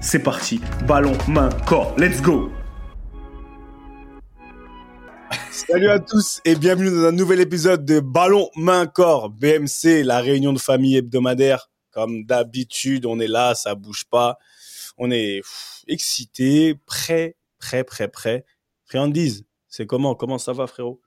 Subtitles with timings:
[0.00, 0.60] c'est parti.
[0.86, 1.94] Ballon, main, corps.
[1.98, 2.50] Let's go
[5.52, 9.30] Salut à tous et bienvenue dans un nouvel épisode de Ballon, main, corps.
[9.30, 11.70] BMC, la réunion de famille hebdomadaire.
[11.92, 14.38] Comme d'habitude, on est là, ça bouge pas.
[14.96, 15.42] On est
[15.86, 18.44] excité, prêt, prêt, prêt, prêt.
[18.84, 20.14] Friandise, c'est comment?
[20.14, 21.00] Comment ça va, frérot?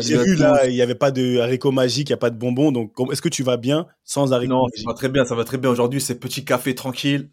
[0.00, 2.38] J'ai vu là, il n'y avait pas de haricots magiques, il n'y a pas de
[2.38, 2.72] bonbons.
[2.72, 5.44] Donc, est-ce que tu vas bien sans haricots Non, ça va très bien, ça va
[5.44, 5.70] très bien.
[5.70, 7.30] Aujourd'hui, c'est petit café tranquille.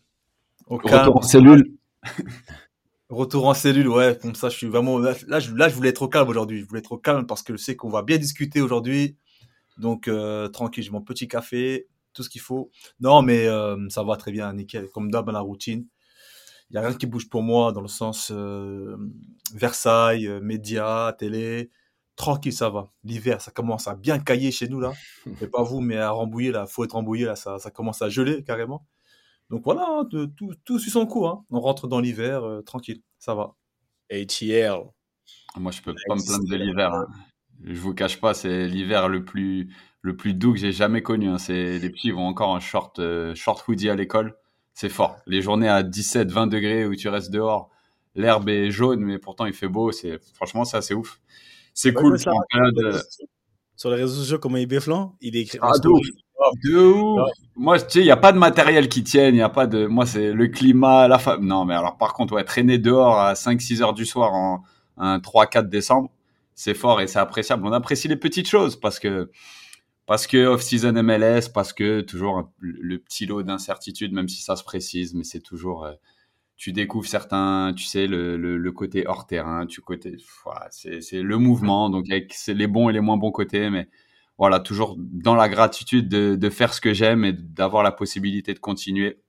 [0.68, 1.78] Retour en cellule.
[3.10, 4.18] Retour en cellule, ouais.
[4.20, 4.98] Comme ça, je suis vraiment.
[4.98, 6.60] Là, je, là, je voulais être au calme aujourd'hui.
[6.62, 9.18] Je voulais être au calme parce que je sais qu'on va bien discuter aujourd'hui.
[9.78, 12.72] Donc, euh, tranquille, j'ai mon petit café, tout ce qu'il faut.
[13.00, 14.90] Non, mais euh, ça va très bien, nickel.
[14.90, 15.86] Comme d'hab, dans la routine.
[16.72, 18.98] Il n'y a rien qui bouge pour moi dans le sens euh,
[19.54, 21.70] Versailles, médias, télé
[22.16, 22.92] tranquille, ça va.
[23.04, 24.94] L'hiver, ça commence à bien cailler chez nous, là.
[25.42, 28.10] Mais pas vous, mais à Rambouillet, là, faut être Rambouillet, là, ça, ça commence à
[28.10, 28.86] geler carrément.
[29.50, 31.30] Donc voilà, hein, tout, tout suit son cours.
[31.30, 31.46] Hein.
[31.52, 33.56] On rentre dans l'hiver, euh, tranquille, ça va.
[34.12, 34.82] ATL.
[35.58, 36.94] Moi, je peux pas me plaindre de l'hiver.
[36.94, 37.08] Hein.
[37.64, 39.70] Je vous cache pas, c'est l'hiver le plus,
[40.02, 41.30] le plus doux que j'ai jamais connu.
[41.30, 41.38] Hein.
[41.38, 44.36] C'est les petits vont encore en short, euh, short hoodie à l'école.
[44.74, 45.18] C'est fort.
[45.26, 47.70] Les journées à 17, 20 degrés où tu restes dehors,
[48.14, 49.92] l'herbe est jaune, mais pourtant il fait beau.
[49.92, 51.22] C'est franchement, c'est assez ouf.
[51.74, 52.18] C'est cool.
[52.20, 55.60] sur les réseaux sociaux, comment il béflant Il est écrit.
[55.62, 56.06] Ah, de ouf.
[57.56, 59.68] Moi, tu sais, il n'y a pas de matériel qui tienne, il n'y a pas
[59.68, 59.86] de.
[59.86, 61.46] Moi, c'est le climat, la femme.
[61.46, 64.64] Non, mais alors, par contre, ouais, traîner dehors à 5-6 heures du soir en
[64.98, 66.10] un 3-4 décembre,
[66.56, 67.66] c'est fort et c'est appréciable.
[67.66, 69.32] On apprécie les petites choses parce que,
[70.06, 74.64] parce que off-season MLS, parce que toujours le petit lot d'incertitude, même si ça se
[74.64, 75.86] précise, mais c'est toujours.
[75.86, 75.94] Euh,
[76.58, 81.38] tu découvres certains, tu sais, le, le, côté hors terrain, tu côté, voilà, c'est le
[81.38, 83.90] mouvement, donc c'est les bons et les moins bons côtés, mais
[84.38, 88.54] voilà, toujours dans la gratitude de, de faire ce que j'aime et d'avoir la possibilité
[88.54, 89.22] de continuer.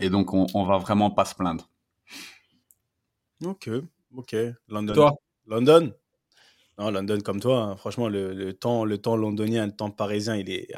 [0.00, 1.70] Et donc, on, on va vraiment pas se plaindre.
[3.44, 3.70] Ok,
[4.14, 4.36] ok.
[4.68, 4.94] London.
[4.94, 5.14] Toi?
[5.46, 5.94] London?
[6.78, 7.62] Non, London comme toi.
[7.62, 7.76] Hein.
[7.76, 10.68] Franchement, le, le, temps, le temps londonien, le temps parisien, il est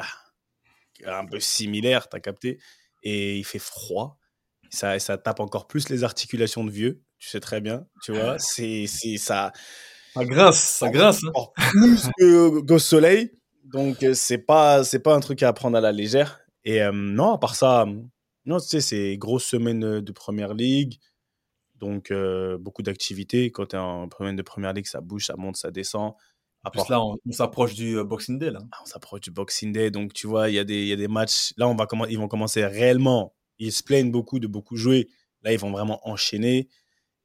[1.04, 2.60] ah, un peu similaire, t'as capté?
[3.02, 4.18] Et il fait froid
[4.70, 8.36] ça, ça tape encore plus les articulations de vieux, tu sais très bien, tu vois,
[8.38, 8.86] c'est,
[9.16, 9.52] ça.
[10.14, 11.20] Ça grince, ça grince.
[11.24, 11.46] Hein.
[11.70, 12.08] Plus
[12.66, 13.37] qu'au soleil,
[13.72, 16.40] donc euh, c'est pas, c'est pas un truc à prendre à la légère.
[16.64, 17.86] Et euh, non, à part ça,
[18.44, 20.98] non, tu sais, c'est grosse semaine de première ligue,
[21.76, 23.50] donc euh, beaucoup d'activités.
[23.50, 26.14] Quand tu es en semaine de première ligue, ça bouge, ça monte, ça descend.
[26.64, 28.60] À plus là, on, s'approche du Boxing Day là.
[28.72, 30.96] Ah, on s'approche du Boxing Day, donc tu vois, il y a des, y a
[30.96, 31.52] des matchs.
[31.56, 35.08] Là, on va ils vont commencer réellement ils se plaignent beaucoup de beaucoup jouer.
[35.42, 36.68] Là, ils vont vraiment enchaîner.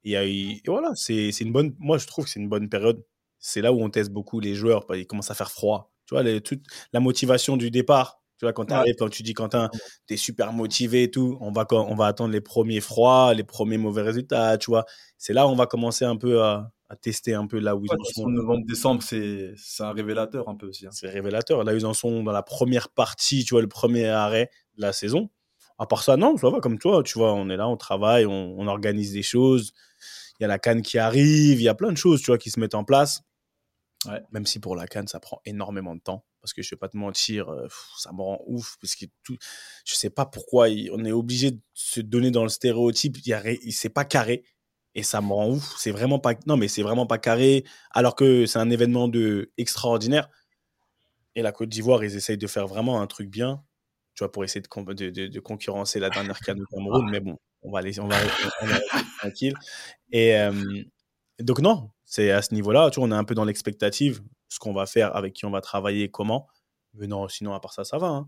[0.04, 1.75] Et, voilà, c'est une bonne.
[1.80, 3.06] Moi, je trouve que c'est une bonne période.
[3.40, 4.86] C'est là où on teste beaucoup les joueurs.
[4.94, 5.93] Il commence à faire froid.
[6.13, 8.19] Tu vois, toute la motivation du départ.
[8.40, 9.69] Tu vois, quand tu arrives, quand tu dis Quentin,
[10.07, 13.44] tu es super motivé et tout, on va, on va attendre les premiers froids, les
[13.44, 14.57] premiers mauvais résultats.
[14.57, 14.85] Tu vois,
[15.18, 17.91] c'est là où on va commencer un peu à, tester un peu là où ils
[17.91, 18.28] en sont.
[18.28, 20.85] Novembre, décembre, c'est un révélateur un peu aussi.
[20.85, 20.91] Hein.
[20.91, 21.63] C'est révélateur.
[21.63, 24.94] Là, ils en sont dans la première partie, tu vois, le premier arrêt de la
[24.94, 25.30] saison.
[25.80, 27.01] À part ça, non, ça va comme toi.
[27.04, 29.74] Tu vois, on est là, on travaille, on, organise des choses.
[30.39, 32.38] Il y a la canne qui arrive, il y a plein de choses, tu vois,
[32.38, 33.21] qui se mettent en place.
[34.32, 36.26] Même si pour la canne, ça prend énormément de temps.
[36.42, 37.68] Parce que je vais pas te mentir, euh,
[37.98, 38.78] ça me rend ouf.
[38.82, 39.38] Parce que tout,
[39.86, 43.18] je sais pas pourquoi on est obligé de se donner dans le stéréotype.
[43.26, 44.44] Il c'est pas carré.
[44.96, 45.76] Et ça me rend ouf.
[45.78, 47.64] C'est vraiment pas, non, mais c'est vraiment pas carré.
[47.92, 50.30] Alors que c'est un événement de extraordinaire.
[51.36, 53.64] Et la Côte d'Ivoire, ils essayent de faire vraiment un truc bien
[54.16, 57.10] tu vois, pour essayer de, concurrencer la dernière canne du Cameroun.
[57.10, 58.18] Mais bon, on va aller, on va,
[59.20, 59.56] tranquille.
[60.12, 60.36] Et
[61.40, 64.60] donc, non, C'est à ce niveau-là, tu vois, on est un peu dans l'expectative, ce
[64.60, 66.48] qu'on va faire, avec qui on va travailler, comment.
[66.94, 68.10] Mais non, sinon, à part ça, ça va.
[68.10, 68.27] hein.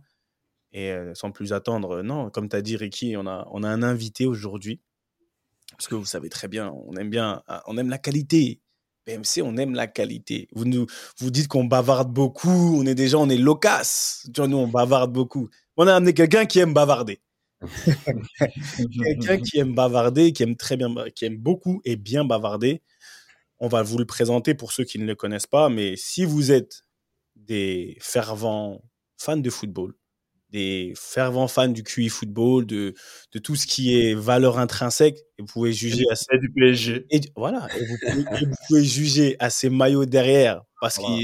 [0.72, 3.62] Et euh, sans plus attendre, euh, non, comme tu as dit, Ricky, on a, on
[3.62, 4.82] a un invité aujourd'hui.
[5.70, 8.60] Parce que vous savez très bien, on aime bien, ah, on aime la qualité.
[9.06, 10.48] BMC, on aime la qualité.
[10.56, 10.88] Vous nous,
[11.20, 14.28] vous dites qu'on bavarde beaucoup, on est déjà, on est loquace.
[14.34, 15.48] Tu vois, nous, on bavarde beaucoup.
[15.78, 17.22] On a amené quelqu'un qui aime bavarder.
[19.04, 22.82] quelqu'un qui aime bavarder, qui aime très bien, qui aime beaucoup et bien bavarder.
[23.60, 26.52] On va vous le présenter pour ceux qui ne le connaissent pas, mais si vous
[26.52, 26.82] êtes
[27.36, 28.82] des fervents
[29.18, 29.94] fans de football,
[30.50, 32.94] des fervents fans du QI football, de,
[33.34, 37.06] de tout ce qui est valeur intrinsèque, et vous pouvez juger à C'est du PSG.
[37.10, 41.18] et, voilà, et vous, pouvez, et vous pouvez juger à ces maillots derrière, parce Voilà.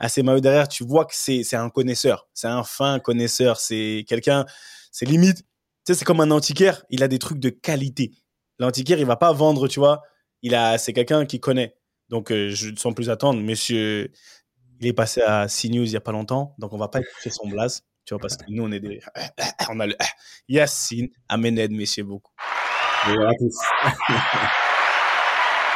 [0.00, 3.58] qu'à ces maillots derrière, tu vois que c'est c'est un connaisseur, c'est un fin connaisseur,
[3.58, 4.46] c'est quelqu'un,
[4.92, 5.44] c'est limite, tu
[5.92, 8.12] sais, c'est comme un antiquaire, il a des trucs de qualité.
[8.58, 10.02] L'antiquaire, il va pas vendre, tu vois,
[10.42, 11.76] il a, c'est quelqu'un qui connaît.
[12.08, 14.10] Donc, euh, je, sans plus attendre, monsieur,
[14.80, 17.30] il est passé à CNews il y a pas longtemps, donc on va pas écouter
[17.30, 19.00] son blase, tu vois, parce que nous, on est des,
[19.70, 19.94] on a le
[20.48, 22.32] Yacine Amened, messieurs beaucoup.
[23.06, 23.58] Bonjour à tous.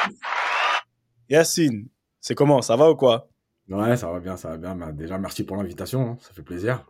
[1.28, 1.88] Yacine,
[2.20, 2.62] c'est comment?
[2.62, 3.28] Ça va ou quoi?
[3.68, 4.74] Ouais, ça va bien, ça va bien.
[4.76, 6.84] Bah, déjà, merci pour l'invitation, hein, ça fait plaisir.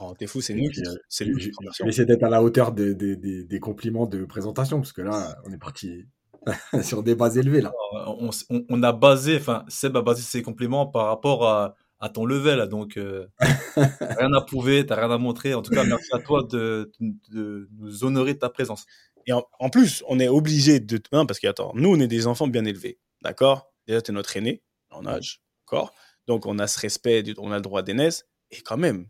[0.00, 0.68] Oh, t'es fou, c'est nous.
[0.70, 1.78] puis, euh, C'est lui Je qui te remercie.
[1.80, 4.92] je vais essayer d'être à la hauteur des, des, des, des compliments de présentation, parce
[4.92, 6.04] que là, on est parti
[6.82, 7.72] sur des bases élevées, là.
[8.06, 12.08] On, on- on a basé, enfin, Seb a basé ses compliments par rapport à, à
[12.08, 12.68] ton level.
[12.68, 13.26] Donc, euh,
[13.76, 15.54] rien à prouver, t'as rien à montrer.
[15.54, 16.92] En tout cas, merci à toi de,
[17.30, 18.84] de nous honorer de ta présence.
[19.26, 21.00] Et en, en plus, on est obligé de.
[21.12, 22.98] Non, parce que, attends, nous, on est des enfants bien élevés.
[23.22, 23.72] D'accord?
[23.86, 25.40] Déjà, t'es notre aîné en âge.
[25.66, 25.94] D'accord?
[26.26, 28.26] Donc, on a ce respect, du- on a le droit d'aînesse.
[28.50, 29.06] Et quand même,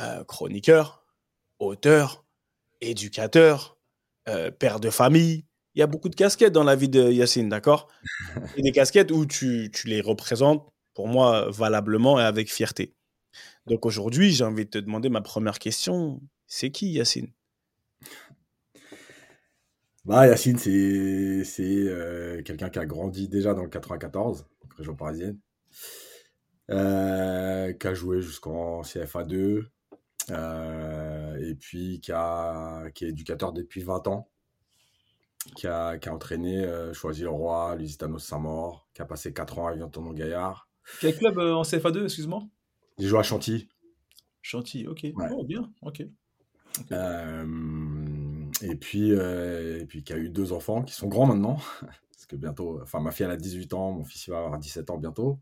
[0.00, 1.04] euh, chroniqueur,
[1.58, 2.24] auteur,
[2.80, 3.76] éducateur,
[4.28, 5.44] euh, père de famille.
[5.74, 7.88] Il y a beaucoup de casquettes dans la vie de Yacine, d'accord?
[8.56, 12.94] Et des casquettes où tu, tu les représentes, pour moi, valablement et avec fierté.
[13.66, 16.20] Donc aujourd'hui, j'ai envie de te demander ma première question.
[16.46, 17.32] C'est qui Yacine?
[20.04, 24.96] Bah, Yacine, c'est c'est euh, quelqu'un qui a grandi déjà dans le 94, donc région
[24.96, 25.38] parisienne,
[26.70, 29.66] euh, qui a joué jusqu'en CFA2,
[30.30, 34.28] euh, et puis qui, a, qui est éducateur depuis 20 ans,
[35.56, 39.74] qui a, qui a entraîné euh, Choisy-le-Roi, Lusitano Saint-Maur, qui a passé 4 ans à
[39.74, 40.68] Vian Gaillard.
[41.00, 42.42] Quel club euh, en CFA2, excuse-moi?
[42.98, 43.68] J'ai joué à Chantilly.
[44.40, 45.00] Chantilly, ok.
[45.14, 45.26] Ouais.
[45.32, 46.02] Oh, bien, ok.
[46.90, 51.58] Euh, et puis, euh, et puis qui a eu deux enfants qui sont grands maintenant.
[51.82, 54.58] Parce que bientôt, enfin, ma fille elle a 18 ans, mon fils il va avoir
[54.58, 55.40] 17 ans bientôt.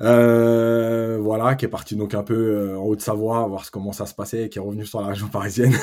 [0.00, 4.14] Euh, voilà, qui est parti donc un peu en Haute-Savoie, voir ce- comment ça se
[4.14, 5.72] passait, et qui est revenu sur la région parisienne.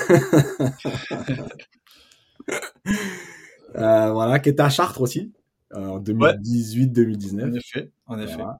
[3.75, 5.31] Euh, voilà, qui était à Chartres aussi,
[5.73, 7.43] euh, en 2018-2019.
[7.45, 8.35] En effet, en effet.
[8.35, 8.59] Voilà,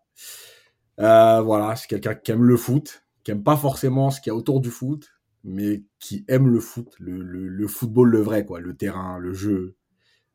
[0.99, 4.33] Euh, voilà c'est quelqu'un qui aime le foot, qui aime pas forcément ce qu'il y
[4.33, 5.09] a autour du foot,
[5.43, 9.33] mais qui aime le foot, le, le, le football le vrai, quoi, le terrain, le
[9.33, 9.75] jeu,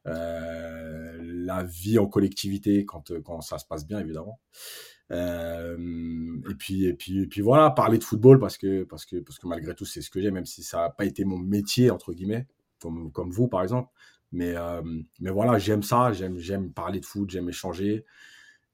[0.07, 4.41] euh, la vie en collectivité quand, quand ça se passe bien, évidemment.
[5.11, 5.77] Euh,
[6.51, 9.39] et puis et puis et puis voilà parler de football parce que parce que parce
[9.39, 11.91] que malgré tout c'est ce que j'aime même si ça n'a pas été mon métier
[11.91, 12.47] entre guillemets
[13.13, 13.91] comme vous par exemple
[14.33, 14.83] mais euh,
[15.21, 18.05] mais voilà j'aime ça j'aime parler de foot j'aime échanger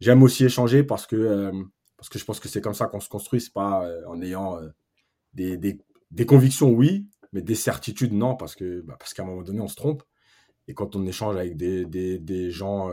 [0.00, 1.52] j'aime aussi échanger parce que euh,
[1.96, 4.20] parce que je pense que c'est comme ça qu'on se construit c'est pas euh, en
[4.22, 4.58] ayant
[5.34, 5.78] des, des
[6.10, 9.68] des convictions oui mais des certitudes non parce bah, parce qu'à un moment donné on
[9.68, 10.02] se trompe
[10.66, 12.90] et quand on échange avec des des, des gens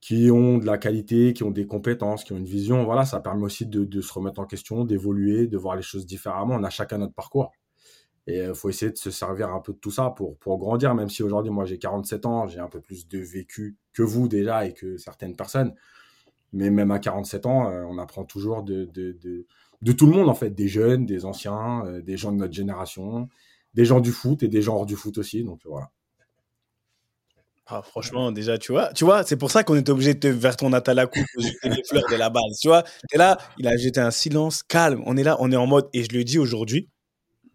[0.00, 2.84] qui ont de la qualité, qui ont des compétences, qui ont une vision.
[2.84, 6.54] Voilà, ça permet aussi de se remettre en question, d'évoluer, de voir les choses différemment.
[6.54, 7.50] On a chacun notre parcours.
[8.28, 10.94] Et il faut essayer de se servir un peu de tout ça pour, pour grandir,
[10.94, 14.28] même si aujourd'hui, moi, j'ai 47 ans, j'ai un peu plus de vécu que vous
[14.28, 15.74] déjà et que certaines personnes.
[16.52, 19.46] Mais même à 47 ans, euh, on apprend toujours de, de, de,
[19.80, 22.52] de tout le monde, en fait, des jeunes, des anciens, euh, des gens de notre
[22.52, 23.30] génération,
[23.72, 25.42] des gens du foot et des gens hors du foot aussi.
[25.42, 25.88] Donc voilà.
[27.66, 30.26] Ah, franchement, déjà, tu vois, tu vois, c'est pour ça qu'on était obligé de te
[30.28, 32.58] vers ton Atalakou jeter les fleurs de la base.
[32.60, 35.02] Tu vois, t'es là, il a jeté un silence calme.
[35.06, 36.88] On est là, on est en mode, et je le dis aujourd'hui,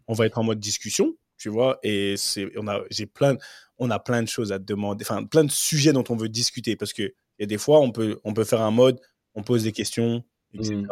[0.08, 3.36] on va être en mode discussion, tu vois, et c'est, on a, j'ai plein,
[3.78, 6.28] on a plein de choses à te demander, enfin, plein de sujets dont on veut
[6.28, 9.00] discuter parce que, a des fois, on peut, on peut faire un mode,
[9.34, 10.74] on pose des questions, etc.
[10.76, 10.86] Mhm.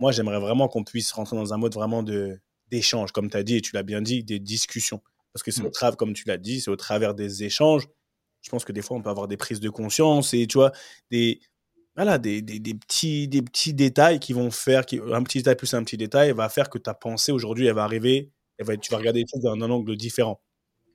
[0.00, 3.42] Moi, j'aimerais vraiment qu'on puisse rentrer dans un mode vraiment de, d'échange, comme tu as
[3.44, 5.00] dit, et tu l'as bien dit, des discussions.
[5.32, 5.70] Parce que c'est au Mhm.
[5.72, 7.86] travers, comme tu l'as dit, c'est au travers des échanges
[8.42, 10.70] je pense que des fois, on peut avoir des prises de conscience et tu vois,
[11.10, 11.40] des,
[11.96, 15.56] voilà, des, des, des petits, des petits détails qui vont faire, qui, un petit détail
[15.56, 18.76] plus un petit détail va faire que ta pensée aujourd'hui, elle va arriver, elle va,
[18.76, 20.40] tu vas regarder les choses d'un angle différent.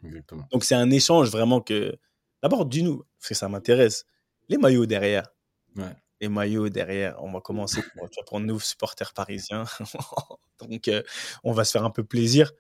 [0.04, 0.48] Exactement.
[0.52, 1.98] Donc, c'est un échange vraiment que.
[2.42, 4.06] D'abord, dis-nous, parce que ça m'intéresse.
[4.50, 5.28] les maillots derrière.
[5.76, 5.96] Ouais.
[6.20, 7.22] Les maillots derrière.
[7.24, 7.82] On va commencer.
[7.82, 9.66] tu vas prendre nous, supporters parisiens.
[10.60, 11.04] Donc, euh,
[11.44, 12.52] on va se faire un peu plaisir.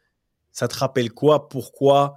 [0.51, 1.49] Ça te rappelle quoi?
[1.49, 2.15] Pourquoi?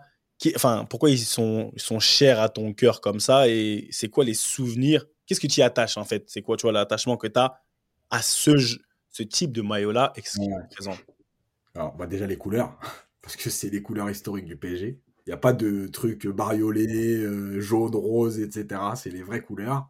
[0.56, 3.48] Enfin, pourquoi ils sont, ils sont chers à ton cœur comme ça?
[3.48, 5.06] Et c'est quoi les souvenirs?
[5.26, 6.24] Qu'est-ce que tu y attaches en fait?
[6.26, 7.62] C'est quoi, tu vois, l'attachement que tu as
[8.10, 8.58] à ce,
[9.08, 10.98] ce type de maillot-là et ce qu'il représente
[11.74, 12.78] Alors, bah déjà les couleurs,
[13.22, 15.00] parce que c'est les couleurs historiques du PSG.
[15.26, 18.80] Il n'y a pas de trucs bariolés, euh, jaune, rose, etc.
[18.94, 19.88] C'est les vraies couleurs.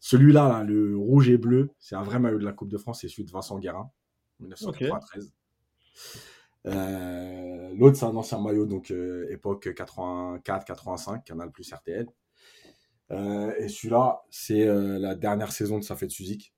[0.00, 3.00] Celui-là, là, le rouge et bleu, c'est un vrai maillot de la Coupe de France.
[3.00, 3.90] C'est celui de Vincent Guérin,
[4.40, 5.32] 1993.
[6.66, 12.06] Euh, L'autre, c'est un ancien maillot, donc euh, époque 84-85, Canal plus RTL.
[13.12, 16.54] Euh, et celui-là, c'est euh, la dernière saison de Safet Suzik.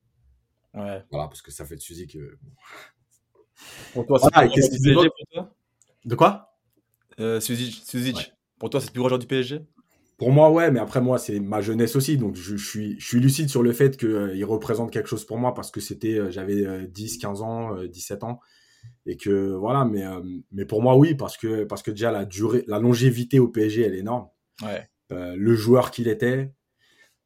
[0.75, 1.05] Ouais.
[1.11, 2.17] Voilà, parce que Safet Suzik.
[3.59, 3.93] Euh...
[3.95, 5.55] Pour toi, c'est Voilà, plus du PSG pour toi?
[6.05, 6.55] De quoi?
[7.21, 8.17] Euh, Suzic, Suzic.
[8.17, 8.23] Ouais.
[8.59, 9.61] Pour toi, c'est le plus gros joueur du PSG
[10.17, 12.17] Pour moi, ouais, mais après, moi, c'est ma jeunesse aussi.
[12.17, 15.38] Donc, je, je suis, je suis lucide sur le fait qu'il représente quelque chose pour
[15.38, 18.41] moi parce que c'était, euh, j'avais euh, 10, 15 ans, euh, 17 ans.
[19.07, 20.21] Et que, voilà, mais, euh,
[20.53, 23.83] mais pour moi, oui, parce que, parce que déjà, la durée, la longévité au PSG,
[23.83, 24.29] elle est énorme.
[24.62, 24.88] Ouais.
[25.12, 26.53] Euh, le joueur qu'il était.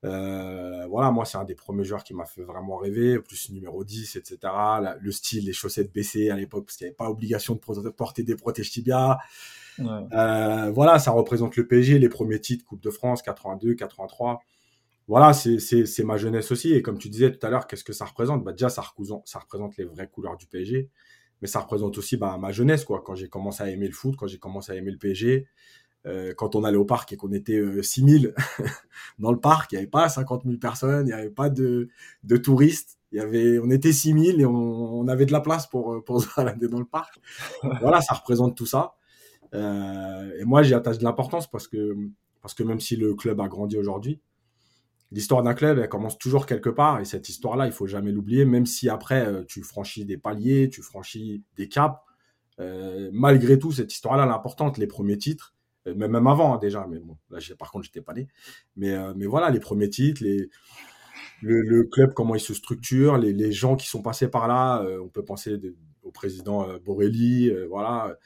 [0.04, 3.85] Euh, voilà, moi, c'est un des premiers joueurs qui m'a fait vraiment rêver, plus numéro
[3.85, 4.80] 10, etc.
[4.80, 7.88] La- le style, les chaussettes baissées à l'époque, parce qu'il n'y avait pas obligation de
[7.90, 9.18] porter des protèges tibia.
[9.78, 10.12] Ouais.
[10.12, 14.42] Euh, voilà, ça représente le PSG, les premiers titres, Coupe de France, 82, 83.
[15.09, 16.73] Voilà, c'est ma jeunesse aussi.
[16.75, 18.44] Et comme tu disais tout à l'heure, qu'est-ce que ça représente?
[18.44, 20.90] Bah, Déjà, ça représente, ça représente les vraies couleurs du PSG.
[21.40, 23.02] Mais ça représente aussi bah, ma jeunesse, quoi.
[23.04, 25.47] Quand j'ai commencé à aimer le foot, quand j'ai commencé à aimer le PSG,
[26.06, 28.35] euh, quand on allait au parc et qu'on était euh, 6000
[29.18, 31.88] dans le parc, il n'y avait pas 50 000 personnes, il n'y avait pas de,
[32.25, 32.99] de touristes.
[33.12, 36.28] Y avait, on était 6000 et on, avait de la place pour, euh, pour se
[36.37, 37.21] balader dans le parc.
[37.80, 38.94] voilà, ça représente tout ça.
[39.54, 41.94] Euh, et moi, j'y attache de l'importance parce que,
[42.40, 44.21] parce que même si le club a grandi aujourd'hui,
[45.11, 47.00] l'histoire d'un club, elle commence toujours quelque part.
[47.00, 50.82] Et cette histoire-là, il faut jamais l'oublier, même si après, tu franchis des paliers, tu
[50.82, 51.99] franchis des caps.
[53.12, 54.78] Malgré tout, cette histoire-là, elle est importante.
[54.78, 55.54] Les premiers titres,
[55.87, 58.29] euh, même, même avant hein, déjà, mais bon, là, par contre, j'étais pas né.
[58.77, 60.49] Mais, euh, mais voilà, les premiers titres, les,
[61.41, 64.83] le, le club, comment il se structure, les, les gens qui sont passés par là,
[64.83, 68.17] euh, on peut penser de- au président euh, Borelli, voilà.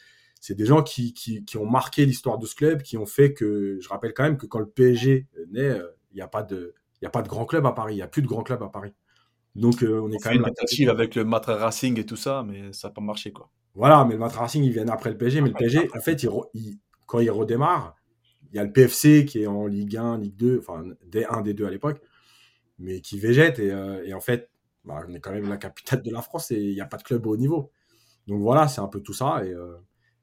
[0.41, 3.33] C'est des gens qui, qui, qui ont marqué l'histoire de ce club, qui ont fait
[3.35, 5.81] que, je rappelle quand même que quand le PSG naît,
[6.13, 7.97] il n'y a pas de, il y a pas de grand club à Paris, il
[7.97, 8.93] n'y a plus de grand club à Paris.
[9.55, 10.55] Donc, euh, on est On quand fait une même.
[10.55, 13.51] tentative avec le Matra Racing et tout ça, mais ça n'a pas marché, quoi.
[13.75, 15.41] Voilà, mais le Matra Racing, ils viennent après le PSG.
[15.41, 17.97] Mais le PSG, en fait, il il- quand il redémarre,
[18.53, 21.67] il y a le PFC qui est en Ligue 1, Ligue 2, enfin, D1, D2
[21.67, 22.01] à l'époque,
[22.79, 23.59] mais qui végète.
[23.59, 24.51] Et, euh, et en fait,
[24.85, 26.97] bah, on est quand même la capitale de la France et il n'y a pas
[26.97, 27.71] de club au haut niveau.
[28.27, 29.45] Donc voilà, c'est un peu tout ça.
[29.45, 29.77] Et, euh,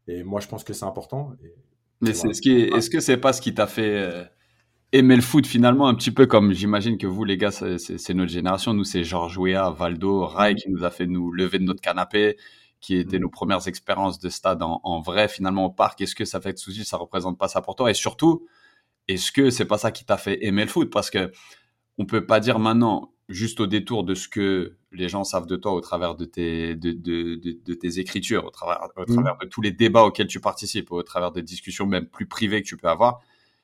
[0.08, 1.34] et moi, je pense que c'est important.
[1.44, 1.54] Et,
[2.02, 2.16] Mais Ouais.
[2.16, 4.24] c'est ce qui est- est-ce que c'est pas ce qui t'a fait euh,
[4.92, 8.32] aimer le foot finalement un petit peu comme j'imagine que vous les gars c'est- notre
[8.32, 11.80] génération nous c'est Georges Weah, Valdo, Rai qui nous a fait nous lever de notre
[11.82, 12.36] canapé
[12.84, 13.24] qui étaient Mhm.
[13.26, 16.54] nos premières expériences de stade en, en vrai finalement au parc est-ce que ça fait
[16.54, 17.90] de souci ça représente pas ça pour toi?
[17.92, 18.46] Et surtout
[19.08, 20.92] est-ce que c'est pas ça qui t'a fait aimer le foot?
[20.92, 21.32] Parce que
[21.98, 25.56] on peut pas dire maintenant juste au détour de ce que les gens savent de
[25.56, 29.14] toi au travers de tes de, de, de, de tes écritures au travers au Mhm.
[29.14, 32.62] travers de tous les débats auxquels tu participes au travers des discussions même plus privées
[32.64, 33.22] que tu peux avoir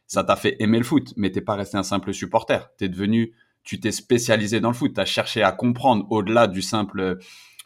[0.08, 1.14] ça t'a fait aimer le foot.
[1.18, 2.70] Mais t'es pas resté un simple supporter.
[2.78, 3.34] T'es devenu
[3.64, 4.94] tu t'es spécialisé dans le foot.
[4.96, 7.20] T'as cherché à comprendre au-delà du simple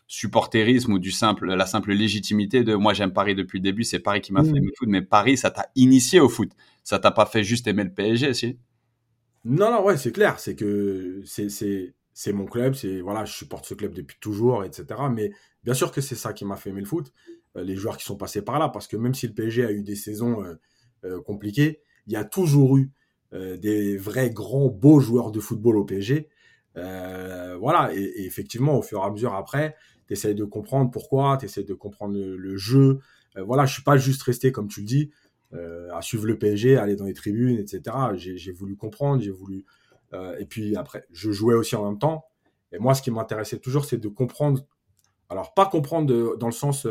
[0.07, 3.99] supporterisme ou du simple la simple légitimité de moi j'aime Paris depuis le début c'est
[3.99, 6.51] Paris qui m'a fait aimer le foot mais Paris ça t'a initié au foot
[6.83, 8.57] ça t'a pas fait juste aimer le PSG si?
[9.45, 10.39] Non, non, ouais, c'est clair.
[10.39, 12.75] C'est que c'est, mon club.
[12.75, 14.85] C'est, voilà, je supporte ce club depuis toujours, etc.
[15.11, 15.31] Mais
[15.63, 17.11] bien sûr que c'est ça qui m'a fait aimer le foot.
[17.57, 18.69] Euh, les joueurs qui sont passés par là.
[18.69, 20.55] Parce que même si le PSG a eu des saisons euh,
[21.05, 22.91] euh, compliquées, il y a toujours eu
[23.33, 26.29] euh, des vrais grands beaux joueurs de football au PSG.
[26.77, 27.93] Euh, voilà.
[27.93, 29.75] Et, et effectivement, au fur et à mesure après,
[30.13, 32.99] essayes de comprendre pourquoi, tu de comprendre le, jeu.
[33.37, 35.11] Euh, voilà, je suis pas juste resté, comme tu le dis,
[35.53, 37.95] euh, à suivre le PSG, aller dans les tribunes, etc.
[38.15, 39.65] J'ai voulu comprendre, j'ai voulu.
[40.13, 42.25] euh, et puis après, je jouais aussi en même temps.
[42.71, 44.65] Et moi, ce qui m'intéressait toujours, c'est de comprendre.
[45.29, 46.87] Alors, pas comprendre dans le sens.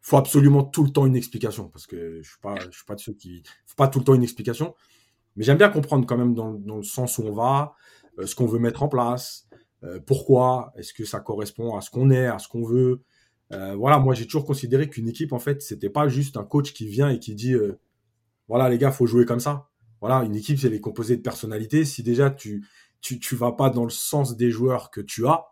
[0.00, 2.94] faut absolument tout le temps une explication parce que je suis pas, je suis pas
[2.94, 3.42] de ceux qui.
[3.66, 4.74] Faut pas tout le temps une explication.
[5.36, 7.74] Mais j'aime bien comprendre quand même dans, dans le sens où on va,
[8.24, 9.48] ce qu'on veut mettre en place,
[9.84, 13.02] euh, pourquoi, est-ce que ça correspond à ce qu'on est, à ce qu'on veut?
[13.52, 16.72] Euh, voilà, moi j'ai toujours considéré qu'une équipe, en fait, c'était pas juste un coach
[16.72, 17.78] qui vient et qui dit euh,
[18.48, 19.68] voilà les gars, faut jouer comme ça.
[20.00, 21.84] Voilà, une équipe, c'est les composée de personnalités.
[21.84, 22.66] Si déjà tu,
[23.00, 25.46] tu, tu vas pas dans le sens des joueurs que tu as,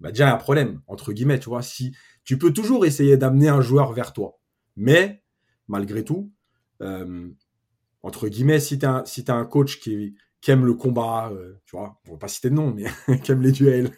[0.00, 1.62] bah déjà il y a un problème, entre guillemets, tu vois.
[1.62, 4.38] Si tu peux toujours essayer d'amener un joueur vers toi,
[4.76, 5.22] mais
[5.66, 6.32] malgré tout,
[6.80, 11.96] entre guillemets, si tu as, un coach qui, qui aime le combat, euh, tu vois,
[12.08, 12.84] on va pas citer de nom, mais
[13.22, 13.90] qui aime les duels.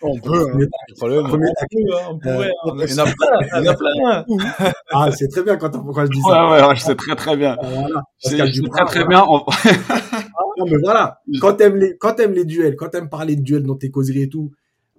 [0.00, 1.24] On peut, hein, de problème.
[1.26, 1.48] premier-
[2.08, 2.76] on pourrait, Euh, hein.
[2.88, 4.24] il y en a plein, il y en a plein.
[4.92, 6.50] Ah, c'est très bien quand, pourquoi je dis Ouais, ça.
[6.50, 7.56] ouais, ouais, je sais très très bien.
[7.62, 8.02] Euh, Voilà.
[8.24, 9.24] Je sais très très bien.
[9.28, 9.44] On-
[10.58, 11.20] Non, mais voilà.
[11.40, 14.22] Quand t'aimes les, quand t'aimes les duels, quand t'aimes parler de duels dans tes causeries
[14.22, 14.52] et tout,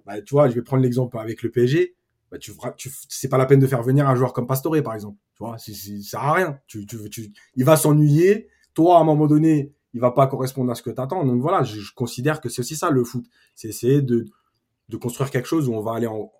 [0.06, 1.94] bah, tu vois, je vais prendre l'exemple avec le PSG.
[2.30, 4.94] Bah, tu, tu, c'est pas la peine de faire venir un joueur comme Pastore, par
[4.94, 5.18] exemple.
[5.36, 6.58] Tu vois, ça sert à rien.
[6.66, 8.48] Tu, tu, tu, il va s'ennuyer.
[8.74, 11.24] Toi, à un moment donné, il va pas correspondre à ce que t'attends.
[11.24, 13.26] Donc voilà, je, considère que c'est aussi ça, le foot.
[13.54, 14.26] C'est essayer de,
[15.00, 16.32] construire quelque chose où on va aller en-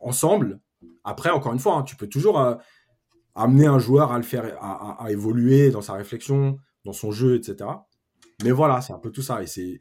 [0.00, 0.60] ensemble.
[1.04, 2.54] Après, encore une fois, hein, tu peux toujours euh,
[3.34, 4.24] amener un joueur à le
[4.60, 7.70] à évoluer dans sa réflexion, dans son jeu, etc.
[8.42, 9.42] Mais voilà, c'est un peu tout ça.
[9.42, 9.78] Et c'est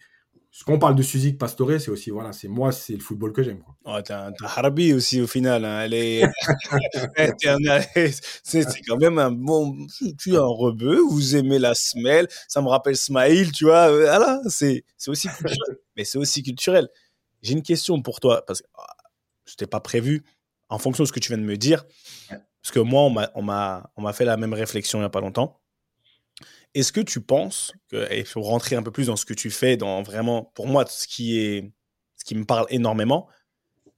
[0.54, 3.42] ce qu'on parle de Suzy Pastore, c'est aussi voilà, c'est moi, c'est le football que
[3.42, 3.64] j'aime.
[3.86, 5.64] Oh, t'es un, Harbi aussi au final.
[5.64, 5.82] hein.
[5.84, 6.24] Elle est...
[8.44, 9.76] C'est quand même un bon.
[10.20, 12.28] Tu es un rebeu, vous aimez la semelle.
[12.48, 13.90] Ça me rappelle Smaïl, tu vois.
[13.92, 15.78] euh, Voilà, c'est aussi culturel.
[15.96, 16.90] Mais c'est aussi culturel.
[17.42, 18.88] J'ai une question pour toi, parce que ah,
[19.46, 20.24] je t'ai pas prévu,
[20.70, 21.86] en fonction de ce que tu viens de me dire.
[22.62, 23.04] Parce que moi,
[23.36, 25.61] on m'a fait la même réflexion il n'y a pas longtemps.
[26.74, 29.34] Est-ce que tu penses que, et il faut rentrer un peu plus dans ce que
[29.34, 31.72] tu fais, dans vraiment, pour moi, ce qui est,
[32.16, 33.28] ce qui me parle énormément,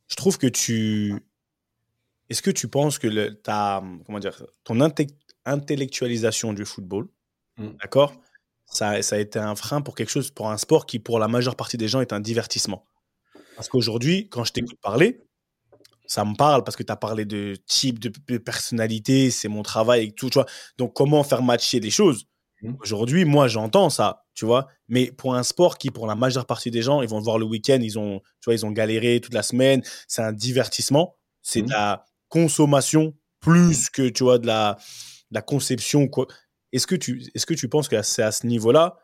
[0.08, 1.16] je trouve que tu,
[2.30, 5.14] est-ce que tu penses que le, ta, comment dire, ton inte-
[5.46, 7.08] intellectualisation du football,
[7.58, 7.68] Mm.
[7.82, 8.16] d'accord,
[8.66, 11.28] ça, ça a été un frein pour quelque chose, pour un sport qui, pour la
[11.28, 12.88] majeure partie des gens, est un divertissement?
[13.56, 15.22] Parce qu'aujourd'hui, quand je t'écoute parler,
[16.08, 19.62] ça me parle parce que tu as parlé de type, de, de personnalité, c'est mon
[19.62, 20.48] travail et tout, tu vois.
[20.78, 22.26] Donc, comment faire matcher les choses?
[22.64, 22.78] Mhm.
[22.80, 24.68] Aujourd'hui, moi, j'entends ça, tu vois.
[24.88, 27.38] Mais pour un sport qui, pour la majeure partie des gens, ils vont le voir
[27.38, 31.18] le week-end, ils ont, tu vois, ils ont galéré toute la semaine, c'est un divertissement,
[31.42, 34.78] c'est de la consommation plus que, tu vois, de la,
[35.30, 36.28] de la conception, quoi.
[36.72, 38.98] Est-ce que tu, est-ce que tu penses que c'est à ce niveau-là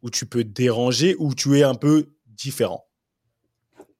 [0.00, 2.88] où tu peux te déranger, où tu es un peu différent?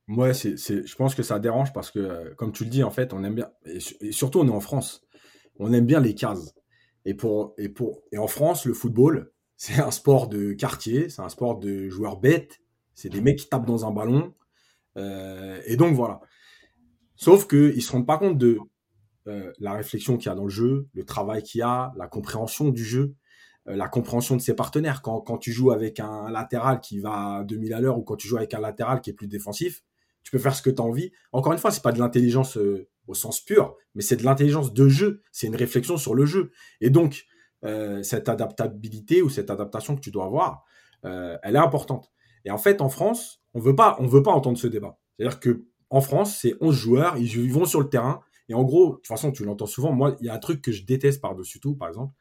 [0.09, 2.91] Moi, c'est, je pense que ça dérange parce que, euh, comme tu le dis, en
[2.91, 5.03] fait, on aime bien, et, et surtout on est en France,
[5.59, 6.55] on aime bien les cases.
[7.05, 11.23] Et pour, et pour, et en France, le football, c'est un sport de quartier, c'est
[11.23, 12.61] un sport de joueurs bêtes,
[12.95, 14.35] c'est des mecs qui tapent dans un ballon,
[14.97, 16.21] euh, et donc voilà.
[17.17, 18.59] Sauf que ils se rendent pas compte de
[19.29, 22.09] euh, la réflexion qu'il y a dans le jeu, le travail qu'il y a, la
[22.09, 23.15] compréhension du jeu,
[23.69, 25.03] euh, la compréhension de ses partenaires.
[25.03, 28.17] Quand, quand tu joues avec un latéral qui va à 2000 à l'heure ou quand
[28.17, 29.85] tu joues avec un latéral qui est plus défensif,
[30.25, 31.13] tu peux faire ce que tu as envie.
[31.33, 32.59] Encore une fois, c'est pas de l'intelligence
[33.07, 35.23] au sens pur, mais c'est de l'intelligence de jeu.
[35.33, 36.53] C'est une réflexion sur le jeu.
[36.81, 37.27] Et donc,
[37.65, 40.65] euh, cette adaptabilité ou cette adaptation que tu dois avoir,
[41.05, 42.11] euh, elle est importante.
[42.45, 44.99] Et en fait, en France, on veut pas, on veut pas entendre ce débat.
[45.17, 48.21] C'est-à-dire que en France, c'est 11 joueurs, ils, vont sur le terrain.
[48.49, 49.93] Et en gros, de toute façon, tu l'entends souvent.
[49.93, 52.15] Moi, il y a un truc que je déteste par-dessus tout, par exemple,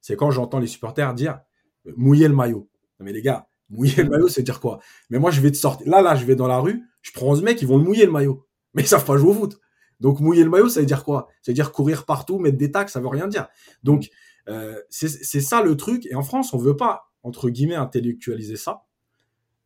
[0.00, 1.40] c'est quand j'entends les supporters dire
[1.86, 2.68] euh, mouiller le maillot.
[2.98, 4.80] Non, mais les gars, mouiller le maillot, c'est dire quoi?
[5.10, 5.86] Mais moi, je vais te sortir.
[5.88, 8.06] Là, là, je vais dans la rue, je prends 11 mecs, ils vont le mouiller
[8.06, 8.46] le maillot.
[8.74, 9.60] Mais ils savent pas jouer au foot.
[10.00, 11.28] Donc, mouiller le maillot, ça veut dire quoi?
[11.42, 13.48] Ça veut dire courir partout, mettre des tacs, ça veut rien dire.
[13.82, 14.10] Donc,
[14.48, 16.06] euh, c'est ça le truc.
[16.06, 18.84] Et en France, on veut pas, entre guillemets, intellectualiser ça.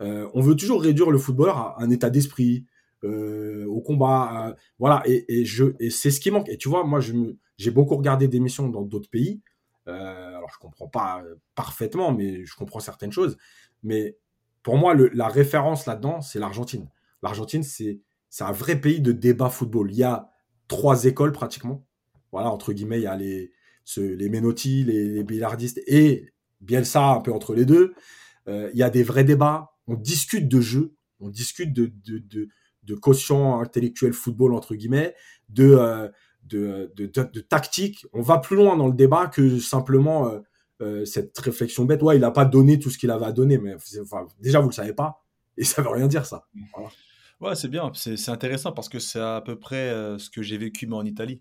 [0.01, 2.67] Euh, on veut toujours réduire le footballeur à un état d'esprit,
[3.05, 4.57] euh, au combat.
[4.79, 5.45] voilà, et,
[5.91, 6.49] c'est ce qui manque.
[6.49, 9.41] Et tu vois, moi, j'ai beaucoup regardé d'émissions dans d'autres pays.
[9.87, 11.23] Alors, je comprends pas
[11.55, 13.37] parfaitement, mais je comprends certaines choses.
[13.83, 14.17] Mais
[14.63, 16.89] pour moi, la référence là-dedans, c'est l'Argentine.
[17.23, 18.01] L'Argentine, c'est
[18.33, 19.91] c'est un vrai pays de débat football.
[19.91, 20.31] Il y a
[20.67, 21.87] trois écoles pratiquement.
[22.33, 23.53] Voilà, entre guillemets, il y a les,
[23.85, 27.93] ce- les Menotti, les, les billardistes et Bielsa un peu entre les deux.
[28.49, 29.75] Euh, il y a des vrais débats.
[29.87, 32.49] On discute de jeu, on discute de, de, de,
[33.61, 35.15] intellectuel football entre guillemets,
[35.51, 36.09] de, euh,
[36.45, 38.07] de, de, tactique.
[38.15, 40.41] On va plus loin dans le débat que simplement
[40.81, 42.03] euh, cette réflexion bête.
[42.03, 43.77] Ouais, il n'a pas donné tout ce qu'il avait à donner, mais
[44.41, 45.23] déjà vous le savez pas
[45.59, 46.49] et ça veut rien dire ça.
[46.75, 46.89] Voilà.
[47.43, 50.57] Ouais, c'est bien, c'est intéressant parce que c'est à peu près euh, ce que j'ai
[50.59, 51.41] vécu moi en Italie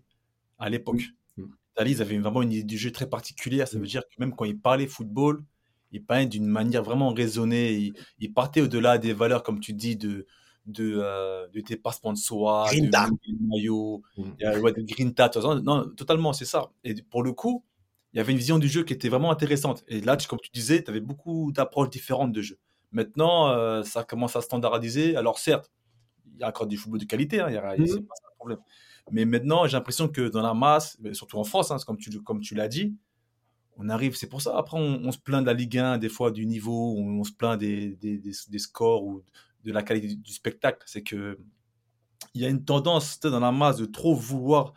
[0.58, 1.02] à l'époque.
[1.36, 1.42] Mm.
[1.44, 3.68] En Italie, ils avaient vraiment une idée du jeu très particulière.
[3.68, 3.80] Ça Mm.
[3.80, 5.44] veut dire que même quand ils parlaient football,
[5.92, 7.72] ils parlaient d'une manière vraiment raisonnée.
[7.74, 10.26] Ils, ils partaient au-delà des valeurs, comme tu dis, de,
[10.66, 13.06] de, euh, de tes passeports de soie, de Grinta.
[13.06, 14.22] mouiller le maillot, Mm.
[14.40, 15.30] il y a- ouais, de grinta.
[15.62, 16.70] Non, totalement, c'est ça.
[16.82, 17.64] Et pour le coup,
[18.12, 19.84] il y avait une vision du jeu qui était vraiment intéressante.
[19.86, 22.58] Et là, tu- comme tu disais, tu avais beaucoup d'approches différentes de jeu.
[22.90, 25.16] Maintenant, euh, ça commence à standardiser.
[25.16, 25.70] Alors certes,
[26.42, 27.86] y a encore du football de qualité, hein, il y a- Mhm.
[27.86, 28.58] c'est pas ça le problème.
[29.10, 32.40] Mais maintenant, j'ai l'impression que dans la masse, surtout en France, hein, comme tu, comme
[32.40, 32.94] tu l'as dit,
[33.76, 34.56] on arrive, c'est pour ça.
[34.56, 37.24] Après, on, on se plaint de la Ligue 1, des fois du niveau, on, on
[37.24, 39.22] se plaint des, des, des- des scores ou
[39.64, 40.82] de la qualité du, du spectacle.
[40.86, 41.38] C'est que
[42.34, 44.74] il y a une tendance tu dans la masse de trop vouloir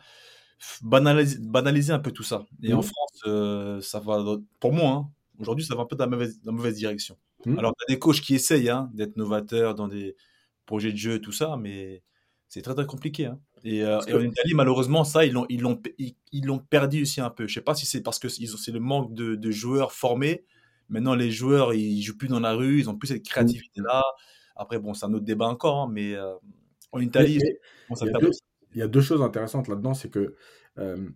[0.82, 2.46] banaliser, banaliser un peu tout ça.
[2.62, 2.82] Et en Mhm.
[2.82, 4.24] France, euh, ça va,
[4.60, 7.16] pour moi, hein, aujourd'hui, ça va un peu dans la mauvaise, dans la mauvaise direction.
[7.44, 7.58] Hmm.
[7.58, 10.16] Alors, il y a des coachs qui essayent hein, d'être novateurs dans des
[10.66, 12.02] projets de jeu, tout ça, mais
[12.48, 13.26] c'est très très compliqué.
[13.26, 13.40] hein.
[13.64, 17.20] Et, euh, et en Italie, malheureusement, ça, ils l'ont ils l'ont ils, l'ont perdu aussi
[17.20, 17.46] un peu.
[17.48, 20.44] Je sais pas si c'est parce que c'est le manque de, de joueurs formés.
[20.88, 24.04] Maintenant, les joueurs, ils jouent plus dans la rue, ils ont plus cette créativité-là.
[24.54, 26.34] Après, bon, c'est un autre débat encore, hein, mais euh,
[26.92, 27.58] en Italie, Mais-
[27.90, 28.40] il y, a deux, aussi.
[28.74, 29.94] il y a deux choses intéressantes là-dedans.
[29.94, 30.36] C'est que,
[30.78, 31.08] euh,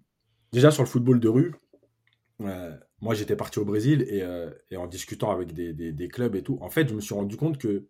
[0.53, 1.55] déjà sur le football de rue,
[2.39, 4.25] moi j'étais parti au Brésil et,
[4.71, 7.15] et en discutant avec des, des- des clubs et tout, en fait, je me suis
[7.15, 7.87] rendu compte que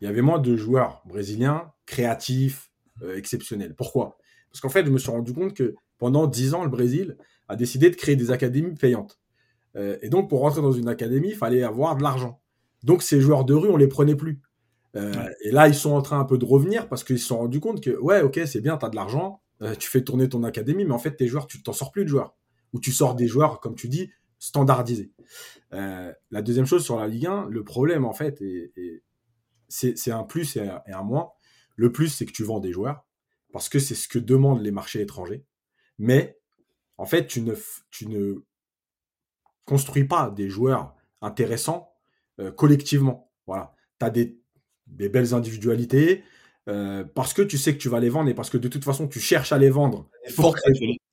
[0.00, 2.70] il y avait moins de joueurs brésiliens créatifs,
[3.02, 3.74] euh, exceptionnels.
[3.74, 4.18] Pourquoi?
[4.50, 7.16] Parce qu'en fait, je me suis rendu compte que pendant 10 ans, le Brésil
[7.48, 9.18] a décidé de créer des académies payantes.
[9.76, 12.40] Euh, et donc, pour rentrer dans une académie, il fallait avoir de l'argent.
[12.82, 14.40] Donc, ces joueurs de rue, on les prenait plus.
[14.96, 15.34] Euh, Ouais.
[15.42, 17.60] Et là, ils sont en train un peu de revenir parce qu'ils se sont rendus
[17.60, 19.40] compte que, ouais, ok, c'est bien, tu as de l'argent,
[19.78, 22.08] tu fais tourner ton académie, mais en fait, tes joueurs, tu t'en sors plus de
[22.08, 22.36] joueurs.
[22.74, 25.10] Ou tu sors des joueurs, comme tu dis, standardisés.
[25.72, 29.02] Euh, la deuxième chose sur la Ligue 1, le problème, en fait, et, et
[29.68, 31.32] c'est un plus et un, et un moins.
[31.76, 33.04] Le plus, c'est que tu vends des joueurs
[33.52, 35.44] parce que c'est ce que demandent les marchés étrangers.
[35.98, 36.38] Mais,
[36.98, 38.44] en fait, tu ne, f- tu ne
[39.64, 41.92] construis pas des joueurs intéressants
[42.40, 43.30] euh, collectivement.
[43.46, 43.74] Voilà.
[43.98, 44.38] Tu as des,
[44.86, 46.24] des belles individualités
[46.68, 48.84] euh, parce que tu sais que tu vas les vendre et parce que de toute
[48.84, 50.08] façon, tu cherches à les vendre.
[50.26, 50.58] Des fortes,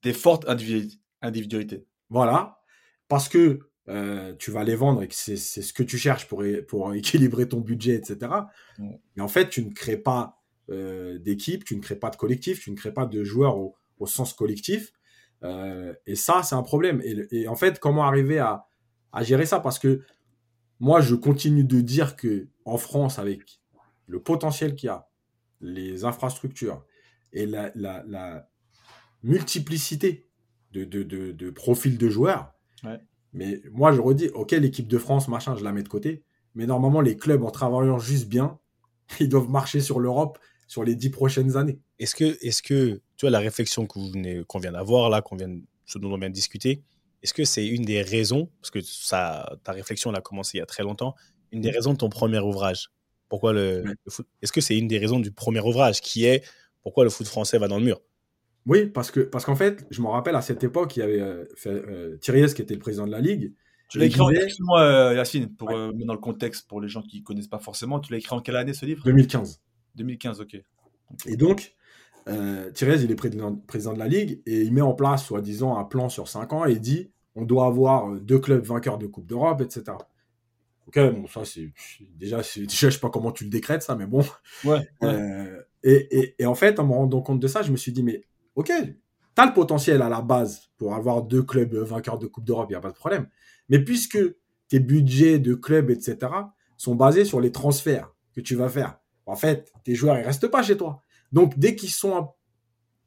[0.04, 1.86] des fortes individu- individualités.
[2.10, 2.60] Voilà.
[3.08, 3.60] Parce que
[3.92, 7.48] euh, tu vas les vendre et que c'est ce que tu cherches pour, pour équilibrer
[7.48, 8.32] ton budget, etc.
[9.16, 12.62] Mais en fait, tu ne crées pas euh, d'équipe, tu ne crées pas de collectif,
[12.62, 14.94] tu ne crées pas de joueurs au, au sens collectif.
[15.44, 17.02] Euh, et ça, c'est un problème.
[17.04, 18.66] Et, et en fait, comment arriver à,
[19.12, 19.60] à gérer ça?
[19.60, 20.02] Parce que
[20.80, 23.60] moi, je continue de dire que en France, avec
[24.08, 25.08] le potentiel qu'il y a,
[25.62, 26.84] les infrastructures
[27.34, 28.50] et la, la- la
[29.24, 30.28] multiplicité
[30.72, 33.00] de, de, de- de profils de joueurs, Ouais.
[33.34, 36.24] Mais moi, je redis, ok, l'équipe de France, machin, je la mets de côté.
[36.56, 38.60] Mais normalement, les clubs, en travaillant juste bien,
[39.20, 41.80] ils doivent marcher sur l'Europe sur les dix prochaines années.
[42.00, 44.10] Est-ce que, est que, tu vois, la réflexion qu'on
[44.60, 45.54] vient d'avoir là, qu'on vient,
[45.86, 46.82] ce dont on vient de discuter,
[47.22, 50.60] est-ce que c'est une des raisons, parce que ça, ta réflexion elle a commencé il
[50.60, 51.14] y a très longtemps,
[51.52, 52.90] une des raisons de ton premier ouvrage?
[53.28, 53.94] Pourquoi le, Ouais.
[54.06, 56.44] le foot Est-ce que c'est une des raisons du premier ouvrage qui est
[56.84, 58.02] pourquoi le foot français va dans le mur?
[58.68, 61.20] Oui, parce que parce qu'en fait, je me rappelle à cette époque, il y avait
[61.22, 63.54] euh, euh, qui était le président de la ligue.
[63.90, 65.76] Tu l'as écrit disait- excuse-moi, euh, Yacine, pour Ouais.
[65.76, 68.00] euh, mettre dans le contexte pour les gens qui connaissent pas forcément.
[68.00, 69.04] Tu l'as écrit en quelle année ce livre?
[69.04, 69.62] 2015.
[69.96, 70.62] 2015, ok.
[71.26, 71.76] Et donc,
[72.30, 75.26] euh, Thierry Hess, il est président, président de la ligue et il met en place,
[75.26, 78.98] soi-disant, un plan sur 5 ans et il dit on doit avoir deux clubs vainqueurs
[78.98, 79.98] de Coupe d'Europe, etc.
[80.88, 81.72] Ok, bon, ça, c'est
[82.18, 84.24] déjà, déjà, je sais pas comment tu le décrètes, ça, mais bon.
[84.66, 84.80] Ouais.
[85.84, 88.04] Et, et- et en fait, en me rendant compte de ça, je me suis dit,
[88.04, 88.24] mais
[88.56, 92.44] ok, tu as le potentiel à la base pour avoir deux clubs vainqueurs de Coupe
[92.46, 93.28] d'Europe, il n'y a pas de problème.
[93.70, 94.18] Mais puisque
[94.68, 96.18] tes budgets de clubs, etc.,
[96.78, 100.48] sont basés sur les transferts que tu vas faire, en fait, tes joueurs, ils restent
[100.48, 101.02] pas chez toi.
[101.32, 102.36] Donc, dès qu'ils sont en-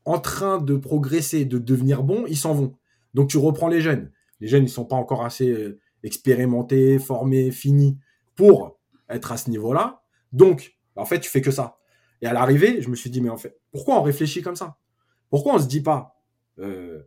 [0.05, 2.77] en train de progresser, de devenir bons, ils s'en vont.
[3.15, 4.11] Donc, tu reprends les jeunes.
[4.41, 7.99] Les jeunes, ils sont pas encore assez euh, expérimentés, formés, finis
[8.37, 8.79] pour
[9.09, 10.03] être à ce niveau-là.
[10.33, 11.77] Donc, en fait, tu fais que ça.
[12.23, 14.77] Et à l'arrivée, je me suis dit, mais en fait, pourquoi on réfléchit comme ça?
[15.35, 16.15] Pourquoi on se dit pas,
[16.61, 17.03] euh,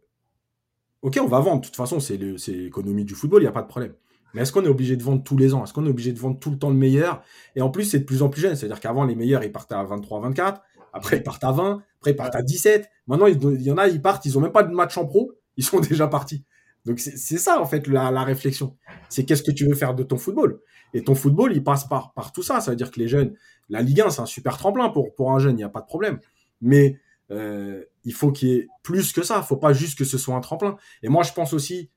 [1.02, 3.62] ok, on va vendre, de toute façon, c'est l'économie du football, il n'y a pas
[3.62, 3.94] de problème.
[4.34, 5.64] Mais est-ce qu'on est obligé de vendre tous les ans?
[5.64, 7.24] Est-ce qu'on est obligé de vendre tout le temps le meilleur?
[7.56, 8.58] Et en plus, c'est de plus en plus jeune.
[8.58, 10.62] C'est-à-dire qu'avant, les meilleurs, ils partaient à 23, 24.
[10.92, 11.82] Après, ils partent à 20.
[12.00, 12.90] Après, ils partent à 17.
[13.08, 15.32] Maintenant, il y en a, ils partent, ils n'ont même pas de match en pro.
[15.56, 16.44] Ils sont déjà partis.
[16.84, 18.76] Donc, c'est ça, en fait, la, réflexion.
[19.08, 20.60] C'est qu'est-ce que tu veux faire de ton football?
[20.94, 22.60] Et ton football, il passe par, tout ça.
[22.60, 23.36] Ça veut dire que les jeunes,
[23.70, 25.80] la Ligue 1, c'est un super tremplin pour, pour un jeune, il n'y a pas
[25.80, 26.20] de problème.
[26.60, 29.36] Mais euh, il faut qu'il y ait plus que ça.
[29.36, 30.78] Il ne faut pas juste que ce soit un tremplin.
[31.04, 31.90] Et moi, je pense aussi,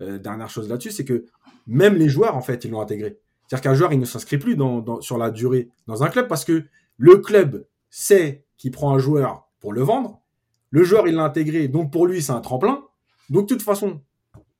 [0.00, 1.24] euh, dernière chose là-dessus, c'est que
[1.68, 3.20] même les joueurs, en fait, ils l'ont intégré.
[3.46, 4.58] C'est-à-dire qu'un joueur, il ne s'inscrit plus
[5.02, 6.64] sur la durée dans un club parce que
[6.96, 10.20] le club sait qu'il prend un joueur pour le vendre.
[10.70, 11.68] Le joueur, il l'a intégré.
[11.68, 12.82] Donc, pour lui, c'est un tremplin.
[13.30, 14.00] Donc, de toute façon,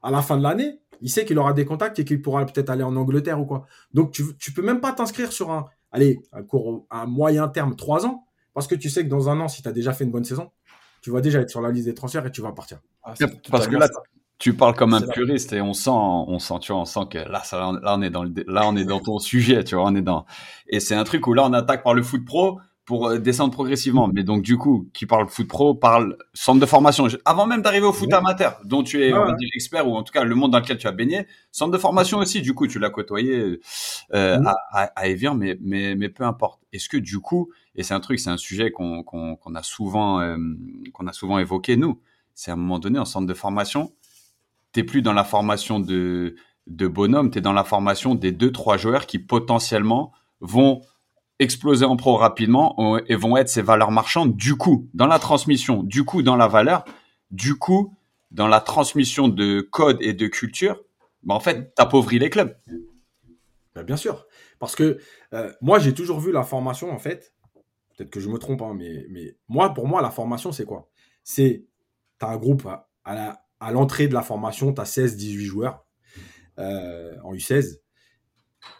[0.03, 2.71] à la fin de l'année, il sait qu'il aura des contacts et qu'il pourra peut-être
[2.71, 3.67] aller en Angleterre ou quoi.
[3.93, 7.75] Donc, tu, tu peux même pas t'inscrire sur un, allez, un court, un moyen terme,
[7.75, 10.05] trois ans, parce que tu sais que dans un an, si tu as déjà fait
[10.05, 10.51] une bonne saison,
[11.03, 12.79] tu vas déjà être sur la liste des transferts et tu vas partir.
[13.03, 13.15] Ah,
[13.51, 14.01] Parce que là, ça.
[14.39, 17.19] tu parles comme un puriste et on sent, on sent, tu vois, on sent que
[17.19, 19.85] là, ça, là, on est dans le, là, on est dans ton sujet, tu vois,
[19.85, 20.25] on est dans,
[20.69, 23.53] et c'est un truc où là, on attaque par le foot pro pour euh, descendre
[23.53, 24.09] progressivement.
[24.13, 27.07] Mais donc, du coup, qui parle foot pro parle centre de formation.
[27.25, 30.25] Avant même d'arriver au foot amateur, dont tu es, Ouais, expert ou en tout cas
[30.25, 31.27] le monde dans lequel tu as baigné.
[31.53, 33.61] Centre de formation aussi, du coup, tu l'as côtoyé
[34.15, 36.61] euh, à, à, à Evian, mais, mais, mais peu importe.
[36.73, 39.63] Est-ce que du coup, et c'est un truc, c'est un sujet qu'on qu'on qu'on a
[39.63, 40.37] souvent, euh,
[40.93, 42.01] qu'on a souvent évoqué nous.
[42.35, 43.93] C'est à un moment donné en centre de formation,
[44.73, 46.35] t'es plus dans la formation de
[46.67, 50.81] de bonhomme, tu es dans la formation des deux, trois joueurs qui potentiellement vont
[51.43, 55.83] exploser en pro rapidement et vont être ces valeurs marchandes du coup dans la transmission,
[55.83, 56.85] du coup dans la valeur,
[57.31, 57.95] du coup
[58.31, 60.83] dans la transmission de code et de culture,
[61.23, 62.57] bah en fait, t'appauvris les clubs.
[63.75, 64.27] Bah, bien sûr.
[64.59, 64.99] Parce que
[65.35, 67.35] euh, moi, j'ai toujours vu la formation, en fait,
[67.97, 70.89] peut-être que je me trompe, hein, mais, mais moi, pour moi, la formation, c'est quoi?
[71.25, 71.67] C'est,
[72.19, 72.89] tu as un groupe à,
[73.61, 75.87] à l'entrée de la formation, tu as 16, 18 joueurs
[76.59, 77.79] euh, en U16.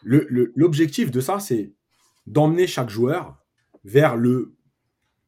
[0.03, 1.73] L'objectif de ça, c'est
[2.27, 3.39] d'emmener chaque joueur
[3.85, 4.57] vers le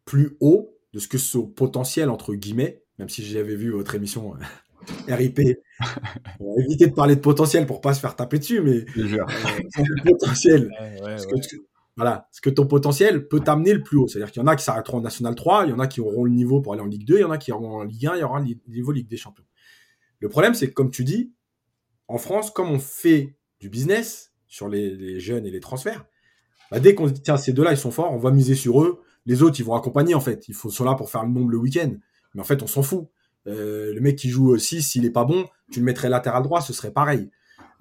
[0.04, 4.35] plus haut de ce que son potentiel, entre guillemets, même si j'avais vu votre émission
[4.35, 4.38] euh,
[5.14, 5.40] RIP,
[6.40, 9.24] on va éviter de parler de potentiel pour pas se faire taper dessus, mais euh,
[10.04, 10.70] potentiel,
[11.96, 14.09] voilà, ce que ton potentiel peut t'amener le plus haut.
[14.09, 16.00] C'est-à-dire qu'il y en a qui s'arrêteront en National 3, il y en a qui
[16.00, 17.85] auront le niveau pour aller en Ligue 2, il y en a qui auront en
[17.85, 19.44] Ligue 1, il y aura le niveau Ligue des Champions.
[20.18, 21.33] Le problème, c'est que comme tu dis,
[22.09, 26.04] en France, comme on fait du business sur les, jeunes et les transferts,
[26.70, 29.00] bah, dès qu'on dit, tiens, ces deux-là, ils sont forts, on va miser sur eux,
[29.27, 30.48] les autres, ils vont accompagner, en fait.
[30.48, 31.92] Ils sont là pour faire le nombre le week-end.
[32.35, 33.09] Mais en fait, on s'en fout.
[33.46, 36.61] Euh, le mec qui joue 6, s'il est pas bon, tu le mettrais latéral droit,
[36.61, 37.31] ce serait pareil.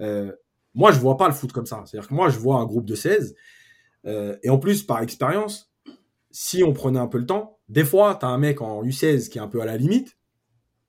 [0.02, 0.32] Euh,
[0.74, 1.84] moi, je vois pas le foot comme ça.
[1.86, 3.36] C'est-à-dire que moi, je vois un groupe de 16.
[4.06, 5.72] Euh, et en plus, par expérience,
[6.32, 9.30] si on prenait un peu le temps, des fois, tu as un mec en U16
[9.30, 10.18] qui est un peu à la limite.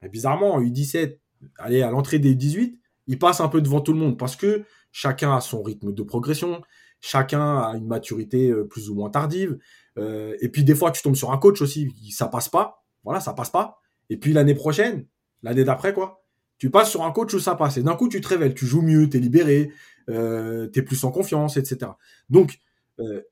[0.03, 1.19] Et bizarrement, en U17,
[1.59, 4.65] allez, à l'entrée des 18, il passe un peu devant tout le monde parce que
[4.91, 6.63] chacun a son rythme de progression,
[7.05, 9.59] chacun a une maturité plus ou moins tardive.
[9.97, 12.85] et puis, des fois, tu tombes sur un coach aussi, ça passe pas.
[13.05, 13.81] Voilà, ça passe pas.
[14.11, 15.07] Et puis l'année prochaine,
[15.43, 16.25] l'année d'après, quoi,
[16.59, 17.77] tu passes sur un coach où ça passe.
[17.77, 19.73] Et d'un coup, tu te révèles, tu joues mieux, tu es libéré,
[20.11, 21.93] euh, tu es plus en confiance, etc.
[22.31, 22.61] Donc,
[23.01, 23.23] euh,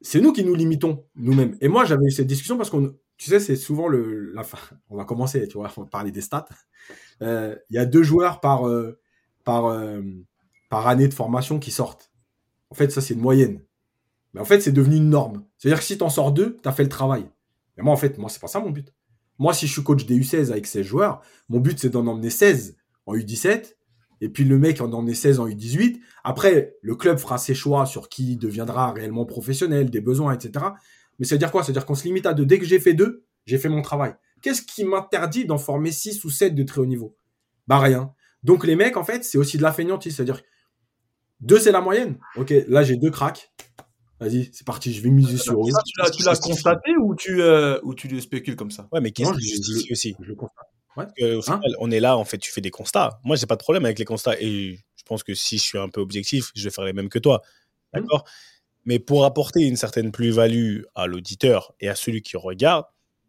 [0.00, 1.56] c'est nous qui nous limitons nous-mêmes.
[1.60, 4.58] Et moi, j'avais eu cette discussion parce qu'on, tu sais, c'est souvent le, la fin.
[4.90, 6.48] On va commencer, tu vois, on va parler des stats.
[7.22, 8.62] Euh, il y a deux joueurs par,
[9.44, 9.76] par,
[10.70, 12.07] par année de formation qui sortent.
[12.70, 13.60] En fait, ça, c'est une moyenne.
[14.34, 15.44] Mais en fait, c'est devenu une norme.
[15.56, 17.28] C'est-à-dire que si tu en sors deux, tu as fait le travail.
[17.76, 18.92] Mais moi, en fait, moi, c'est pas ça mon but.
[19.38, 22.30] Moi, si je suis coach des U16 avec 16 joueurs, mon but, c'est d'en emmener
[22.30, 22.76] 16
[23.06, 23.74] en U17.
[24.20, 26.00] Et puis le mec en emmener 16 en U18.
[26.24, 30.64] Après, le club fera ses choix sur qui deviendra réellement professionnel, des besoins, etc.
[31.18, 31.62] Mais ça veut dire quoi?
[31.62, 32.44] Ça veut dire qu'on se limite à deux.
[32.44, 34.14] Dès que j'ai fait deux, j'ai fait mon travail.
[34.42, 37.16] Qu'est-ce qui m'interdit d'en former 6 ou 7 de très haut niveau?
[37.66, 38.12] Bah rien.
[38.42, 40.16] Donc les mecs, en fait, c'est aussi de la feignantise.
[40.16, 40.42] C'est-à-dire,
[41.40, 42.18] deux, c'est la moyenne.
[42.36, 43.50] Ok, là, j'ai deux cracks.
[44.20, 45.70] Vas-y, c'est parti, je vais miser sur eux.
[46.16, 48.88] Tu l'as constaté ou tu, euh, ou tu le spécules comme ça?
[48.90, 50.16] Ouais, mais qu'est-ce que justifie aussi?
[50.20, 50.66] je constate.
[50.96, 51.34] Ouais.
[51.34, 51.60] au hein?
[51.78, 53.20] on est là, en fait, tu fais des constats.
[53.22, 54.34] Moi, j'ai pas de problème avec les constats.
[54.40, 57.08] Et je pense que si je suis un peu objectif, je vais faire les mêmes
[57.08, 57.42] que toi.
[57.92, 58.00] Mmh.
[58.00, 58.24] D'accord?
[58.84, 62.86] Mais pour apporter une certaine plus-value à l'auditeur et à celui qui regarde,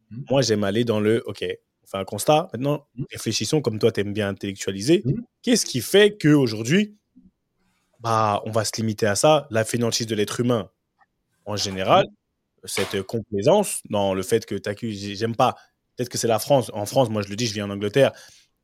[0.10, 0.22] mmh.
[0.32, 1.46] moi, j'aime aller dans le OK,
[1.84, 2.48] on fait un constat.
[2.54, 3.04] Maintenant, mmh.
[3.12, 5.04] réfléchissons comme toi, tu aimes bien intellectualiser.
[5.44, 6.98] Qu'est-ce qui fait qu'aujourd'hui,
[8.00, 9.48] bah, on va se limiter à ça.
[9.50, 10.70] La fainéantise de l'être humain,
[11.46, 12.06] en général,
[12.64, 15.56] cette complaisance dans le fait que tu accuses, j'aime pas,
[15.96, 18.12] peut-être que c'est la France, en France, moi je le dis, je vis en Angleterre,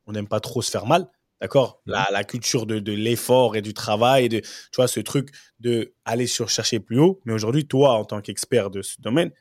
[0.06, 1.08] on n'aime pas trop se faire mal,
[1.42, 1.82] d'accord?
[1.86, 5.94] La, la, culture de, de l'effort et du travail, de, tu vois, ce truc de
[6.06, 7.22] aller sur chercher plus haut.
[7.26, 9.32] Mais aujourd'hui, toi, en tant qu'expert de ce domaine,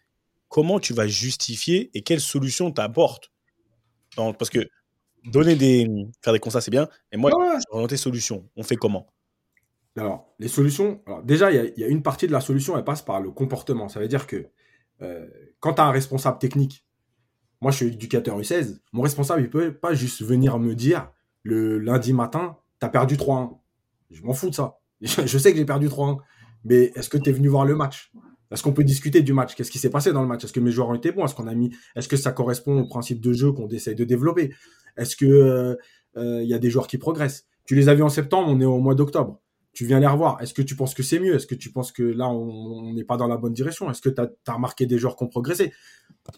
[0.49, 3.31] comment tu vas justifier et quelles solutions t'apportes
[4.17, 4.69] Parce que
[5.25, 5.89] donner des,
[6.23, 7.59] faire des constats, c'est bien, mais moi, ouais.
[7.71, 9.07] orienter solutions, on fait comment?
[9.97, 13.21] Alors, les solutions, déjà, il y, a une partie de la solution, elle passe par
[13.21, 13.89] le comportement.
[13.89, 14.49] Ça veut dire que
[15.03, 15.27] euh,
[15.61, 16.85] quand tu as un responsable technique,
[17.61, 21.79] moi je suis éducateur U16, mon responsable, il peut pas juste venir me dire le
[21.79, 23.57] lundi matin, tu as perdu 3-1.
[24.11, 24.79] Je m'en fous de ça.
[25.01, 26.19] Je, sais que j'ai perdu 3-1.
[26.65, 28.13] Mais est-ce que tu es venu voir le match?
[28.51, 29.55] Est-ce qu'on peut discuter du match?
[29.55, 30.45] Qu'est-ce qui s'est passé dans le match?
[30.45, 31.25] Est-ce que mes joueurs ont été bons?
[31.25, 34.05] Est-ce qu'on a mis Est-ce que ça correspond au principe de jeu qu'on essaye de
[34.05, 34.55] développer?
[34.97, 35.77] Est-ce que euh,
[36.17, 37.47] euh, il y a des joueurs qui progressent?
[37.65, 39.43] Tu les as vus en septembre, on est au mois d'octobre
[39.75, 40.41] tu viens les revoir.
[40.41, 41.35] Est-ce que tu penses que c'est mieux?
[41.35, 43.91] Est-ce que tu penses que là, on n'est pas dans la bonne direction?
[43.91, 45.73] Est-ce que tu as, remarqué des joueurs qui ont progressé?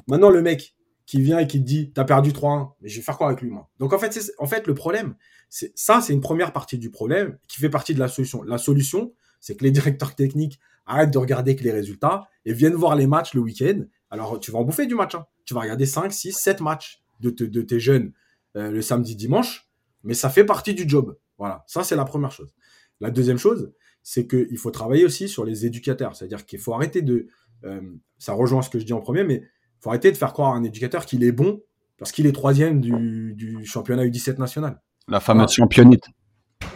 [0.09, 2.96] Maintenant, le mec qui vient et qui te dit, tu as perdu 3-1, mais je
[2.96, 3.68] vais faire quoi avec lui, moi?
[3.79, 5.14] Donc, en fait, en fait, le problème,
[5.49, 8.42] c'est ça, c'est une première partie du problème qui fait partie de la solution.
[8.42, 12.75] La solution, c'est que les directeurs techniques arrêtent de regarder que les résultats et viennent
[12.75, 13.85] voir les matchs le week-end.
[14.11, 15.14] Alors, tu vas en bouffer du match.
[15.14, 15.27] Hein.
[15.44, 18.12] Tu vas regarder 5, 6, 7 matchs de, de tes jeunes
[18.57, 19.68] euh, le samedi, dimanche,
[20.03, 21.16] mais ça fait partie du job.
[21.38, 22.55] Voilà, ça, c'est la première chose.
[23.01, 26.15] La deuxième chose, c'est qu'il faut travailler aussi sur les éducateurs.
[26.15, 27.27] C'est-à-dire qu'il faut arrêter de.
[27.65, 27.81] Euh,
[28.19, 30.55] ça rejoint ce que je dis en premier, mais il faut arrêter de faire croire
[30.55, 31.61] à un éducateur qu'il est bon
[31.99, 34.81] parce qu'il est troisième du, championnat U17 national.
[35.09, 36.05] La fameuse championnite.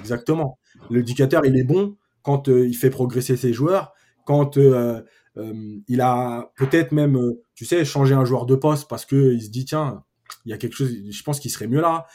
[0.01, 0.59] Exactement.
[0.91, 3.93] L'éducateur, il est bon quand euh, il fait progresser ses joueurs,
[4.25, 5.01] quand euh,
[5.89, 7.19] il a peut-être même,
[7.55, 10.03] tu sais, changé un joueur de poste parce qu'il se dit, tiens,
[10.45, 12.07] il y a quelque chose, je pense qu'il serait mieux là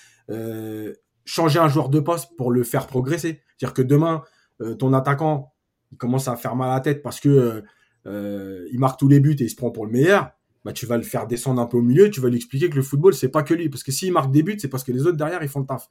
[1.26, 3.42] changer un joueur de poste pour le faire progresser.
[3.58, 4.24] C'est-à-dire que demain,
[4.62, 5.54] euh, ton attaquant,
[5.92, 7.62] il commence à faire mal à la tête parce que euh,
[8.06, 10.32] euh, il marque tous les buts et il se prend pour le meilleur.
[10.64, 12.76] Bah, tu vas le faire descendre un peu au milieu, tu vas lui expliquer que
[12.76, 13.70] le football, c'est pas que lui.
[13.70, 15.66] Parce que s'il marque des buts, c'est parce que les autres derrière, ils font le
[15.66, 15.90] taf.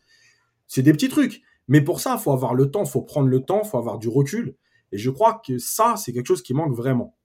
[0.67, 1.43] C'est des petits trucs.
[1.69, 3.79] Mais pour ça, il faut avoir le temps, il faut prendre le temps, il faut
[3.79, 4.57] avoir du recul.
[4.93, 7.17] Et je crois que ça, c'est quelque chose qui manque vraiment.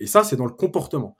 [0.00, 1.16] et ça, c'est dans le comportement.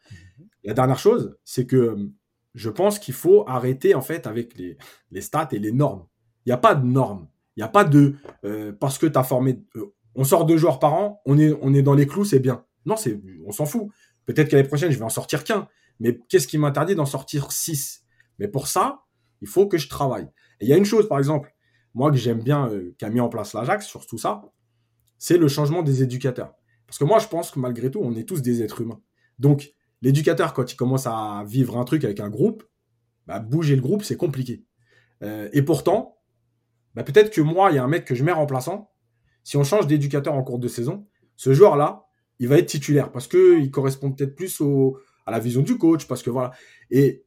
[0.65, 2.11] La dernière chose, c'est que
[2.55, 4.79] je pense qu'il faut arrêter en fait avec les,
[5.11, 6.07] les stats et les normes.
[6.47, 7.29] Il n'y a pas de normes.
[7.57, 9.61] Il n'y a pas de euh, parce que tu as formé.
[9.77, 12.39] Euh, on sort deux joueurs par an, on est, on est dans les clous, c'est
[12.39, 12.65] bien.
[12.87, 13.89] Non, c'est, on s'en fout.
[14.25, 15.69] Peut-être qu'à l'année prochaine, je vais en sortir qu'un.
[16.01, 18.05] Mais qu'est-ce qui m'interdit d'en sortir six?
[18.39, 19.05] Mais pour ça,
[19.41, 20.29] il faut que je travaille.
[20.61, 21.55] Et il y a une chose, par exemple,
[21.95, 24.43] moi que j'aime bien, euh, qu'a mis en place l'Ajax sur tout ça,
[25.19, 26.55] c'est le changement des éducateurs.
[26.87, 29.01] Parce que moi, je pense que malgré tout, on est tous des êtres humains.
[29.39, 32.65] Donc, l'éducateur, quand il commence à vivre un truc avec un groupe,
[33.27, 34.65] bah, bouger le groupe, c'est compliqué.
[35.23, 36.16] et pourtant,
[36.97, 38.91] bah, peut-être que moi, il y a un mec que je mets remplaçant.
[39.45, 41.07] Si on change d'éducateur en cours de saison,
[41.37, 42.07] ce joueur-là,
[42.39, 44.61] il va être titulaire parce qu'il correspond peut-être plus
[45.27, 46.09] à la vision du coach.
[46.09, 46.53] Parce que voilà.
[46.91, 47.25] Et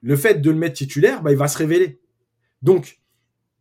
[0.00, 2.00] le fait de le mettre titulaire, bah, il va se révéler.
[2.62, 3.02] Donc,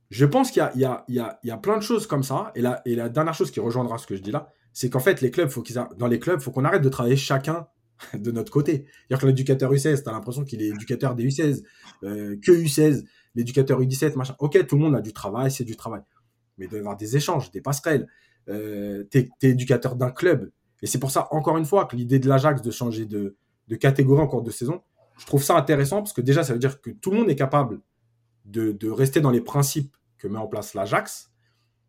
[0.10, 2.52] je pense qu'il y, y, y a, plein de choses comme ça.
[2.56, 5.00] Et la, et la dernière chose qui rejoindra ce que je dis là, c'est qu'en
[5.00, 7.68] fait, les clubs, faut qu'ils dans les clubs, il faut qu'on arrête de travailler chacun
[8.14, 8.86] de notre côté.
[8.86, 11.64] C'est-à-dire que l'éducateur U16, tu as l'impression qu'il est éducateur des U16,
[12.04, 13.04] euh, que U16
[13.36, 14.36] l'éducateur U17, machin.
[14.40, 16.02] Ok, tout le monde a du travail, c'est du travail.
[16.58, 18.08] Mais il doit y avoir des échanges, des passerelles.
[18.50, 20.52] Euh, tu es, éducateur d'un club.
[20.82, 23.36] Et c'est pour ça, encore une fois, que l'idée de l'Ajax de changer de,
[23.80, 24.82] catégorie en cours de saison,
[25.18, 27.36] je trouve ça intéressant parce que déjà, ça veut dire que tout le monde est
[27.36, 27.80] capable
[28.46, 31.32] de, rester dans les principes que met en place l'Ajax.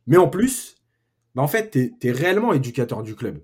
[0.06, 0.76] Mais en plus,
[1.34, 3.42] bah en fait, tu es, réellement éducateur du club.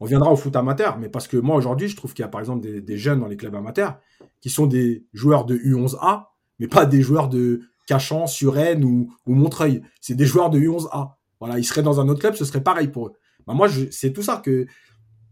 [0.00, 2.28] On viendra au foot amateur, mais parce que moi, aujourd'hui, je trouve qu'il y a
[2.28, 4.00] par exemple des, des, jeunes dans les clubs amateurs
[4.40, 6.31] qui sont des joueurs de U11A
[6.62, 9.82] mais pas des joueurs de Cachan, Suresnes ou, ou Montreuil.
[10.00, 11.14] C'est des joueurs de U11A.
[11.40, 13.12] Voilà, ils seraient dans un autre club, ce serait pareil pour eux.
[13.48, 14.66] Bah, moi, c'est tout ça que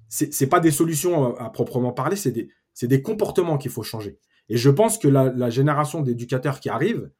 [0.09, 2.49] c'est pas des solutions à, proprement parler, c'est des,
[2.83, 4.19] des comportements qu'il faut changer.
[4.49, 7.13] Et je pense que la, génération d'éducateurs qui arrive,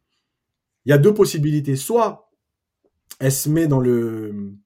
[0.87, 1.77] il y a deux possibilités.
[1.77, 2.29] Soit
[3.21, 4.57] elle se met dans le,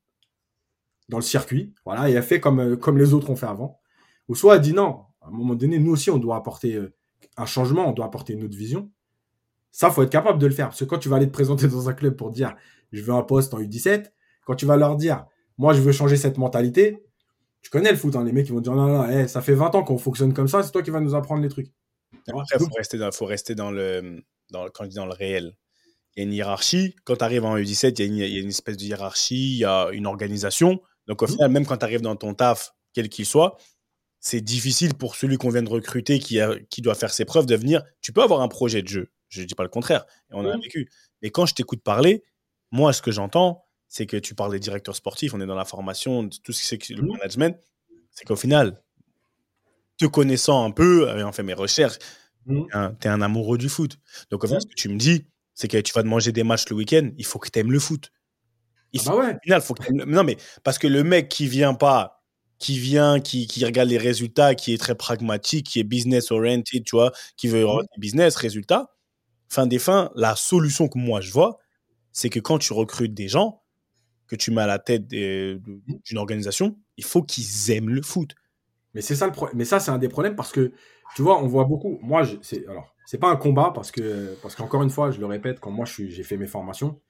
[1.11, 3.79] dans le circuit, voilà, et elle fait comme, comme les autres ont fait avant.
[4.29, 6.95] Ou soit elle dit non, à un moment donné, nous aussi, on doit apporter euh,
[7.37, 8.91] un changement, on doit apporter notre vision.
[9.75, 10.69] Ça, faut être capable de le faire.
[10.69, 12.55] Parce que quand tu vas aller te présenter dans un club pour dire
[12.93, 14.13] je veux un poste en U17,
[14.47, 15.27] quand tu vas leur dire
[15.59, 17.03] moi je veux changer cette mentalité,
[17.61, 19.55] tu connais le foot, hein, les mecs qui vont dire non, non, non ça fait
[19.55, 21.73] 20 ans qu'on fonctionne comme ça, c'est toi qui vas nous apprendre les trucs.
[22.29, 25.57] Après, il faut rester, dans, faut rester dans, le, dans, quand dans le réel.
[26.15, 26.95] Il y a une hiérarchie.
[27.03, 29.89] Quand tu arrives en U17, il y, a une, espèce de hiérarchie, il y a
[29.91, 30.81] une organisation.
[31.09, 31.31] Donc au mmh.
[31.31, 33.57] final, même quand tu arrives dans ton taf, quel qu'il soit,
[34.21, 37.47] c'est difficile pour celui qu'on vient de recruter qui, a, qui doit faire ses preuves
[37.47, 37.83] de venir.
[38.01, 39.11] Tu peux avoir un projet de jeu.
[39.35, 40.07] Je ne dis pas le contraire.
[40.31, 40.89] Et on a vécu.
[41.23, 42.23] Mais quand je t'écoute parler,
[42.71, 45.65] moi, ce que j'entends, c'est que tu parles des directeurs sportifs, on est dans la
[45.65, 47.57] formation, tout ce qui est le management.
[48.11, 48.81] C'est qu'au final,
[49.99, 51.99] te connaissant un peu, ayant fait mes recherches,
[52.47, 53.99] tu es un amoureux du foot.
[54.31, 56.45] Donc, au final, ce que tu me dis, c'est que tu vas te manger des
[56.45, 58.13] matchs le week-end, il faut que tu aimes le foot.
[58.93, 59.35] Il ah bah ouais.
[59.35, 62.23] Au final, faut que Non, mais parce que le mec qui vient pas,
[62.59, 66.85] qui vient, qui, qui, regarde les résultats, qui est très pragmatique, qui est business oriented,
[66.85, 67.83] tu vois, qui veut mmh.
[67.99, 68.94] business, résultat,
[69.55, 71.59] fin des fins, la solution que moi je vois,
[72.13, 73.63] c'est que quand tu recrutes des gens,
[74.27, 78.35] que tu mets à la tête d'une organisation, il faut qu'ils aiment le foot.
[78.95, 79.57] Mais c'est ça le problème.
[79.59, 80.73] Mais ça, c'est un des problèmes parce que,
[81.17, 81.99] tu vois, on voit beaucoup.
[82.03, 85.27] Moi, c'est alors, c'est pas un combat parce que, parce qu'encore une fois, je le
[85.27, 87.01] répète, quand moi j'ai fait mes formations,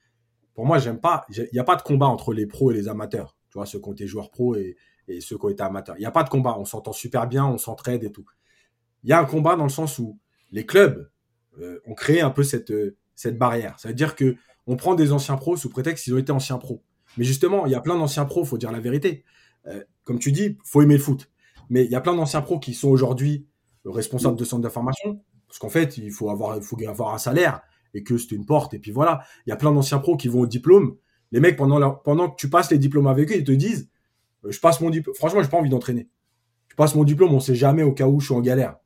[0.55, 1.27] pour moi, j'aime pas.
[1.31, 3.37] Il n'y a pas de combat entre les pros et les amateurs.
[3.51, 4.77] Tu vois, ceux qui ont été joueurs pros et,
[5.09, 5.97] et ceux qui ont été amateurs.
[5.97, 6.57] Il n'y a pas de combat.
[6.59, 8.25] On s'entend super bien, on s'entraide et tout.
[9.03, 10.19] Il y a un combat dans le sens où
[10.51, 11.11] les clubs
[11.61, 12.97] euh, on crée un peu cette, euh,
[13.33, 13.79] barrière.
[13.79, 14.37] Ça veut dire que
[14.67, 16.83] on prend des anciens pros sous prétexte qu'ils ont été anciens pros.
[17.17, 19.25] Mais justement, il y a plein d'anciens pros, faut dire la vérité.
[19.67, 21.31] Euh, comme tu dis, faut aimer le foot.
[21.71, 23.47] Mais il y a plein d'anciens pros qui sont aujourd'hui
[23.85, 27.61] responsables de centres d'information, parce qu'en fait, il faut avoir, faut avoir un salaire
[27.93, 28.75] et que c'est une porte.
[28.75, 30.97] Et puis voilà, il y a plein d'anciens pros qui vont au diplôme.
[31.33, 33.91] Les mecs, pendant, que tu passes les diplômes avec eux, ils te disent,
[34.49, 35.15] je passe mon diplôme.
[35.15, 36.09] Franchement, j'ai pas envie d'entraîner.
[36.69, 38.77] Je passe mon diplôme, on sait jamais au cas où je suis en galère.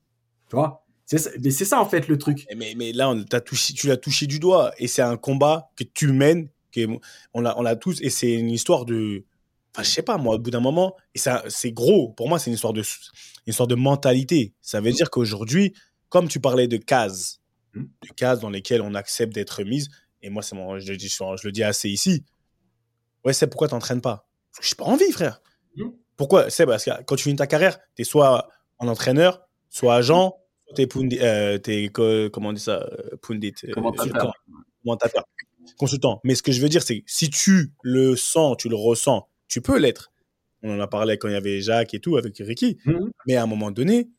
[0.49, 0.85] Tu vois?
[1.09, 2.47] C'est ça, ça, en fait le truc.
[2.55, 5.83] Mais, mais là, on touché, tu l'as touché du doigt et c'est un combat que
[5.83, 6.87] tu mènes, que
[7.33, 9.25] on l'a, on l'a tous et c'est une histoire de,
[9.75, 12.11] enfin je sais pas moi, au bout d'un moment et ça c'est gros.
[12.13, 14.53] Pour moi, c'est une histoire de, une histoire de mentalité.
[14.61, 15.73] Ça veut dire qu'aujourd'hui,
[16.11, 17.41] comme tu parlais de cases,
[17.75, 17.85] hmm.
[18.03, 19.89] de cases dans lesquelles on accepte d'être mise.
[20.21, 22.25] Et moi, c'est mon, je, le dis assez ici.
[23.25, 24.29] Ouais, c'est pourquoi t'entraînes pas?
[24.51, 25.41] Parce que j'ai pas envie, frère.
[25.75, 25.91] Hmm.
[26.19, 26.51] Pourquoi?
[26.51, 28.49] C'est parce que quand tu finis ta carrière, tu es soit
[28.79, 30.37] en entraîneur, soit agent,
[30.75, 31.59] t'es pundi, euh,
[32.31, 34.33] comment on dit ça, euh, pundit, commentateur,
[35.77, 36.21] consultant.
[36.25, 39.29] Mais ce que je veux dire, c'est que si tu le sens, tu le ressens,
[39.49, 40.13] tu peux l'être.
[40.63, 42.79] On en a parlé quand il y avait Jacques et tout, avec Ricky.
[42.85, 43.11] Mhm.
[43.27, 44.11] Mais à un moment donné,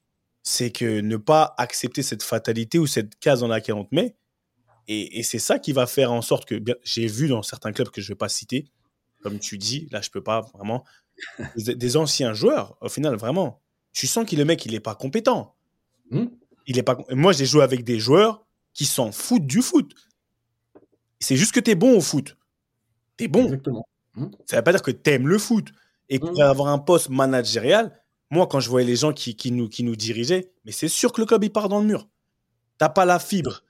[0.43, 4.15] c'est que ne pas accepter cette fatalité ou cette case dans laquelle on te met.
[4.87, 7.89] Et, et c'est ça qui va faire en sorte que, j'ai vu dans certains clubs
[7.89, 8.65] que je ne vais pas citer,
[9.21, 10.83] comme tu dis, là je peux pas vraiment,
[11.57, 14.95] des, des anciens joueurs, au final, vraiment, tu sens que le mec, il n'est pas
[14.95, 15.55] compétent.
[16.09, 16.31] Mhm.
[16.70, 19.91] Il est pas, moi, j'ai joué avec des joueurs qui s'en foutent du foot.
[21.20, 22.38] C'est juste que tu es bon au foot.
[23.17, 23.45] Tu es bon.
[23.45, 23.88] Exactement.
[24.45, 25.70] Ça veut pas dire que tu aimes le foot.
[26.09, 26.28] Et Mhm.
[26.28, 27.99] pour avoir un poste managérial,
[28.30, 31.11] moi, quand je voyais les gens qui, qui nous, qui nous dirigeaient, mais c'est sûr
[31.11, 32.07] que le club, il part dans le mur.
[32.78, 33.63] T'as pas la fibre.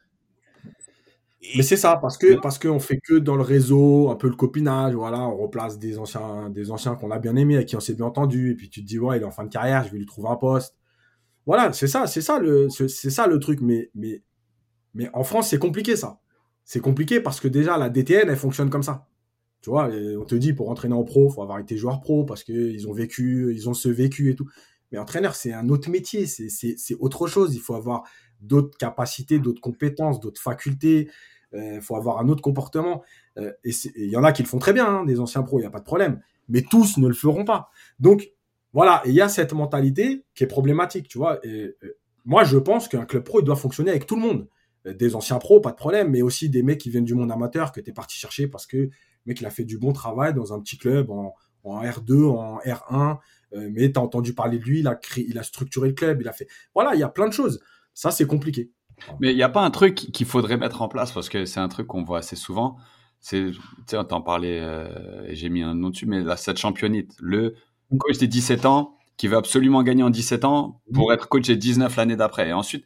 [1.41, 4.27] Et- Mais c'est ça, parce que parce qu'on fait que dans le réseau, un peu
[4.27, 7.77] le copinage, voilà, on replace des anciens, des anciens qu'on a bien aimés, avec qui
[7.77, 9.49] on s'est bien entendu, et puis tu te dis ouais, il est en fin de
[9.49, 10.75] carrière, je vais lui trouver un poste.
[11.49, 13.59] Voilà, c'est ça, c'est ça le, c'est ça le truc.
[13.61, 14.21] Mais mais
[14.93, 16.19] mais en France, c'est compliqué ça.
[16.63, 19.07] C'est compliqué parce que déjà la DTN, elle fonctionne comme ça.
[19.61, 19.89] Tu vois,
[20.19, 22.87] on te dit pour entraîner en pro, faut avoir été joueur pro parce que ils
[22.87, 24.47] ont vécu, ils ont ce vécu et tout.
[24.91, 27.55] Mais entraîneur, c'est un autre métier, c'est autre chose.
[27.55, 28.03] Il faut avoir
[28.41, 31.09] d'autres capacités, d'autres compétences, d'autres facultés.
[31.53, 33.01] Il faut avoir un autre comportement.
[33.39, 35.57] Euh, et il y en a qui le font très bien, hein, des anciens pros,
[35.57, 36.21] il n'y a pas de problème.
[36.47, 37.71] Mais tous ne le feront pas.
[37.99, 38.29] Donc,
[38.73, 41.39] voilà, et il y a cette mentalité qui est problématique, tu vois.
[42.25, 44.47] Moi, je pense qu'un club pro, il doit fonctionner avec tout le monde.
[44.85, 47.31] Euh, Des anciens pros, pas de problème, mais aussi des mecs qui viennent du monde
[47.31, 48.89] amateur que tu es parti chercher parce que le
[49.25, 52.59] mec, il a fait du bon travail dans un petit club en, en R2, en
[52.59, 53.17] R1,
[53.53, 55.93] euh, mais tu as entendu parler de lui, il a, créé, il a structuré le
[55.93, 56.47] club, il a fait...
[56.73, 57.59] Voilà, il y a plein de choses.
[57.93, 58.71] Ça, c'est compliqué.
[59.19, 61.59] Mais il n'y a pas un truc qu'il faudrait mettre en place parce que c'est
[61.59, 62.77] un truc qu'on voit assez souvent.
[63.19, 66.57] C'est, tu sais, on t'en parlait, euh, j'ai mis un nom dessus, mais là, cette
[66.57, 67.55] championnite, le
[67.97, 71.55] coach des 17 ans qui veut absolument gagner en 17 ans pour être coach des
[71.57, 72.49] 19 l'année d'après.
[72.49, 72.85] Et ensuite,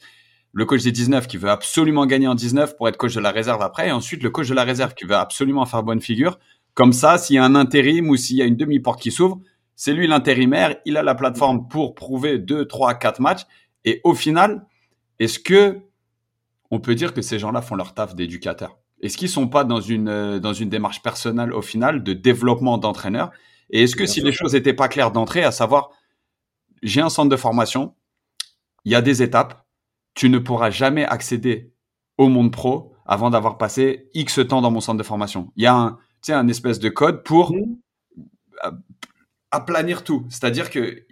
[0.52, 3.32] le coach des 19 qui veut absolument gagner en 19 pour être coach de la
[3.32, 3.90] réserve après.
[3.90, 6.40] Et ensuite, le coach de la réserve qui veut absolument faire bonne figure.
[6.74, 9.42] Comme ça, s'il y a un intérim ou s'il y a une demi-porte qui s'ouvre,
[9.76, 13.46] c'est lui l'intérimaire, il a la plateforme pour prouver 2, 3, 4 matchs.
[13.86, 14.66] Et au final,
[15.20, 15.80] est-ce que
[16.72, 18.78] on peut dire que ces gens-là font leur taf d'éducateur?
[19.02, 22.78] Est-ce qu'ils sont pas dans une, euh, dans une démarche personnelle au final de développement
[22.78, 23.32] d'entraîneur
[23.70, 24.26] Et est-ce que si sûr.
[24.26, 25.90] les choses n'étaient pas claires d'entrée, à savoir,
[26.82, 27.96] j'ai un centre de formation,
[28.86, 29.66] il y a des étapes,
[30.16, 31.72] tu ne pourras jamais accéder
[32.18, 35.52] au monde pro avant d'avoir passé X temps dans mon centre de formation.
[35.56, 35.92] Il y a un,
[36.22, 37.54] tu sais, un espèce de code pour
[39.52, 40.26] aplanir tout.
[40.30, 41.06] C'est-à-dire que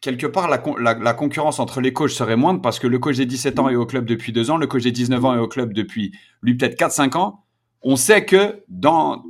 [0.00, 2.98] quelque part, la, con- la- la concurrence entre les coachs serait moindre parce que le
[2.98, 5.34] coach des 17 ans est au club depuis deux ans, le coach des 19 ans
[5.34, 7.44] est au club depuis, lui, peut-être 4-5 ans.
[7.82, 9.24] On sait que dans,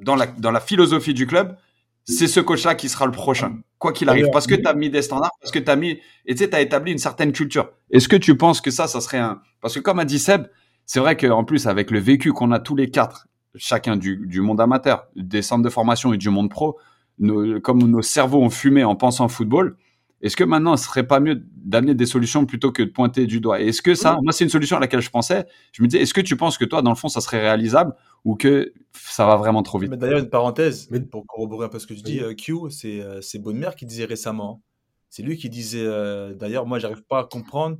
[0.00, 1.56] dans, la, dans la philosophie du club,
[2.04, 4.26] c'est ce coach-là qui sera le prochain, quoi qu'il arrive.
[4.32, 6.54] Parce que tu as mis des standards, parce que tu as mis, et tu sais,
[6.54, 7.70] as établi une certaine culture.
[7.90, 9.40] Est-ce que tu penses que ça, ça serait un.
[9.60, 10.46] Parce que comme a dit Seb,
[10.86, 13.26] c'est vrai qu'en plus, avec le vécu qu'on a tous les quatre,
[13.56, 16.78] chacun du, du monde amateur, des centres de formation et du monde pro,
[17.18, 19.76] nos- comme nos cerveaux ont fumé en pensant football,
[20.22, 23.40] est-ce que maintenant, ce serait pas mieux d'amener des solutions plutôt que de pointer du
[23.40, 23.60] doigt?
[23.60, 25.46] Est-ce que ça, moi, c'est une solution à laquelle je pensais.
[25.72, 27.92] Je me disais, est-ce que tu penses que toi, dans le fond, ça serait réalisable
[28.24, 31.78] ou que ça va vraiment trop vite d'ailleurs, une parenthèse, Mais- pour corroborer un peu
[31.78, 34.62] ce que je dis, euh, Q, c'est euh, Bonne-Mère qui disait récemment.
[35.10, 37.78] C'est lui qui disait, euh, d'ailleurs, moi, j'arrive pas à comprendre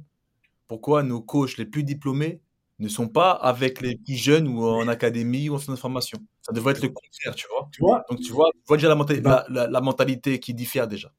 [0.67, 2.41] pourquoi nos coachs les plus diplômés
[2.79, 6.19] ne sont pas avec les plus jeunes ou en académie ou en centre de formation.
[6.43, 7.69] Ça devrait être le contraire, tu vois.
[7.73, 10.55] Tu vois Donc, tu vois, tu vois déjà la, mentali- la, la- la mentalité qui
[10.55, 11.13] diffère déjà.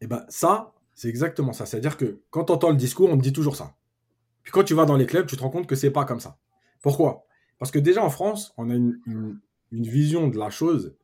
[0.00, 1.64] Et ben ça, c'est exactement ça.
[1.66, 3.74] C'est-à-dire que quand tu entends le discours, on te dit toujours ça.
[4.42, 6.20] Puis quand tu vas dans les clubs, tu te rends compte que c'est pas comme
[6.20, 6.36] ça.
[6.82, 7.24] Pourquoi?
[7.58, 9.38] Parce que déjà en France, on a une, une-
[9.72, 10.94] une vision de la chose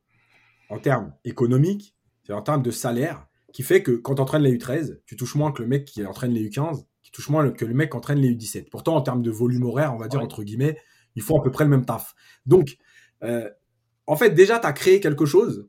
[0.69, 1.95] en termes économiques,
[2.25, 5.35] c'est en termes de salaire, qui fait que quand tu entraînes les U13, tu touches
[5.35, 7.97] moins que le mec qui entraîne les U15, qui touche moins que le mec qui
[7.97, 8.69] entraîne les U17.
[8.69, 10.25] Pourtant, en termes de volume horaire, on va dire Ouais.
[10.25, 10.77] entre guillemets,
[11.15, 12.15] ils font à peu près le même taf.
[12.45, 12.77] Donc,
[13.23, 13.49] euh,
[14.07, 15.67] en fait, déjà, tu as créé quelque chose,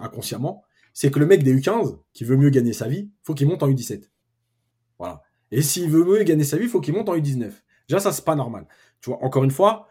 [0.00, 0.62] inconsciemment,
[0.94, 3.62] c'est que le mec des U15, qui veut mieux gagner sa vie, faut qu'il monte
[3.62, 4.10] en U17.
[4.98, 5.22] Voilà.
[5.50, 7.52] Et s'il veut mieux gagner sa vie, faut qu'il monte en U19.
[7.88, 8.66] Déjà, ça, c'est pas normal.
[9.00, 9.88] Tu vois, encore une fois,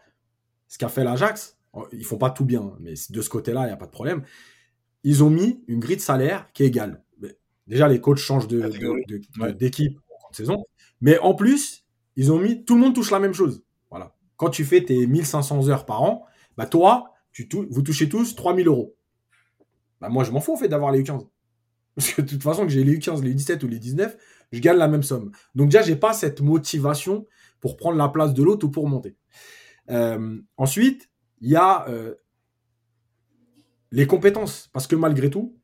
[0.72, 1.58] ce qu'a fait l'Ajax,
[1.92, 4.22] ils font pas tout bien, mais de ce côté-là, il n'y a pas de problème.
[5.04, 7.02] Ils ont mis une grille de salaire qui est égale.
[7.66, 9.04] Déjà, les coachs changent de- Catégorie.
[9.06, 9.52] de- de- Ouais.
[9.52, 10.64] d'équipe en saison.
[11.02, 11.84] Mais en plus,
[12.16, 13.62] ils ont mis, tout le monde touche la même chose.
[13.90, 14.14] Voilà.
[14.38, 16.24] Quand tu fais tes 1500 heures par an,
[16.56, 18.96] bah toi, tu tou- vous touchez tous 3000 euros.
[20.00, 21.28] Bah moi, je m'en fous en fait d'avoir les U15.
[21.96, 24.16] Parce que de toute façon, que j'ai les U15, les U17 ou les 19,
[24.52, 25.32] je gagne la même somme.
[25.54, 27.26] Donc déjà, j'ai pas cette motivation
[27.60, 29.14] pour prendre la place de l'autre ou pour monter.
[29.92, 32.14] Euh, ensuite, il y a euh,
[33.90, 34.68] les compétences.
[34.72, 35.56] Parce que malgré tout,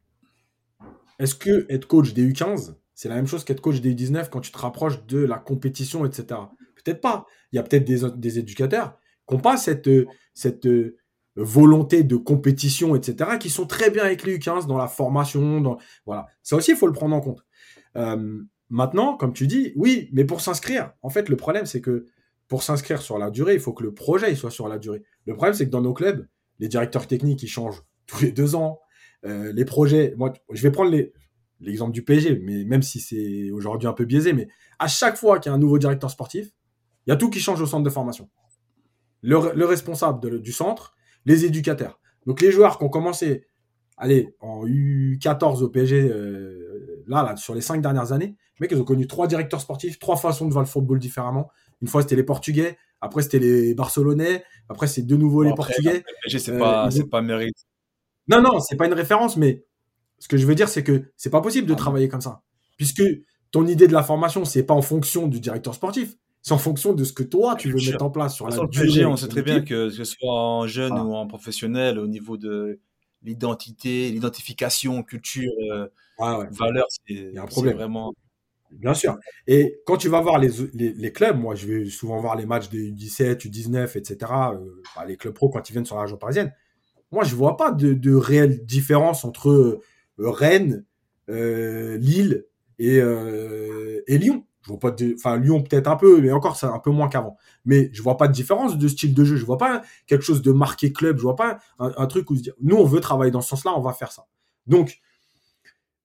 [1.18, 4.40] est-ce que être coach des U15, c'est la même chose qu'être coach des U19 quand
[4.40, 6.40] tu te rapproches de la compétition, etc.
[6.76, 7.26] peut-être pas.
[7.52, 10.96] Il y a peut-être des, éducateurs qui n'ont pas cette, euh,
[11.36, 15.78] volonté de compétition, etc., qui sont très bien avec les U15 dans la formation.
[16.04, 16.26] Voilà.
[16.42, 17.44] Ça aussi, il faut le prendre en compte.
[18.70, 22.06] Maintenant, comme tu dis, oui, mais pour s'inscrire, en fait, le problème, c'est que
[22.48, 25.02] pour s'inscrire sur la durée, il faut que le projet soit sur la durée.
[25.26, 26.26] Le problème, c'est que dans nos clubs,
[26.58, 28.80] les directeurs techniques, ils changent tous les deux ans.
[29.24, 30.96] Euh, les projets, moi, je vais prendre
[31.60, 35.38] l'exemple du PSG, mais même si c'est aujourd'hui un peu biaisé, mais à chaque fois
[35.38, 36.50] qu'il y a un nouveau directeur sportif,
[37.06, 38.28] il y a tout qui change au centre de formation.
[39.22, 40.94] Le, responsable du centre,
[41.26, 42.00] les éducateurs.
[42.26, 43.46] Donc les joueurs qui ont commencé,
[43.96, 48.80] allez, en U14 au PSG, euh, là, là, sur les cinq dernières années, mec, ils
[48.80, 51.50] ont connu trois directeurs sportifs, trois façons de voir le football différemment.
[51.80, 56.02] Une fois, c'était les Portugais, après, c'était les Barcelonais, après, c'est de nouveau les Portugais.
[56.22, 57.56] PSG, c'est pas, euh, c'est pas mérite.
[58.26, 59.64] Non, non, c'est pas une référence, mais
[60.18, 62.42] ce que je veux dire, c'est que c'est pas possible de ah travailler comme ça.
[62.76, 63.02] Puisque
[63.50, 66.14] ton idée de la formation, c'est pas en fonction du directeur sportif.
[66.42, 69.04] C'est en fonction de ce que toi, tu veux mettre en place sur la durée.
[69.04, 72.80] on sait très bien que, ce soit en jeune ou en professionnel, au niveau de
[73.22, 75.88] l'identité, l'identification, culture, euh,
[76.50, 77.76] valeur, c'est un problème.
[77.76, 78.14] vraiment.
[78.70, 79.16] Bien sûr.
[79.46, 82.68] Et quand tu vas voir les, les, clubs, moi je vais souvent voir les matchs
[82.68, 84.32] des U17, U19, etc.,
[85.06, 86.52] les clubs pro quand ils viennent sur la région parisienne,
[87.10, 89.80] moi je vois pas de, réelle différence entre euh,
[90.18, 90.84] Rennes,
[91.30, 92.46] euh, Lille
[92.78, 94.44] et, et Lyon.
[94.76, 97.36] Pas de, enfin Lyon peut-être un peu, mais encore c'est un peu moins qu'avant.
[97.64, 99.36] Mais je vois pas de différence de style de jeu.
[99.36, 101.16] Je vois pas quelque chose de marqué club.
[101.16, 103.72] Je vois pas un, truc où se dire, nous on veut travailler dans ce sens-là,
[103.76, 104.26] on va faire ça.
[104.66, 104.98] Donc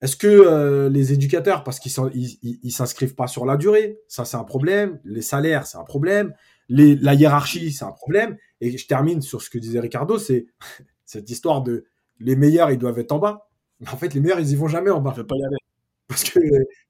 [0.04, 4.36] est-ce que euh, les éducateurs, parce qu'ils ils, s'inscrivent pas sur la durée, ça c'est
[4.36, 5.00] un problème.
[5.06, 6.34] Les salaires, c'est un problème.
[6.68, 8.36] Les, la hiérarchie, c'est un problème.
[8.60, 10.48] Et je termine sur ce que disait Ricardo, c'est
[11.06, 11.86] cette histoire de
[12.20, 13.50] les meilleurs, ils doivent être en bas.
[13.90, 15.14] En fait, les meilleurs, ils y vont jamais en bas.
[15.16, 15.56] Je pas y aller
[16.10, 16.40] parce que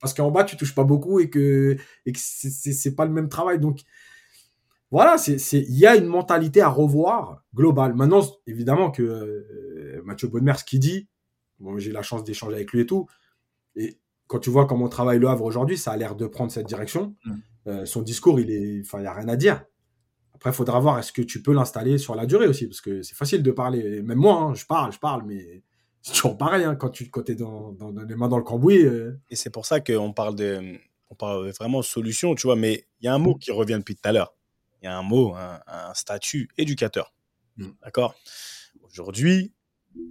[0.01, 3.29] parce qu'en bas tu touches pas beaucoup et que et que c'est pas le même
[3.29, 3.81] travail donc
[4.89, 10.27] voilà c'est il y a une mentalité à revoir globale maintenant évidemment que euh, Mathieu
[10.27, 11.07] Bonnemer ce qu'il dit
[11.59, 13.07] bon j'ai la chance d'échanger avec lui et tout
[13.75, 16.67] et quand tu vois comment travaille le Havre aujourd'hui ça a l'air de prendre cette
[16.67, 17.33] direction mm.
[17.67, 19.63] euh, son discours il est enfin il y a rien à dire
[20.33, 23.01] après il faudra voir est-ce que tu peux l'installer sur la durée aussi parce que
[23.01, 25.63] c'est facile de parler même moi hein, je parle je parle mais
[26.03, 28.85] c'est toujours pareil hein, quand tu quand es dans, dans, les mains dans le cambouis.
[28.85, 29.17] Euh.
[29.29, 30.77] Et c'est pour ça qu'on parle de
[31.09, 32.57] on parle vraiment de solution, tu vois.
[32.57, 34.35] Mais il y a un mot qui revient depuis tout à l'heure.
[34.81, 37.13] Il y a un mot, un, statut éducateur.
[37.55, 37.67] Mm.
[37.83, 38.15] D'accord?
[38.81, 39.53] Aujourd'hui,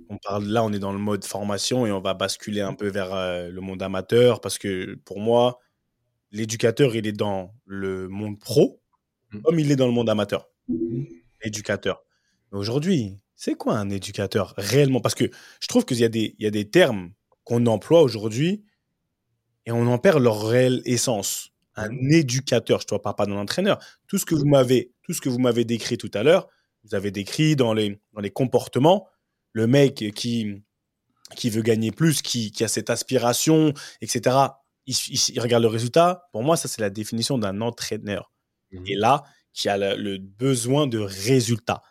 [0.09, 2.89] on parle là, on est dans le mode formation et on va basculer un peu
[2.89, 5.59] vers euh, le monde amateur parce que pour moi,
[6.31, 8.81] l'éducateur, il est dans le monde pro
[9.33, 9.43] mm.
[9.43, 10.49] comme il est dans le monde amateur.
[10.69, 11.05] Mm.
[11.43, 12.05] Éducateur.
[12.53, 15.01] Aujourd'hui, c'est quoi un éducateur réellement?
[15.01, 15.31] Parce que
[15.61, 17.13] je trouve qu'il y, a des, y a des termes
[17.45, 18.65] qu'on emploie aujourd'hui
[19.67, 21.51] et on en perd leur réelle essence.
[21.75, 23.79] Un éducateur, je ne parle pas d'un entraîneur.
[24.07, 26.49] Tout ce que vous m'avez, tout ce que vous m'avez décrit tout à l'heure,
[26.85, 29.09] vous avez décrit dans les, dans les comportements,
[29.53, 30.63] le mec qui,
[31.37, 34.37] qui veut gagner plus, qui, qui a cette aspiration, etc.
[34.87, 36.29] Il, il, regarde le résultat.
[36.33, 38.33] Pour moi, ça, c'est la définition d'un entraîneur.
[38.73, 39.23] Mmh et là,
[39.53, 41.83] qui a le besoin de résultats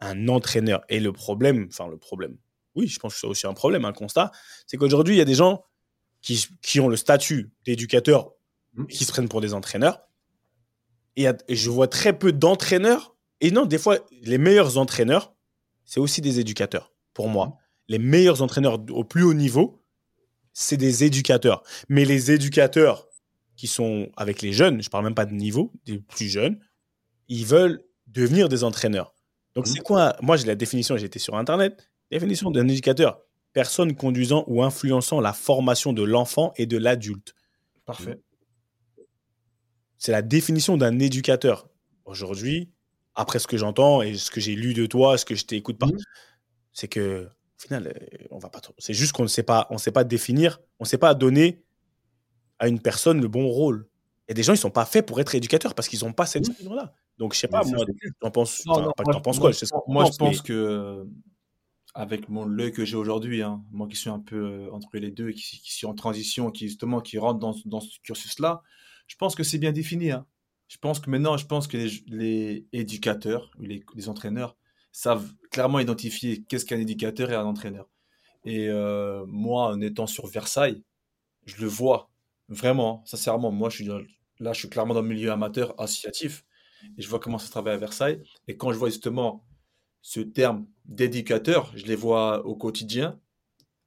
[0.00, 0.82] un entraîneur.
[0.88, 2.36] Et le problème, enfin le problème,
[2.74, 4.30] oui, je pense que c'est aussi un problème, un constat,
[4.66, 5.64] c'est qu'aujourd'hui, il y a des gens
[6.20, 8.32] qui, qui ont le statut d'éducateur
[8.74, 8.86] mmh.
[8.86, 10.02] qui se prennent pour des entraîneurs.
[11.16, 13.14] Et, je vois très peu d'entraîneurs.
[13.40, 15.34] Et non, des fois, les meilleurs entraîneurs,
[15.84, 17.56] c'est aussi des éducateurs, pour moi.
[17.88, 19.82] Les meilleurs entraîneurs au plus haut niveau,
[20.52, 21.62] c'est des éducateurs.
[21.88, 23.08] Mais les éducateurs
[23.56, 26.58] qui sont avec les jeunes, je parle même pas de niveau, des plus jeunes,
[27.28, 29.14] ils veulent devenir des entraîneurs.
[29.54, 31.88] Donc, c'est quoi Moi, j'ai la définition, été sur Internet.
[32.10, 33.20] Définition d'un éducateur
[33.54, 37.34] personne conduisant ou influençant la formation de l'enfant et de l'adulte.
[37.86, 38.20] Parfait.
[39.96, 41.70] C'est la définition d'un éducateur.
[42.04, 42.70] Aujourd'hui,
[43.14, 45.78] après ce que j'entends et ce que j'ai lu de toi, ce que je t'écoute
[45.78, 45.98] pas, mmh.
[46.74, 48.74] C'est que au final, euh, on va pas trop.
[48.78, 51.64] C'est juste qu'on ne sait pas, on sait pas définir, on ne sait pas donner
[52.58, 53.88] à une personne le bon rôle.
[54.28, 56.48] Et des gens, ils sont pas faits pour être éducateurs parce qu'ils n'ont pas cette
[56.48, 56.74] mmh.
[56.74, 57.84] là donc, je sais pas, moi,
[58.20, 59.52] t'en penses, non, moi, penses quoi?
[59.52, 61.06] Je Moi, je pense que,
[61.94, 65.12] avec mon l'œil que j'ai aujourd'hui, hein, moi qui suis un peu euh, entre les
[65.12, 68.62] deux, qui, qui suis en transition, qui justement qui rentre dans, dans ce cursus-là,
[69.06, 70.10] je pense que c'est bien défini.
[70.10, 70.26] Hein.
[70.66, 74.56] Je pense que maintenant, je pense que les, les éducateurs, les, les, entraîneurs,
[74.94, 77.88] savent clairement identifier qu'est-ce qu'un éducateur et un entraîneur.
[78.44, 80.82] Et euh, moi, en étant sur Versailles,
[81.46, 82.10] je le vois
[82.48, 83.52] vraiment, sincèrement.
[83.52, 83.86] Moi, je suis
[84.40, 86.44] là, je suis clairement dans le milieu amateur associatif
[86.98, 88.22] et je vois comment ça se travaille à Versailles.
[88.48, 89.44] Et quand je vois justement
[90.02, 93.20] ce terme d'éducateur, je les vois au quotidien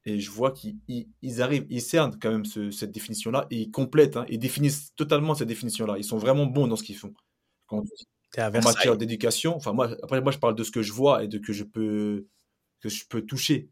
[0.05, 4.26] et je vois qu'ils arrivent, ils cernent quand même cette définition-là et ils complètent, hein,
[4.30, 5.95] ils définissent totalement cette définition-là.
[5.97, 7.14] Ils sont vraiment bons dans ce qu'ils font.
[8.38, 9.56] En matière d'éducation.
[9.56, 11.64] Enfin, moi, après, moi, je parle de ce que je vois et de que je
[11.64, 12.28] peux,
[12.82, 13.70] que je peux toucher.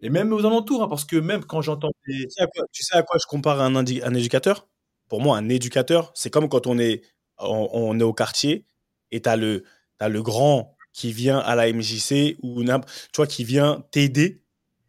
[0.00, 2.26] Et même aux alentours, hein, parce que même quand j'entends des.
[2.26, 4.68] Tu sais à quoi, tu sais à quoi je compare un, éducateur?
[5.08, 7.02] Pour moi, un éducateur, c'est comme quand on est,
[7.38, 8.66] on, on est au quartier
[9.10, 9.64] et tu as le,
[9.98, 12.70] t'as le grand qui vient à la MJC ou tu
[13.16, 14.42] vois, qui vient t'aider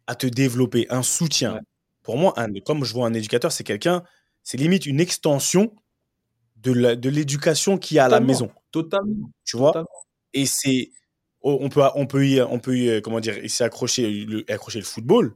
[0.06, 1.54] à te développer, un soutien.
[1.54, 1.60] Ouais.
[2.02, 4.02] Pour moi, un, comme je vois un éducateur, c'est quelqu'un,
[4.42, 5.74] c'est limite une extension
[6.56, 8.50] de l'éducation qu'il y a à la maison.
[8.70, 9.30] Totalement.
[9.44, 9.70] Tu vois?
[9.72, 9.88] Totalement.
[10.34, 10.90] Et c'est.
[11.40, 14.78] oh, On peut, on peut y, on peut y, comment dire, s'y accrocher le, accrocher
[14.80, 15.34] le football,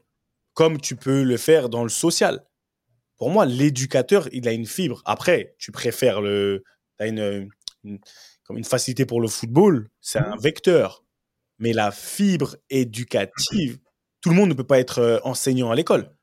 [0.55, 2.45] comme tu peux le faire dans le social.
[3.17, 5.03] Pour moi, l'éducateur, il a une fibre.
[5.05, 6.65] Après, tu préfères le.
[6.99, 7.49] Tu as une,
[7.85, 8.01] une-
[8.45, 11.05] comme une facilité pour le football, c'est un vecteur.
[11.59, 13.79] Mais la fibre éducative,
[14.21, 16.17] tout le monde ne peut pas être euh, enseignant à l'école.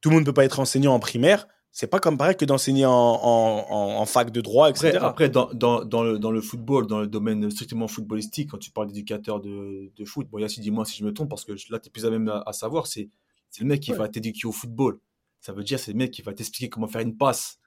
[0.00, 1.46] Tout le monde ne peut pas être enseignant en primaire.
[1.74, 4.88] C'est pas comme pareil que d'enseigner en, en- en- en fac de droit, etc.
[4.88, 8.58] Après, après dans, dans, dans, le, dans le football, dans le domaine strictement footballistique, quand
[8.58, 11.52] tu parles d'éducateur de, de foot, bon, Yacine, dis-moi si je me trompe, parce que
[11.70, 13.08] là, tu es plus à même à, à savoir, c'est
[13.48, 13.98] c'est le mec qui Ouais.
[13.98, 14.98] va t'éduquer au football.
[15.40, 17.58] Ça veut dire c'est le mec qui va t'expliquer comment faire une passe.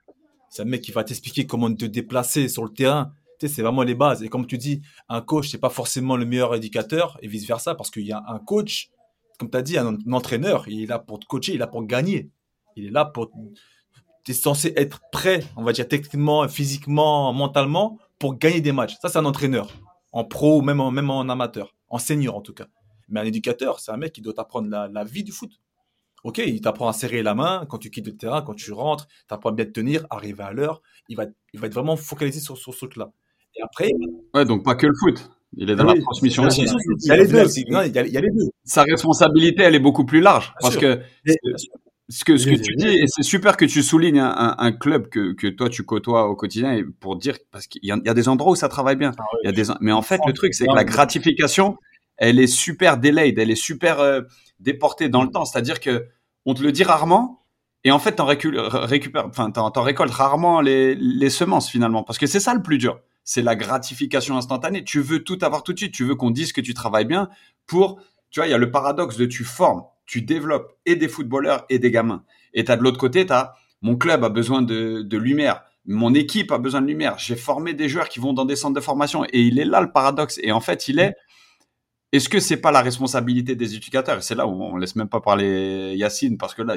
[0.50, 3.12] C'est le mec qui va t'expliquer comment te déplacer sur le terrain.
[3.40, 4.22] Tu sais, c'est vraiment les bases.
[4.24, 7.90] Et comme tu dis, un coach, c'est pas forcément le meilleur éducateur et vice-versa, parce
[7.92, 8.90] qu'il y a un coach,
[9.40, 11.60] comme tu as dit, un, un entraîneur, il est là pour te coacher, il est
[11.60, 12.30] là pour gagner.
[12.78, 13.32] Il est là pour
[14.26, 18.96] tu es censé être prêt, on va dire techniquement, physiquement, mentalement, pour gagner des matchs.
[19.02, 19.72] Ça, c'est un entraîneur,
[20.12, 22.66] en pro, même en, même en amateur, en senior en tout cas.
[23.08, 25.52] Mais un éducateur, c'est un mec qui doit t'apprendre la, la vie du foot.
[26.24, 29.08] Ok, il t'apprend à serrer la main quand tu quittes le terrain, quand tu rentres,
[29.28, 30.82] t'apprends à bien te tenir, arriver à l'heure.
[31.08, 33.12] Il va, il va être vraiment focalisé sur, sur ce truc-là.
[33.56, 33.92] Et après,
[34.34, 35.30] Ouais, donc pas que le foot.
[35.56, 36.64] Il est dans la transmission aussi.
[36.64, 37.44] il y a les deux.
[37.70, 38.50] Non, il y a, les deux.
[38.64, 40.48] Sa responsabilité, elle est beaucoup plus large.
[40.48, 40.82] Bien parce sûr.
[40.82, 41.02] que.
[42.10, 44.72] Ce que, ce que tu dis, et c'est super que tu soulignes un, un- un
[44.72, 47.98] club que, que toi tu côtoies au quotidien, et pour dire, parce qu'il y, a-
[47.98, 49.12] il y a des endroits où ça travaille bien.
[49.44, 51.78] Il y a des, mais en fait, le truc, c'est que la gratification,
[52.18, 54.22] elle est super delayed, elle est super euh,
[54.60, 55.46] déportée dans le temps.
[55.46, 56.06] C'est-à-dire que
[56.46, 57.42] on te le dit rarement,
[57.84, 62.04] et en fait, t'en récu- récupères, enfin, t'en, t'en récoltes rarement les, les semences finalement,
[62.04, 63.00] parce que c'est ça le plus dur.
[63.24, 64.84] C'est la gratification instantanée.
[64.84, 65.94] Tu veux tout avoir tout de suite.
[65.96, 67.30] Tu veux qu'on dise que tu travailles bien
[67.66, 68.00] pour,
[68.30, 71.66] tu vois, il y a le paradoxe de tu formes, tu développes et des footballeurs
[71.70, 72.24] et des gamins.
[72.54, 75.64] Et t'as de l'autre côté, t'as mon club a besoin de, lumière.
[75.86, 77.20] Mon équipe a besoin de lumière.
[77.20, 79.26] J'ai formé des joueurs qui vont dans des centres de formation.
[79.26, 80.40] Et il est là le paradoxe.
[80.42, 81.16] Et en fait, il est.
[82.12, 84.24] Est-ce que c'est pas la responsabilité des éducateurs?
[84.24, 86.76] C'est là où on laisse même pas parler Yacine parce que là,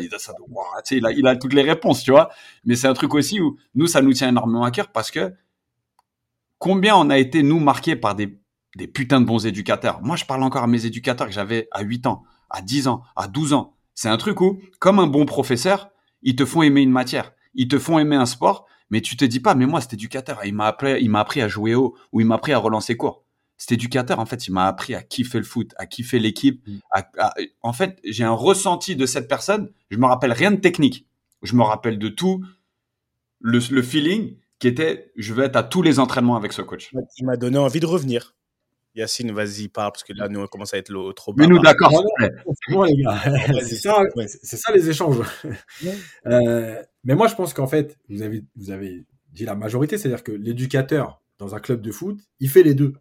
[0.84, 2.28] tu il a toutes les réponses, tu vois.
[2.64, 5.32] Mais c'est un truc aussi où nous, ça nous tient énormément à cœur parce que
[6.58, 8.38] combien on a été nous marqués par des,
[8.76, 10.02] des putains de bons éducateurs.
[10.02, 13.02] Moi, je parle encore à mes éducateurs que j'avais à 8 ans, à 10 ans,
[13.16, 13.74] à 12 ans.
[13.94, 15.90] C'est un truc où, comme un bon professeur,
[16.22, 19.24] ils te font aimer une matière, ils te font aimer un sport, mais tu te
[19.24, 21.96] dis pas, mais moi, cet éducateur, il m'a appris, il m'a appris à jouer haut
[22.12, 23.24] ou il m'a appris à relancer court.
[23.56, 26.62] Cet éducateur, en fait, il m'a appris à kiffer le foot, à kiffer l'équipe.
[26.66, 26.78] Mm.
[26.92, 29.70] à- à- en fait, j'ai un ressenti de cette personne.
[29.90, 31.06] Je me rappelle rien de technique.
[31.42, 32.44] Je me rappelle de tout
[33.40, 36.90] le, le feeling qui était, je vais être à tous les entraînements avec ce coach.
[37.18, 38.34] Il m'a donné envie de revenir.
[38.98, 41.42] Yacine, vas-y, parle, parce que là, nous, on commence à être trop bas.
[41.46, 42.04] Mais nous, d'accord.
[42.20, 43.12] C'est bon, les gars.
[43.12, 43.64] Vas-y.
[43.68, 45.18] c'est ça, c'est c'est ça les échanges.
[46.26, 50.22] Euh, mais moi, je pense qu'en fait, vous avez, vous avez dit la majorité, c'est-à-dire
[50.24, 52.94] que l'éducateur dans un club de foot, il fait les deux.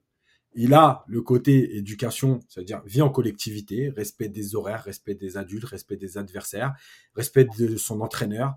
[0.53, 5.65] Il a le côté éducation, c'est-à-dire vie en collectivité, respect des horaires, respect des adultes,
[5.65, 6.73] respect des adversaires,
[7.15, 8.55] respect de son entraîneur,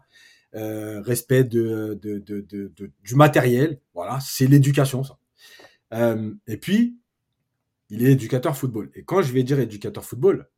[0.55, 3.81] euh, respect de, de, de, de- de- du matériel.
[3.95, 5.19] Voilà, c'est l'éducation, ça.
[5.93, 6.97] Euh, et puis,
[7.91, 8.91] il est éducateur football.
[8.95, 10.49] Et quand je vais dire éducateur football,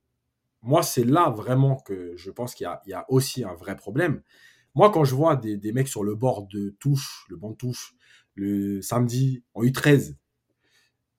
[0.62, 4.22] moi, c'est là vraiment que je pense qu'il y a, aussi un vrai problème.
[4.74, 7.94] Moi, quand je vois des, mecs sur le bord de touche, le banc de touche,
[8.34, 10.14] le samedi en U13,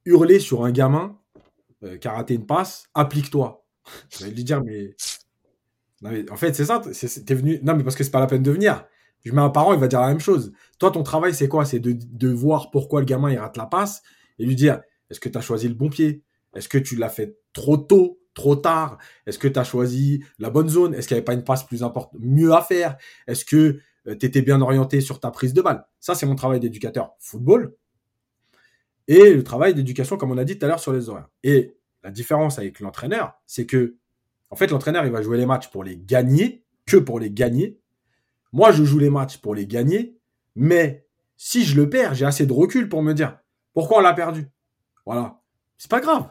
[0.06, 1.20] hurler sur un gamin
[1.84, 3.66] euh, qui a raté une passe, applique-toi.
[4.10, 4.96] Je vais lui dire, mais.
[6.02, 6.82] Non, mais en fait, c'est ça.
[7.26, 7.60] T'es venu.
[7.64, 8.86] Non, mais parce que c'est pas la peine de venir.
[9.24, 10.52] Je mets un parent, il va dire la même chose.
[10.80, 11.64] Toi, ton travail, c'est quoi?
[11.64, 14.02] C'est de, de voir pourquoi le gamin il rate la passe
[14.38, 14.82] et lui dire
[15.14, 16.24] est-ce que tu as choisi le bon pied?
[16.56, 18.98] Est-ce que tu l'as fait trop tôt, trop tard?
[19.28, 20.96] Est-ce que tu as choisi la bonne zone?
[20.96, 22.98] Est-ce qu'il n'y avait pas une passe plus importante, mieux à faire?
[23.28, 25.86] Est-ce que tu étais bien orienté sur ta prise de balle?
[26.00, 27.76] Ça, c'est mon travail d'éducateur football.
[29.08, 31.30] Et le travail d'éducation, comme on a dit tout à l'heure, sur les horaires.
[31.44, 33.98] Et la différence avec l'entraîneur, c'est que,
[34.50, 37.80] en fait, l'entraîneur, il va jouer les matchs pour les gagner, que pour les gagner.
[38.52, 40.18] Moi, je joue les matchs pour les gagner,
[40.56, 41.06] mais
[41.38, 43.38] si je le perds, j'ai assez de recul pour me dire
[43.74, 44.48] pourquoi on l'a perdu.
[45.06, 45.42] Voilà.
[45.78, 46.30] C'est pas grave.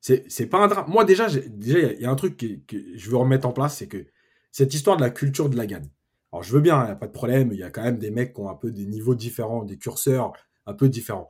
[0.00, 0.86] C'est, pas un drame.
[0.88, 3.88] Moi, déjà, déjà, il y a- un truc que, je veux remettre en place, c'est
[3.88, 4.06] que
[4.52, 5.90] cette histoire de la culture de la gagne.
[6.32, 7.50] Alors, je veux bien, il n'y a pas de problème.
[7.52, 9.76] Il y a quand même des mecs qui ont un peu des niveaux différents, des
[9.78, 10.32] curseurs
[10.66, 11.28] un peu différent.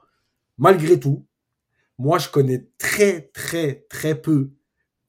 [0.59, 1.27] Malgré tout,
[1.99, 4.53] moi, je connais très, très, très peu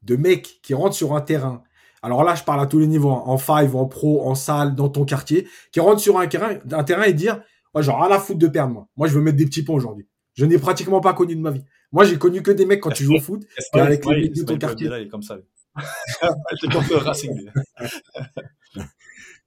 [0.01, 1.63] de mecs qui rentrent sur un terrain.
[2.01, 4.75] Alors là, je parle à tous les niveaux, hein, en five, en pro, en salle,
[4.75, 7.43] dans ton quartier, qui rentrent sur un terrain, un terrain et dire,
[7.75, 8.87] genre, à la foot de perdre, moi.
[8.95, 10.07] Moi, je veux mettre des petits ponts aujourd'hui.
[10.39, 11.65] Je n'ai pratiquement pas connu de ma vie.
[11.91, 14.43] Moi, j'ai connu que des mecs quand tu joues au foot, avec les mecs de
[14.43, 14.87] ton quartier.
[14.87, 15.37] Là, il est comme ça.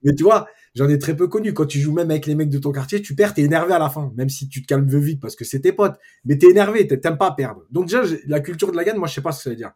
[0.03, 1.51] Mais tu vois, j'en ai très peu connu.
[1.51, 3.79] Quand tu joues même avec les mecs de ton quartier, tu perds, t'es énervé à
[3.79, 5.97] la fin, même si tu te calmes vite parce que c'est tes potes.
[6.25, 7.63] Mais t'es énervé, t'aimes pas perdre.
[7.71, 9.55] Donc déjà, la culture de la gagne, moi, je sais pas ce que ça veut
[9.55, 9.71] dire.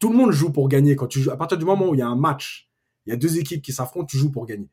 [0.00, 0.96] Tout le monde joue pour gagner.
[0.96, 2.68] Quand tu joues, à partir du moment où il y a un match,
[3.06, 4.68] il y a deux équipes qui s'affrontent, tu joues pour gagner.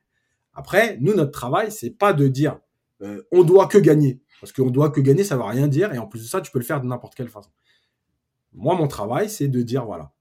[0.55, 2.57] Après, nous, notre travail, c'est pas de dire
[3.04, 4.22] euh, on doit que gagner.
[4.39, 5.93] Parce qu'on doit que gagner, ça va rien dire.
[5.93, 7.51] Et en plus de ça, tu peux le faire de n'importe quelle façon.
[8.54, 10.12] Moi, mon travail, c'est de dire voilà.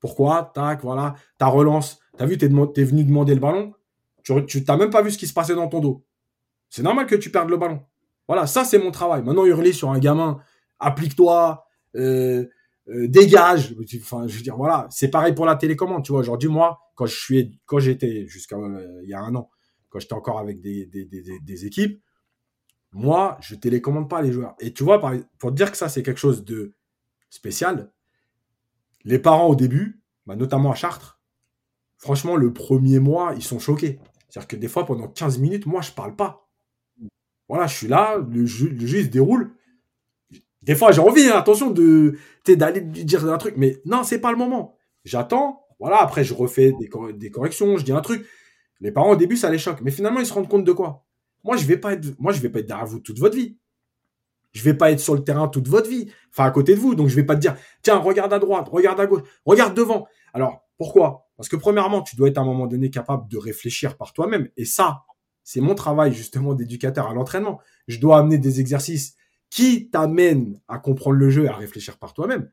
[0.00, 0.50] Pourquoi?
[0.54, 1.14] Tac, voilà.
[1.38, 2.00] Ta relance.
[2.16, 3.72] T'as vu, t'es, es venu demander le ballon.
[4.22, 6.04] Tu n'as même pas vu ce qui se passait dans ton dos.
[6.68, 7.80] C'est normal que tu perdes le ballon.
[8.28, 9.22] Voilà, ça, c'est mon travail.
[9.22, 10.38] Maintenant, hurler sur un gamin,
[10.78, 11.64] applique-toi,
[11.96, 12.46] euh,
[12.88, 13.74] euh, dégage.
[14.00, 16.04] Enfin, je veux dire, voilà, c'est pareil pour la télécommande.
[16.04, 19.50] Tu vois, aujourd'hui, moi, quand je suis, j'étais jusqu'à euh, il y a un an,
[19.92, 22.02] quand j'étais encore avec des, des, des, équipes,
[22.92, 24.54] moi, je télécommande pas les joueurs.
[24.58, 25.00] Et tu vois,
[25.38, 26.72] pour dire que ça, c'est quelque chose de
[27.28, 27.92] spécial,
[29.04, 31.20] les parents au début, bah, notamment à Chartres,
[31.98, 34.00] franchement, le premier mois, ils sont choqués.
[34.28, 36.48] C'est-à-dire que des fois, pendant 15 minutes, moi, je parle pas.
[37.48, 39.52] Voilà, je suis là, le jeu, se déroule.
[40.62, 42.16] Des fois, j'ai envie, attention, de
[42.46, 44.74] d'aller dire un truc, mais non, c'est pas le moment.
[45.04, 48.26] J'attends, voilà, après, je refais des, des, corrections, je dis un truc.
[48.82, 49.80] Les parents, au début, ça les choque.
[49.80, 51.06] Mais finalement, ils se rendent compte de quoi?
[51.44, 53.56] Moi, je vais pas être, moi, je vais pas être derrière vous toute votre vie.
[54.52, 56.94] Je vais pas être sur le terrain toute votre vie, enfin à côté de vous.
[56.94, 60.06] Donc je vais pas te dire, tiens, regarde à droite, regarde à gauche, regarde devant.
[60.34, 61.26] Alors pourquoi?
[61.38, 64.50] Parce que premièrement, tu dois être à un moment donné capable de réfléchir par toi-même.
[64.58, 65.04] Et ça,
[65.42, 67.60] c'est mon travail justement d'éducateur à l'entraînement.
[67.88, 69.16] Je dois amener des exercices
[69.48, 72.50] qui t'amènent à comprendre le jeu et à réfléchir par toi-même.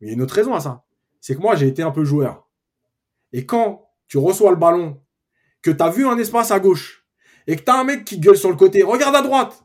[0.00, 0.84] Mais il y a une autre raison à ça.
[1.20, 2.48] C'est que moi, j'ai été un peu joueur.
[3.32, 5.00] Et quand tu reçois le ballon,
[5.62, 7.06] que tu as vu un espace à gauche,
[7.46, 9.62] et que tu as un mec qui gueule sur le côté, regarde à droite,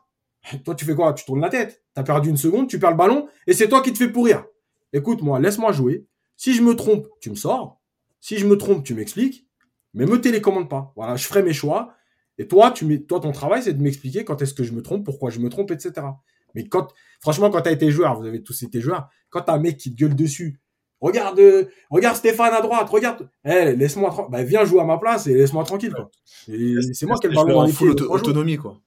[0.66, 1.14] toi, tu fais quoi?
[1.14, 1.84] Tu tournes la tête.
[1.93, 4.10] Tu as perdu une seconde, tu perds le ballon et c'est toi qui te fais
[4.10, 4.46] pourrir.
[4.93, 6.06] Écoute-moi, laisse-moi jouer.
[6.38, 7.82] Si je me trompe, tu me sors.
[8.20, 9.48] Si je me trompe, tu m'expliques.
[9.93, 10.93] Mais me télécommande pas.
[10.96, 11.93] Voilà, je ferai mes choix.
[12.38, 12.74] Et toi,
[13.08, 15.50] toi ton travail, c'est de m'expliquer quand est-ce que je me trompe, pourquoi je me
[15.50, 16.06] trompe, etc.
[16.54, 16.89] Mais quand,
[17.22, 19.60] franchement, quand tu as été joueur, vous avez tous été joueurs, quand tu as un
[19.60, 20.60] mec qui te gueule dessus,
[21.06, 25.28] regarde, euh, regarde Stéphane à droite, regarde, eh, laisse-moi, bah, viens jouer à ma place
[25.28, 26.10] et laisse-moi tranquille, quoi.
[26.26, 28.82] C'est moi qui ai le ballon dans les autonomie, quoi?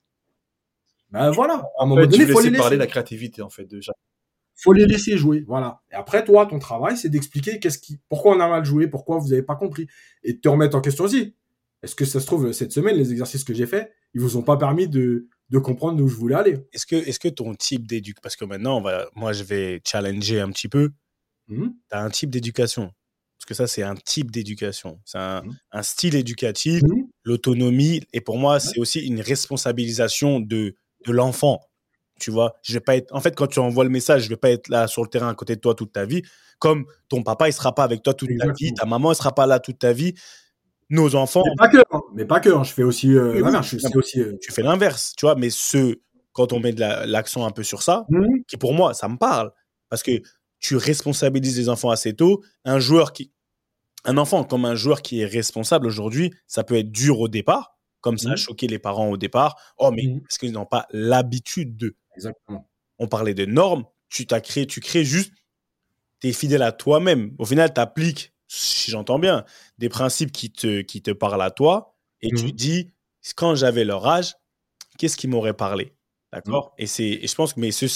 [1.11, 1.65] Ben voilà.
[1.79, 3.93] À un moment donné, il faut les laisser parler la créativité en fait déjà.
[4.61, 5.81] Faut les laisser jouer, voilà.
[5.93, 9.19] Et après, toi, ton travail, c'est d'expliquer qu'est-ce qui, pourquoi on a mal joué, pourquoi
[9.19, 9.87] vous n'avez pas compris,
[10.25, 11.35] et de te remettre en question aussi.
[11.83, 14.43] Est-ce que ça se trouve cette semaine, les exercices que j'ai faits, ils vous ont
[14.43, 16.59] pas permis de, de comprendre où je voulais aller?
[16.73, 19.81] Est-ce que, est-ce que ton type d'éducation, parce que maintenant, on va, moi, je vais
[19.87, 20.91] challenger un petit peu.
[21.49, 21.69] Mmh.
[21.91, 22.93] Tu as un type d'éducation.
[23.39, 25.01] Parce que ça, c'est un type d'éducation.
[25.05, 25.57] C'est un, mmh.
[25.73, 27.03] un, style éducatif, mmh.
[27.25, 28.03] l'autonomie.
[28.13, 30.77] Et pour moi, c'est aussi une responsabilisation de,
[31.07, 31.61] de l'enfant.
[32.19, 33.15] Tu vois, je vais pas être.
[33.15, 35.29] En fait, quand tu envoies le message, je vais pas être là sur le terrain
[35.29, 36.23] à côté de toi toute ta vie.
[36.59, 39.33] Comme ton papa, il sera pas avec toi toute ta vie, ta maman, elle sera
[39.33, 40.15] pas là toute ta vie.
[40.91, 41.45] Nos enfants.
[41.47, 41.79] Mais pas que.
[41.91, 42.01] Hein.
[42.15, 42.49] Mais pas que.
[42.49, 42.65] Hein.
[42.65, 43.77] Je fais aussi euh, l'inverse.
[43.95, 44.21] aussi.
[44.21, 45.37] Euh, tu fais l'inverse, tu vois.
[45.37, 46.01] Mais ce,
[46.33, 48.07] quand on met de l'accent un peu sur ça,
[48.49, 49.53] qui pour moi, ça me parle,
[49.89, 50.21] parce que
[50.61, 52.43] tu responsabilises les enfants assez tôt.
[52.65, 53.33] Un joueur qui,
[54.05, 57.79] un enfant comme un joueur qui est responsable aujourd'hui, ça peut être dur au départ
[58.01, 58.37] comme ça a mmh.
[58.37, 59.57] choqué les parents au départ.
[59.77, 60.17] Oh, mais mmh.
[60.19, 61.97] est-ce qu'ils n'ont pas l'habitude de?
[62.17, 62.69] Exactement.
[62.99, 65.33] On parlait de normes, tu t'as créé, tu crées juste,
[66.21, 67.35] tu es fidèle à toi-même.
[67.39, 69.45] Au final, tu appliques, si j'entends bien,
[69.79, 72.53] des principes qui te, qui te parlent à toi et tu mmh.
[72.53, 72.93] dis,
[73.37, 74.35] quand j'avais leur âge,
[74.99, 75.93] qu'est-ce qui m'aurait parlé?
[76.33, 76.75] D'accord?
[76.79, 77.87] Et c'est, je pense que mais ce,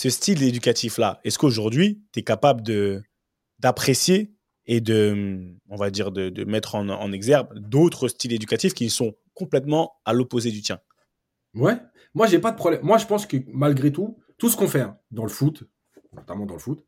[0.00, 2.62] ce style éducatif-là, est-ce qu'aujourd'hui, tu es capable
[3.58, 4.34] d'apprécier
[4.64, 9.92] et de, on va dire, de, mettre en, exergue d'autres styles éducatifs qui sont complètement
[10.06, 10.78] à l'opposé du tien?
[11.52, 11.76] Ouais,
[12.14, 12.80] moi j'ai pas de problème.
[12.82, 15.64] Moi je pense que malgré tout, tout ce qu'on fait hein, dans le foot,
[16.14, 16.82] notamment dans le foot,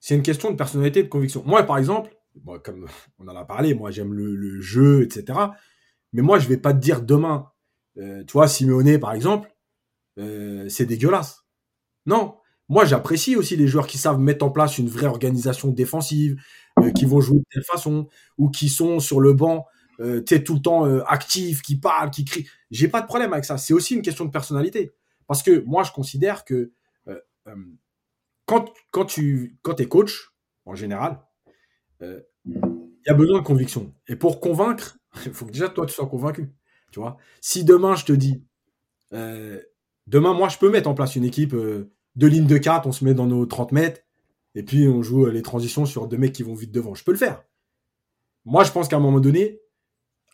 [0.00, 1.42] c'est une question de personnalité de conviction.
[1.44, 2.16] Moi par exemple,
[2.64, 2.86] comme
[3.18, 5.38] on en a parlé, moi j'aime le, jeu, etc.
[6.14, 7.50] Mais moi je vais pas te dire demain,
[7.98, 9.54] euh, tu vois, Simeone par exemple,
[10.18, 11.39] euh, c'est dégueulasse.
[12.10, 12.34] Non,
[12.68, 16.42] moi j'apprécie aussi les joueurs qui savent mettre en place une vraie organisation défensive,
[16.80, 19.64] euh, qui vont jouer de telle façon, ou qui sont sur le banc,
[20.00, 22.48] euh, tu tout le temps euh, actifs, qui parlent, qui crient.
[22.72, 23.58] J'ai pas de problème avec ça.
[23.58, 24.92] C'est aussi une question de personnalité.
[25.28, 26.72] Parce que moi, je considère que
[28.46, 30.32] quand, quand tu quand es coach,
[30.64, 31.20] en général,
[32.00, 32.24] il
[33.06, 33.94] y a besoin de conviction.
[34.08, 36.52] Et pour convaincre, il faut que déjà toi, tu sois convaincu.
[36.90, 38.42] Tu vois si demain, je te dis,
[39.12, 41.54] Demain, moi, je peux mettre en place une équipe
[42.16, 44.00] euh, de lignes de 4, on se met dans nos 30 mètres,
[44.54, 46.94] et puis on joue euh, les transitions sur deux mecs qui vont vite devant.
[46.94, 47.42] Je peux le faire.
[48.44, 49.60] Moi, je pense qu'à un moment donné,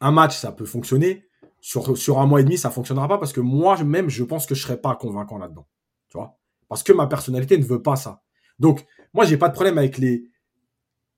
[0.01, 1.24] un match, ça peut fonctionner.
[1.61, 4.62] Sur, un mois et demi, ça fonctionnera pas parce que moi-même, je pense que je
[4.62, 5.66] serai pas convaincant là-dedans.
[6.09, 6.39] Tu vois?
[6.68, 8.22] Parce que ma personnalité ne veut pas ça.
[8.61, 10.31] Donc, moi, j'ai pas de problème avec les,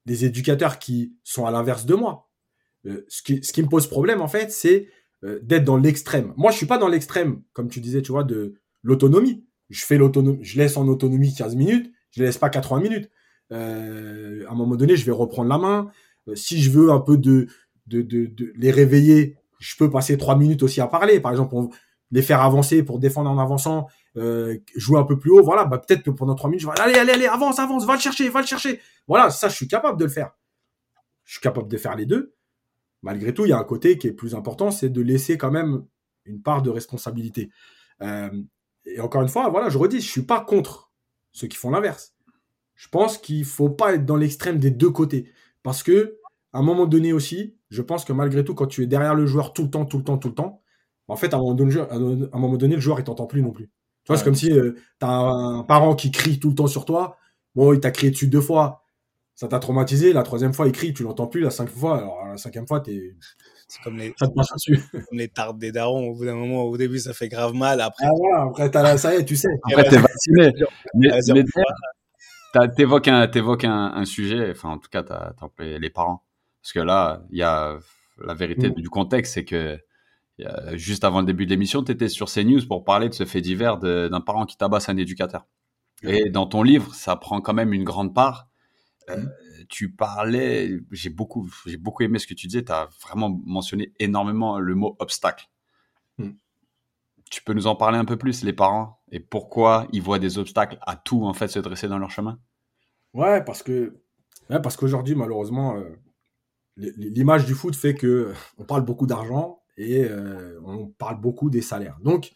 [0.07, 2.29] les éducateurs qui sont à l'inverse de moi.
[2.87, 4.89] Euh, ce, qui, me pose problème, en fait, c'est
[5.25, 6.33] euh, d'être dans l'extrême.
[6.37, 9.45] Moi, je suis pas dans l'extrême, comme tu disais, tu vois, de l'autonomie.
[9.71, 13.11] Je fais l'autonomie, je laisse en autonomie 15 minutes, je ne laisse pas 80 minutes.
[13.53, 15.91] Euh, à un moment donné, je vais reprendre la main.
[16.29, 17.49] Euh, si je veux un peu de,
[17.87, 21.21] de, de, de, les réveiller, je peux passer trois minutes aussi à parler.
[21.21, 21.71] Par exemple, on,
[22.11, 25.43] les faire avancer pour défendre en avançant, euh, jouer un peu plus haut.
[25.43, 27.95] Voilà, bah, peut-être que pendant trois minutes, je vais allez, allez, allez, avance, avance, va
[27.95, 28.81] le chercher, va le chercher.
[29.07, 30.33] Voilà, ça, je suis capable de le faire.
[31.25, 32.35] Je suis capable de faire les deux.
[33.03, 35.51] Malgré tout, il y a un côté qui est plus important, c'est de laisser quand
[35.51, 35.85] même
[36.25, 37.51] une part de responsabilité.
[38.03, 38.31] Euh,
[38.87, 40.91] et encore une fois, voilà, je redis, je suis pas contre
[41.33, 42.15] ceux qui font l'inverse.
[42.75, 45.31] Je pense qu'il faut pas être dans l'extrême des deux côtés.
[45.63, 46.19] Parce que,
[46.53, 49.27] à un moment donné aussi, je pense que malgré tout, quand tu es derrière le
[49.27, 50.63] joueur tout le temps, tout le temps, tout le temps,
[51.09, 53.43] en fait, à un moment donné, à un moment donné le joueur, il t'entend plus
[53.43, 53.67] non plus.
[54.05, 54.19] Tu vois, Ouais.
[54.19, 57.17] c'est comme si tu as un parent qui crie tout le temps sur toi.
[57.55, 58.83] Bon, il t'a crié dessus deux fois.
[59.39, 60.13] Ça t'a traumatisé.
[60.13, 61.43] La troisième fois, il crie, tu l'entends plus.
[61.43, 63.15] La cinquième fois, alors la cinquième fois, t'es,
[63.69, 64.81] C'est comme les, ça te passe dessus.
[64.93, 66.09] comme les tartes des darons.
[66.09, 67.81] Au bout d'un moment, au début, ça fait grave mal.
[67.81, 69.47] Après, Ah, voilà, après, t'as la, ça y est, tu sais.
[69.63, 70.53] Après, t'es vacciné.
[70.95, 71.11] Mais,
[72.53, 76.25] mais t'évoques un, t'évoques un, un sujet, enfin, en tout cas, t'as, appelé les parents.
[76.61, 77.79] Parce que là, il y a
[78.21, 78.75] la vérité Mm.
[78.75, 79.79] du contexte, c'est que
[80.45, 83.25] a- juste avant le début de l'émission, tu étais sur CNews pour parler de ce
[83.25, 85.47] fait divers d'un parent qui tabasse un éducateur.
[86.03, 88.48] Et dans ton livre, ça prend quand même une grande part.
[89.11, 89.31] Euh, Mm.
[89.69, 92.65] tu parlais, j'ai beaucoup, j'ai beaucoup aimé ce que tu disais.
[92.65, 95.49] Tu as vraiment mentionné énormément le mot obstacle.
[96.19, 96.31] Mm.
[97.31, 100.39] Tu peux nous en parler un peu plus, les parents, et pourquoi ils voient des
[100.39, 102.39] obstacles à tout en fait se dresser dans leur chemin?
[103.15, 104.01] Ouais, parce que
[104.51, 105.99] ouais, parce qu'aujourd'hui, malheureusement, euh,
[106.77, 111.51] l'image du foot fait que euh, on parle beaucoup d'argent et euh, on parle beaucoup
[111.51, 111.99] des salaires.
[112.03, 112.33] Donc,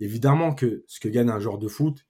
[0.00, 2.06] évidemment que ce que gagne un joueur de foot,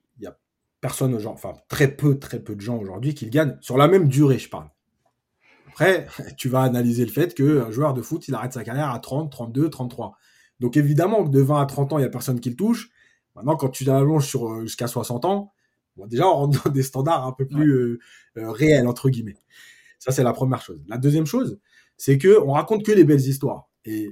[0.81, 3.89] personne, genre, enfin très peu, très peu de gens aujourd'hui qui le gagnent sur la
[3.89, 4.69] même durée, je parle.
[5.69, 6.07] Après,
[6.37, 9.31] tu vas analyser le fait qu'un joueur de foot, il arrête sa carrière à 30,
[9.31, 10.17] 32, 33.
[10.61, 12.91] Donc évidemment que de 20 à 30 ans, il n'y a personne qui le touche.
[13.35, 15.53] Maintenant, quand tu l'allonges sur euh, jusqu'à 60 ans,
[15.97, 17.99] bon, déjà, on rentre dans des standards un peu plus euh,
[18.37, 19.37] euh, réels, entre guillemets.
[19.99, 20.81] Ça, c'est la première chose.
[20.89, 21.61] La deuxième chose,
[21.97, 23.69] c'est que on raconte que les belles histoires.
[23.85, 24.11] Et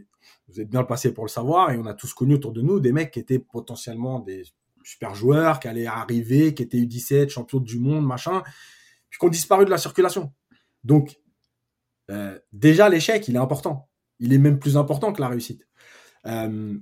[0.48, 2.62] vous êtes bien le passé pour le savoir, et on a tous connu autour de
[2.62, 4.44] nous des mecs qui étaient potentiellement des
[4.88, 8.42] super joueurs, qui allaient arriver, qui étaient U17, champions du monde, machin,
[9.10, 10.32] puis qui ont disparu de la circulation.
[10.84, 11.18] Donc,
[12.10, 13.88] euh, déjà, l'échec, il est important.
[14.18, 15.68] Il est même plus important que la réussite.
[16.26, 16.78] Euh,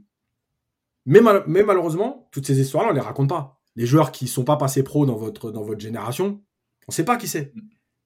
[1.05, 3.61] mais, mal- mais malheureusement, toutes ces histoires-là, on les raconte pas.
[3.75, 6.43] Les joueurs qui sont pas passés pro dans votre, dans votre génération,
[6.89, 7.53] on sait pas qui c'est.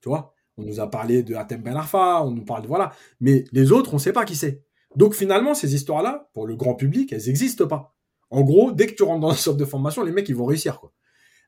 [0.01, 0.35] Tu vois?
[0.57, 2.93] On nous a parlé de Hatem Ben Arfa, on nous parle de voilà.
[3.21, 4.65] Mais les autres, on sait pas qui c'est.
[4.97, 7.95] Donc finalement, ces histoires-là, pour le grand public, elles n'existent pas.
[8.31, 10.47] En gros, dès que tu rentres dans une sorte de formation, les mecs, ils vont
[10.47, 10.81] réussir.
[10.81, 10.93] Quoi.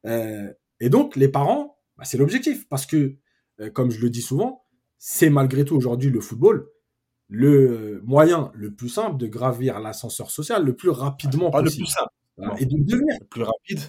[0.06, 2.68] Euh, et donc, les parents, bah, c'est l'objectif.
[2.68, 3.14] Parce que,
[3.60, 4.64] euh, comme je le dis souvent,
[4.98, 6.68] c'est malgré tout aujourd'hui le football
[7.34, 11.84] le moyen le plus simple de gravir l'ascenseur social le plus rapidement Pas le possible.
[11.86, 12.54] plus simple, Voilà.
[12.60, 13.16] Et de devenir.
[13.20, 13.80] le plus rapide.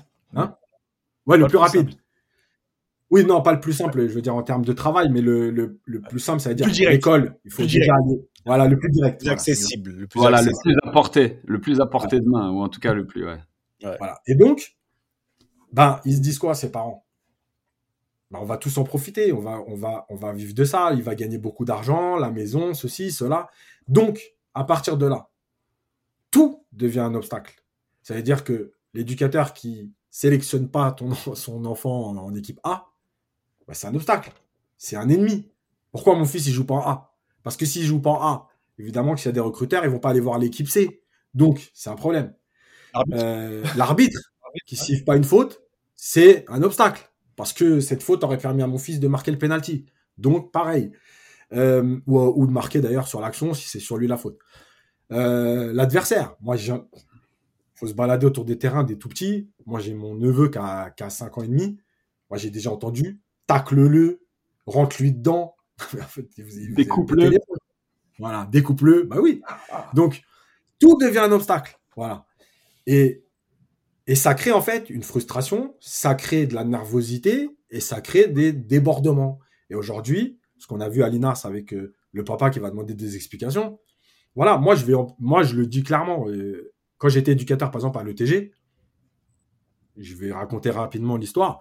[1.26, 1.90] Ouais, le plus le plus rapide.
[3.10, 5.52] Oui, non, pas le plus simple, je veux dire en termes de travail, mais le,
[5.52, 7.38] le, le plus simple, ça veut dire l'école.
[7.46, 8.22] Il faut Plus déjà aller.
[8.46, 9.20] Voilà, le plus direct.
[9.20, 9.34] plus Voilà.
[9.34, 9.92] accessible.
[9.92, 10.74] Le plus Voilà, le accessible.
[10.82, 13.26] plus à portée, le plus à portée de main, ou en tout cas le plus,
[13.26, 13.40] ouais.
[13.82, 14.22] Voilà.
[14.28, 14.76] Et donc,
[15.72, 17.06] ben, ils se disent quoi, ces parents?
[18.32, 20.92] Ben, On va tous en profiter, on va, on, va, on va vivre de ça,
[20.94, 23.50] il va gagner beaucoup d'argent, la maison, ceci, cela.
[23.88, 25.30] Donc, à partir de là,
[26.32, 27.64] tout devient un obstacle.
[28.02, 32.88] Ça veut dire que l'éducateur qui sélectionne pas ton, son enfant en, en équipe A,
[33.68, 34.32] ben, c'est un obstacle.
[34.78, 35.50] C'est un ennemi.
[35.92, 37.13] Pourquoi mon fils il joue pas en A?
[37.44, 39.90] Parce que s'il joue pas en A, évidemment que s'il y a des recruteurs, ils
[39.92, 41.02] vont pas aller voir l'équipe C.
[41.34, 42.34] Donc, c'est un problème.
[42.94, 43.24] Arbitre.
[43.24, 44.20] Euh, L'arbitre
[44.66, 45.62] qui siffle pas une faute,
[45.96, 47.12] c'est un obstacle.
[47.36, 49.86] Parce que cette faute aurait permis à mon fils de marquer le penalty.
[50.18, 50.92] Donc, pareil.
[51.54, 54.40] Euh, ou, ou de marquer d'ailleurs sur l'action si c'est sur lui la faute.
[55.12, 56.74] Euh, L'adversaire, moi, il
[57.76, 59.50] faut se balader autour des terrains des tout petits.
[59.66, 61.78] Moi, j'ai mon neveu qui a, qui a 5 ans et demi.
[62.30, 64.22] Moi, j'ai déjà entendu tacle-le,
[64.66, 65.56] rentre-lui dedans.
[66.00, 67.32] En fait, vous- vous- vous- Découpe-le.
[68.20, 69.04] Voilà, découpe-le.
[69.04, 69.42] Bah oui.
[69.94, 70.22] Donc,
[70.80, 71.80] tout devient un obstacle.
[71.96, 72.26] Voilà.
[72.86, 73.24] Et,
[74.08, 78.28] et ça crée en fait une frustration, ça crée de la nervosité et ça crée
[78.28, 79.40] des débordements.
[79.70, 82.94] Et aujourd'hui, ce qu'on a vu à l'INAS avec euh, le papa qui va demander
[82.94, 83.80] des explications,
[84.36, 86.28] voilà, moi je, vais moi je le dis clairement.
[86.30, 88.52] euh, quand j'étais éducateur, par exemple, à l'ETG,
[89.98, 91.60] je vais raconter rapidement l'histoire.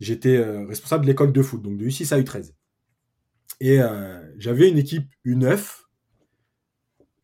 [0.00, 2.52] J'étais euh, responsable de l'école de foot, donc de U6 à U13.
[3.60, 5.82] Et euh, j'avais une équipe U9.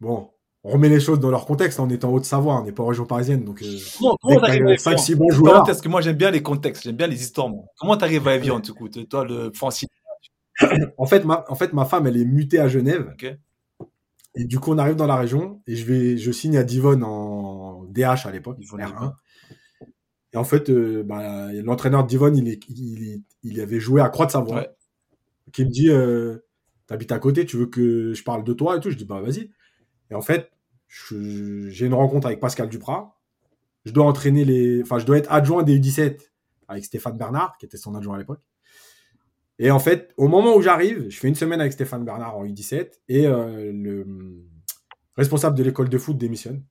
[0.00, 0.30] Bon,
[0.64, 1.80] on remet les choses dans leur contexte.
[1.80, 3.44] On est en Haute-Savoie, on n'est pas en région parisienne.
[3.44, 3.78] Donc, euh,
[4.22, 5.64] Comment t'arrives à 5 Evian 6 bons joueurs.
[5.64, 7.48] Parce que moi j'aime bien les contextes, j'aime bien les histoires.
[7.48, 7.64] moi.
[7.78, 9.88] Comment t'arrives à Evian du coup Toi le Francis?
[10.98, 13.14] En fait, ma, en fait, ma femme, elle est mutée à Genève.
[14.34, 17.02] Et du coup, on arrive dans la région et je vais, je signe à Divonne
[17.04, 19.12] en DH à l'époque, Divonne, R1.
[20.34, 24.08] Et en fait, euh, bah, l'entraîneur de Divonne, il, est, il, il avait joué à
[24.08, 24.56] Croix de Savoie.
[24.56, 24.70] Ouais.
[25.52, 26.38] Qui me dit, euh,
[26.86, 28.90] t'habites à côté, tu veux que je parle de toi et tout.
[28.90, 29.50] Je dis, bah vas-y.
[30.10, 30.50] Et en fait,
[30.88, 33.18] j'ai une rencontre avec Pascal Duprat.
[33.84, 36.20] Je dois entraîner les, enfin, je dois être adjoint des U17
[36.68, 38.40] avec Stéphane Bernard, qui était son adjoint à l'époque.
[39.58, 42.44] Et en fait, au moment où j'arrive, je fais une semaine avec Stéphane Bernard en
[42.44, 44.06] U17 et euh, le
[45.16, 46.64] responsable de l'école de foot démissionne.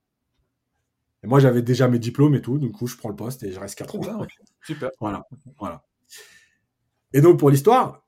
[1.24, 3.52] Et moi, j'avais déjà mes diplômes et tout, du coup, je prends le poste et
[3.52, 4.28] je reste 4 ans.
[4.64, 4.90] Super.
[5.00, 5.28] Voilà,
[5.60, 5.86] voilà.
[7.14, 8.06] Et donc, pour l'histoire,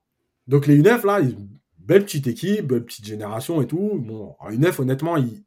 [0.48, 1.38] donc les U9, là, ils-
[1.78, 4.00] belle petite équipe, belle petite génération et tout.
[4.00, 5.44] Bon, en U9, honnêtement, ils,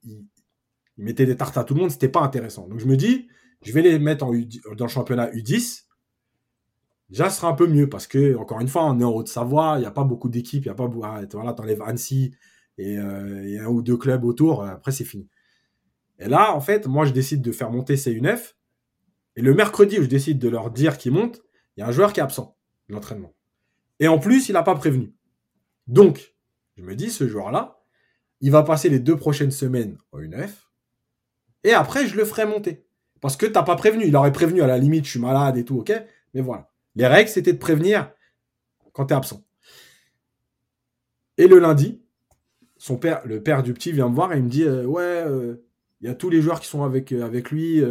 [0.98, 2.68] mettaient des tartes à tout le monde, c'était pas intéressant.
[2.68, 3.28] Donc, je me dis,
[3.62, 4.32] je vais les mettre en
[4.76, 5.86] dans le championnat U10.
[7.10, 9.74] Déjà, ce sera un peu mieux parce que, encore une fois, on est en Haute-Savoie,
[9.76, 11.04] il n'y a pas beaucoup d'équipes, il n'y a pas beaucoup.
[11.04, 12.34] ah, Voilà, t'enlèves Annecy
[12.78, 15.28] et, euh, et un ou deux clubs autour, euh, après, c'est fini.
[16.18, 18.54] Et là, en fait, moi, je décide de faire monter ces U9.
[19.36, 21.42] Et le mercredi où je décide de leur dire qu'ils montent,
[21.76, 22.56] il y a un joueur qui est absent
[22.88, 23.35] de l'entraînement.
[24.00, 25.14] Et en plus, il n'a pas prévenu.
[25.86, 26.34] Donc,
[26.76, 27.78] je me dis, ce joueur-là,
[28.40, 30.48] il va passer les deux prochaines semaines en U9.
[31.64, 32.86] Et après, je le ferai monter.
[33.20, 34.06] Parce que t'as pas prévenu.
[34.06, 35.92] Il aurait prévenu à la limite, je suis malade et tout, ok?
[36.34, 36.70] Mais voilà.
[36.94, 38.12] Les règles, c'était de prévenir
[38.92, 39.44] quand tu es absent.
[41.38, 42.02] Et le lundi,
[42.76, 45.02] son père, le père du petit vient me voir et il me dit euh, Ouais,
[45.02, 45.64] euh,
[46.00, 47.82] il y a tous les joueurs qui sont avec, euh, avec lui,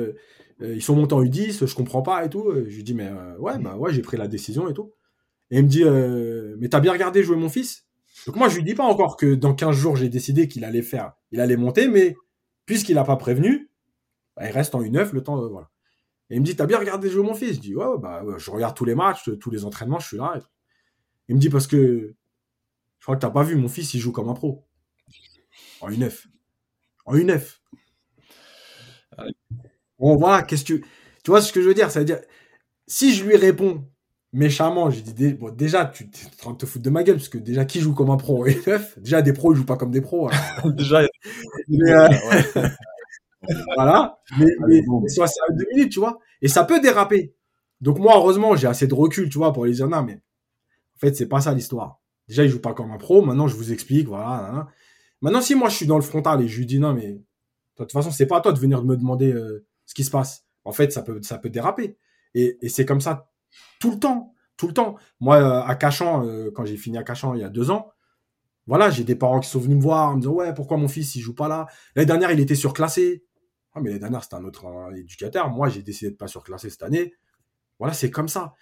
[0.62, 2.52] ils sont montés en U10, je comprends pas et tout.
[2.54, 4.94] Je lui dis Mais ouais, bah ouais, j'ai pris la décision et tout.
[5.52, 7.86] Et il me dit euh, Mais t'as bien regardé jouer mon fils?
[8.28, 10.82] Donc moi, je lui dis pas encore que dans 15 jours, j'ai décidé qu'il allait
[10.82, 12.16] faire, il allait monter, mais
[12.66, 13.70] puisqu'il n'a pas prévenu,
[14.38, 15.42] bah, il reste en U9 le temps.
[15.42, 15.70] de- voilà.
[16.30, 17.56] Et il me dit, t'as bien regardé jouer mon fils?
[17.56, 20.18] Je dis, ouais, bah, ouais, je regarde tous les matchs, tous les entraînements, je suis
[20.18, 20.34] là.
[20.38, 20.42] et.
[21.30, 22.16] Il me dit, parce que
[23.00, 24.66] je crois que t'as pas vu, mon fils, il joue comme un pro.
[25.82, 26.28] En U9.
[27.06, 27.62] En U9.
[30.00, 30.86] Bon, voilà, qu'est-ce que tu...
[31.24, 31.90] Tu vois ce que je veux dire?
[31.92, 32.20] Ça veut dire,
[32.88, 33.88] si je lui réponds
[34.36, 37.16] méchamment, j'ai dit, bon, déjà, tu es en train de te foutre de ma gueule,
[37.16, 39.66] parce que déjà, qui joue comme un pro en U9 Déjà, des pros, ils jouent
[39.66, 40.28] pas comme des pros.
[40.28, 40.74] alors.
[40.76, 41.08] Déjà,
[41.70, 42.10] Mais, euh,
[43.76, 44.20] voilà.
[44.38, 46.20] Mais, mais, mais sur assez deux minutes, tu vois.
[46.42, 47.34] Et ça peut déraper.
[47.80, 51.00] Donc moi, heureusement, j'ai assez de recul, tu vois, pour les dire, non, mais en
[51.00, 52.02] fait, c'est pas ça l'histoire.
[52.28, 53.22] Déjà, il joue pas comme un pro.
[53.22, 54.42] Maintenant, je vous explique, voilà.
[54.44, 54.66] nan, nan.
[55.22, 57.20] Maintenant, si moi, je suis dans le frontal et je lui dis, non, mais de
[57.78, 60.46] toute façon, c'est pas à toi de venir me demander euh, ce qui se passe.
[60.66, 61.98] En fait, ça peut, ça peut déraper.
[62.34, 63.30] Et, et c'est comme ça
[63.80, 64.34] tout le temps.
[64.58, 64.96] Tout le temps.
[65.20, 67.92] Moi, euh, à Cachan, euh, quand j'ai fini à Cachan il y a deux ans,
[68.68, 70.88] voilà, j'ai des parents qui sont venus me voir en me disant, ouais, pourquoi mon
[70.88, 71.68] fils, il joue pas là?
[71.96, 73.24] L'année dernière, il était surclassé.
[73.74, 75.50] Ah, mais l'année dernière, c'était un autre éducateur.
[75.50, 77.14] Moi, j'ai décidé de pas surclasser cette année.
[77.80, 78.54] Voilà, c'est comme ça.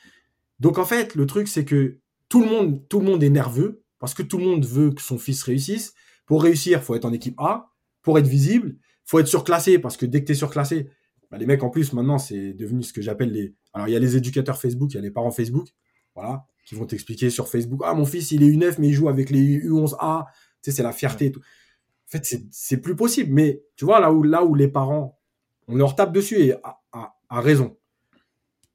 [0.60, 3.84] Donc, en fait, le truc, c'est que tout le monde, tout le monde est nerveux
[4.00, 5.94] parce que tout le monde veut que son fils réussisse.
[6.26, 7.70] Pour réussir, faut être en équipe A.
[8.02, 8.76] Pour être visible,
[9.06, 10.90] faut être surclassé parce que dès que tu es surclassé,
[11.34, 13.56] bah, les mecs, en plus, maintenant, c'est devenu ce que j'appelle les.
[13.74, 15.68] Alors, il y a les éducateurs Facebook, il y a les parents Facebook,
[16.14, 19.10] voilà, qui vont t'expliquer sur Facebook Ah, mon fils, il est U9, mais il joue
[19.10, 20.28] avec les U11A.
[20.62, 21.40] Tu sais, c'est la fierté et tout.
[21.40, 23.34] En fait, c'est- plus possible.
[23.34, 25.20] Mais tu vois, là où, là où les parents,
[25.68, 27.76] on leur tape dessus et à, à- à raison.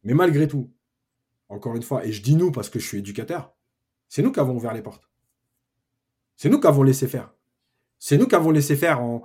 [0.02, 0.72] Mais malgré tout,
[1.48, 3.54] encore une fois, et je dis nous parce que je suis éducateur,
[4.08, 5.08] c'est nous qui avons ouvert les portes.
[6.36, 7.32] C'est nous qui avons laissé faire.
[8.00, 9.22] C'est nous qui avons laissé faire en,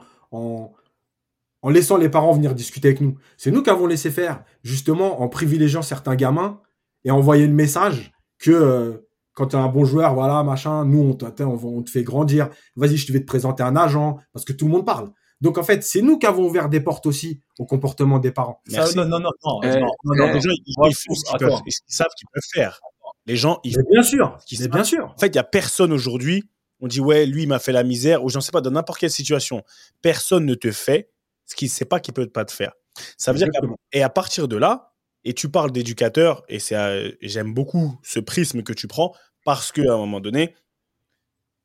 [1.63, 3.17] en laissant les parents venir discuter avec nous.
[3.37, 6.61] C'est nous qui avons laissé faire, justement, en privilégiant certains gamins
[7.05, 10.99] et envoyer le message que euh, quand tu es un bon joueur, voilà, machin, nous,
[11.01, 12.49] on, te- on, te fait grandir.
[12.75, 15.09] Vas-y, je vais te présenter un agent, parce que tout le monde parle.
[15.41, 18.61] Donc, en fait, c'est nous qui avons ouvert des portes aussi au comportement des parents.
[18.67, 21.13] ça, non, non, non, non, Eh, non, Non, non, Eh, les gens, ils, ils font
[21.15, 22.79] ce qu'ils peuvent, ce qu'ils savent qu'ils peuvent faire.
[23.25, 25.13] Les gens, ils Mais bien sûr, mais bien sûr.
[25.15, 26.43] En fait, il y a personne aujourd'hui.
[26.81, 28.99] On dit ouais, lui il m'a fait la misère ou j'en sais pas dans n'importe
[28.99, 29.63] quelle situation.
[30.01, 31.09] Personne ne te fait
[31.45, 32.73] ce qu'il sait pas qu'il peut pas te faire.
[33.17, 33.47] Ça veut dire
[33.91, 38.19] et à partir de là, et tu parles d'éducateur et c'est euh, j'aime beaucoup ce
[38.19, 39.13] prisme que tu prends
[39.45, 40.55] parce que à un moment donné,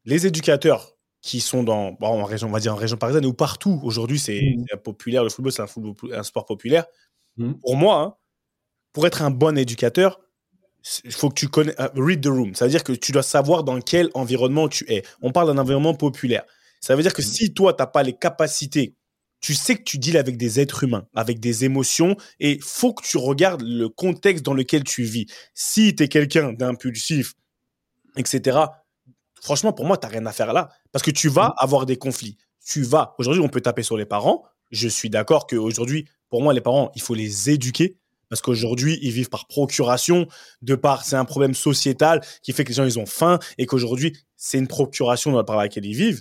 [0.05, 3.35] les éducateurs qui sont dans bon, en région, on va dire en région parisienne ou
[3.35, 6.87] partout aujourd'hui, c'est c'est populaire le football, c'est un, sport populaire.
[7.37, 7.59] Mhm.
[7.61, 8.15] Pour moi, hein,
[8.93, 10.21] pour être un bon éducateur,
[11.05, 12.55] il faut que tu connais euh, read the room.
[12.55, 15.03] Ça veut dire que tu dois savoir dans quel environnement tu es.
[15.21, 16.45] On parle d'un environnement populaire.
[16.81, 18.95] Ça veut dire que si toi, tu n'as pas les capacités
[19.41, 23.05] tu sais que tu deals avec des êtres humains, avec des émotions, et faut que
[23.05, 25.27] tu regardes le contexte dans lequel tu vis.
[25.55, 27.35] Si tu es quelqu'un d'impulsif,
[28.17, 28.59] etc.,
[29.41, 30.69] franchement, pour moi, tu n'as rien à faire là.
[30.93, 32.37] Parce que tu vas avoir des conflits.
[32.65, 33.15] Tu vas.
[33.19, 34.45] Aujourd'hui, on peut taper sur les parents.
[34.71, 37.97] Je suis d'accord qu'aujourd'hui, pour moi, les parents, il faut les éduquer.
[38.29, 40.27] Parce qu'aujourd'hui, ils vivent par procuration,
[40.61, 43.65] de par, c'est un problème sociétal qui fait que les gens, ils ont faim et
[43.65, 46.21] qu'aujourd'hui, c'est une procuration par laquelle ils vivent.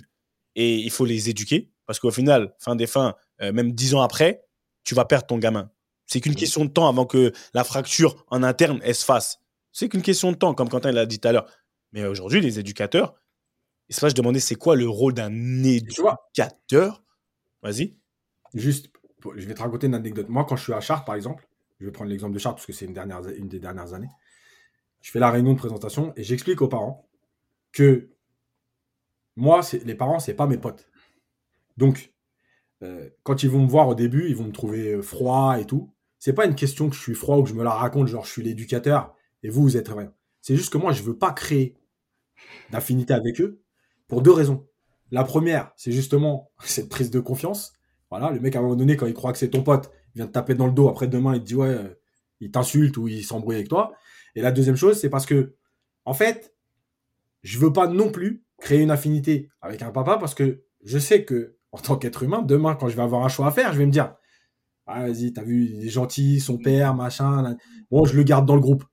[0.54, 1.70] Et il faut les éduquer.
[1.88, 4.44] Parce qu'au final, fin des fins, euh, même dix ans après,
[4.84, 5.70] tu vas perdre ton gamin.
[6.04, 9.40] C'est qu'une question de temps avant que la fracture en interne, elle se fasse.
[9.72, 11.50] C'est qu'une question de temps, comme Quentin l'a dit tout à l'heure.
[11.92, 13.14] Mais aujourd'hui, les éducateurs,
[13.88, 15.32] et c'est pas, je demandais, c'est quoi le rôle d'un
[15.64, 17.02] éducateur?
[17.62, 17.96] Vas-y.
[18.52, 18.90] Juste,
[19.34, 20.28] je vais te raconter une anecdote.
[20.28, 21.48] Moi, quand je suis à Chartres, par exemple,
[21.80, 24.10] je vais prendre l'exemple de Chartres parce que c'est une, dernière, une des dernières années.
[25.00, 27.08] Je fais la réunion de présentation et j'explique aux parents
[27.72, 28.10] que
[29.36, 30.86] moi, les parents, c'est pas mes potes.
[31.78, 32.12] Donc,
[32.82, 35.64] euh, quand ils vont me voir au début, ils vont me trouver euh, froid et
[35.64, 35.94] tout.
[36.18, 38.24] C'est pas une question que je suis froid ou que je me la raconte, genre
[38.24, 39.14] je suis l'éducateur
[39.44, 40.12] et vous, vous êtes rien.
[40.42, 41.76] C'est juste que moi, je veux pas créer
[42.70, 43.62] d'affinité avec eux
[44.08, 44.66] pour deux raisons.
[45.12, 47.72] La première, c'est justement cette prise de confiance.
[48.10, 50.18] Voilà, le mec à un moment donné, quand il croit que c'est ton pote, il
[50.18, 50.88] vient te taper dans le dos.
[50.88, 51.94] Après demain, il te dit ouais, euh,
[52.40, 53.92] il t'insulte ou il s'embrouille avec toi.
[54.34, 55.54] Et la deuxième chose, c'est parce que,
[56.04, 56.54] en fait,
[57.42, 61.24] je veux pas non plus créer une affinité avec un papa parce que je sais
[61.24, 63.78] que en tant qu'être humain, demain, quand je vais avoir un choix à faire, je
[63.78, 64.14] vais me dire
[64.86, 67.56] ah, vas-y, t'as vu, il est gentil, son père, machin.
[67.90, 68.84] Bon, je le garde dans le groupe.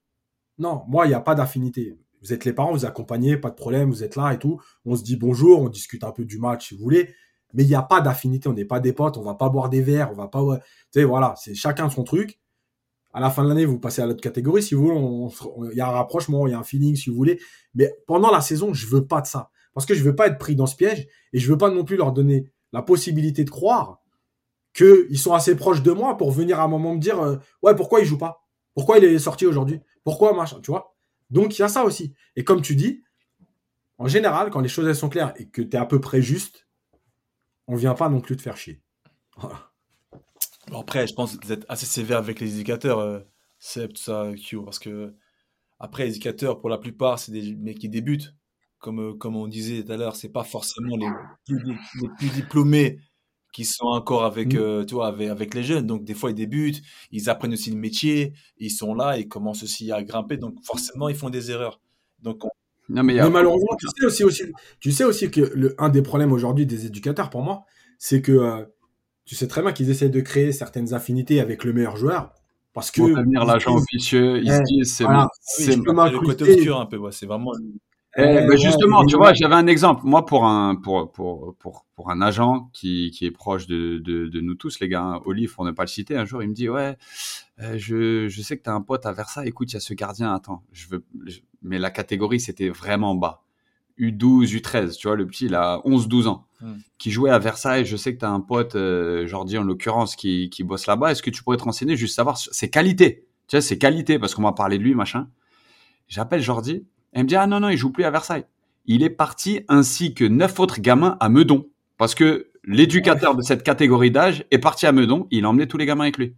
[0.57, 1.97] Non, moi, il n'y a pas d'affinité.
[2.21, 4.59] Vous êtes les parents, vous accompagnez, pas de problème, vous êtes là et tout.
[4.83, 7.13] On se dit bonjour, on discute un peu du match si vous voulez.
[7.53, 9.69] Mais il n'y a pas d'affinité, on n'est pas des potes, on va pas boire
[9.69, 10.41] des verres, on va pas.
[10.57, 12.39] Tu sais, voilà, c'est chacun son truc.
[13.13, 14.61] À la fin de l'année, vous passez à l'autre catégorie.
[14.61, 17.15] Si vous voulez, il y a un rapprochement, il y a un feeling, si vous
[17.15, 17.39] voulez.
[17.73, 19.49] Mais pendant la saison, je veux pas de ça.
[19.73, 21.86] Parce que je veux pas être pris dans ce piège et je veux pas non
[21.86, 24.01] plus leur donner la possibilité de croire
[24.73, 27.73] qu'ils sont assez proches de moi pour venir à un moment me dire euh, ouais
[27.73, 28.45] pourquoi il joue pas?
[28.73, 29.80] Pourquoi il est sorti aujourd'hui?
[30.03, 30.93] Pourquoi machin tu vois?
[31.30, 32.13] Donc il y a ça aussi.
[32.36, 33.01] Et comme tu dis
[33.97, 36.67] en général quand les choses sont claires et que tu es à peu près juste
[37.67, 38.82] on vient pas non plus te faire chier.
[40.73, 43.21] Après je pense que vous êtes assez sévère avec les éducateurs euh,
[43.57, 45.15] c'est tout ça Q parce que
[45.80, 48.36] après les éducateurs pour la plupart c'est des mecs qui débutent
[48.86, 51.07] comme, euh, comme on disait tout à l'heure, c'est pas forcément les
[51.43, 51.59] plus,
[52.01, 52.99] les plus, diplômés
[53.51, 54.57] qui sont encore avec, mmh.
[54.57, 55.88] euh, tu vois, avec, avec, les jeunes.
[55.88, 59.63] Donc, des fois, ils débutent, ils apprennent aussi le métier, ils sont là, ils commencent
[59.63, 60.38] aussi à grimper.
[60.38, 61.81] Donc, forcément, ils font des erreurs.
[62.21, 62.43] Donc,
[62.88, 64.43] non, mais, malheureusement, tu sais aussi, aussi,
[64.79, 67.63] tu sais aussi que le, un des problèmes aujourd'hui des éducateurs, pour moi,
[67.97, 68.65] c'est que euh,
[69.25, 72.33] tu sais très bien qu'ils essaient de créer certaines affinités avec le meilleur joueur.
[72.73, 73.01] Parce que.
[73.01, 75.05] Pour devenir l'agent officieux, ils se disent, c'est
[75.41, 76.99] c'est le côté obscur un peu.
[77.09, 77.53] c'est vraiment.
[78.18, 80.01] Eh, ben justement, tu vois, j'avais un exemple.
[80.05, 84.28] Moi, pour un, pour, pour, pour, pour un agent qui, qui est proche de, de,
[84.28, 86.47] de nous tous, les gars, hein, Olive, pour ne pas le citer, un jour, il
[86.49, 86.95] me dit, ouais,
[87.59, 89.49] euh, je, je sais que tu as un pote à Versailles.
[89.49, 91.05] Écoute, il y a ce gardien, attends, je veux,
[91.61, 93.43] mais la catégorie, c'était vraiment bas.
[93.99, 96.74] U12, U13, tu vois, le petit, il a 11, 12 ans, hmm.
[96.97, 97.86] qui jouait à Versailles.
[97.86, 101.11] Je sais que tu as un pote, euh, Jordi en l'occurrence, qui, qui bosse là-bas.
[101.11, 103.28] Est-ce que tu pourrais te renseigner, juste savoir ses qualités?
[103.47, 105.28] Tu vois, ses qualités, parce qu'on m'a parlé de lui, machin.
[106.07, 106.86] J'appelle Jordi
[107.16, 108.45] elle me dit, ah non, non, il joue plus à Versailles.
[108.86, 111.66] Il est parti ainsi que neuf autres gamins à Meudon.
[111.97, 115.78] Parce que l'éducateur de cette catégorie d'âge est parti à Meudon, il a emmené tous
[115.78, 116.36] les gamins avec lui.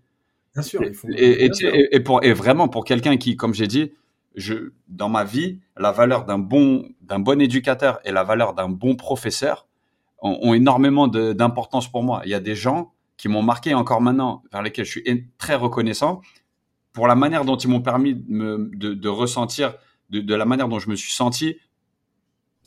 [0.53, 0.83] Bien sûr.
[0.83, 1.09] Il faut...
[1.09, 1.49] et,
[1.91, 3.91] et, pour, et vraiment, pour quelqu'un qui, comme j'ai dit,
[4.35, 8.69] je, dans ma vie, la valeur d'un bon, d'un bon éducateur et la valeur d'un
[8.69, 9.67] bon professeur
[10.21, 12.21] ont, ont énormément d'importance pour moi.
[12.23, 15.55] Il y a des gens qui m'ont marqué encore maintenant, vers lesquels je suis très
[15.55, 16.21] reconnaissant
[16.93, 19.73] pour la manière dont ils m'ont permis de, me, de, de ressentir
[20.09, 21.57] de, la manière dont je me suis senti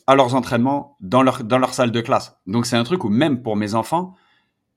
[0.07, 2.37] à leurs entraînements, dans leur, dans leur salle de classe.
[2.47, 4.15] Donc c'est un truc où même pour mes enfants,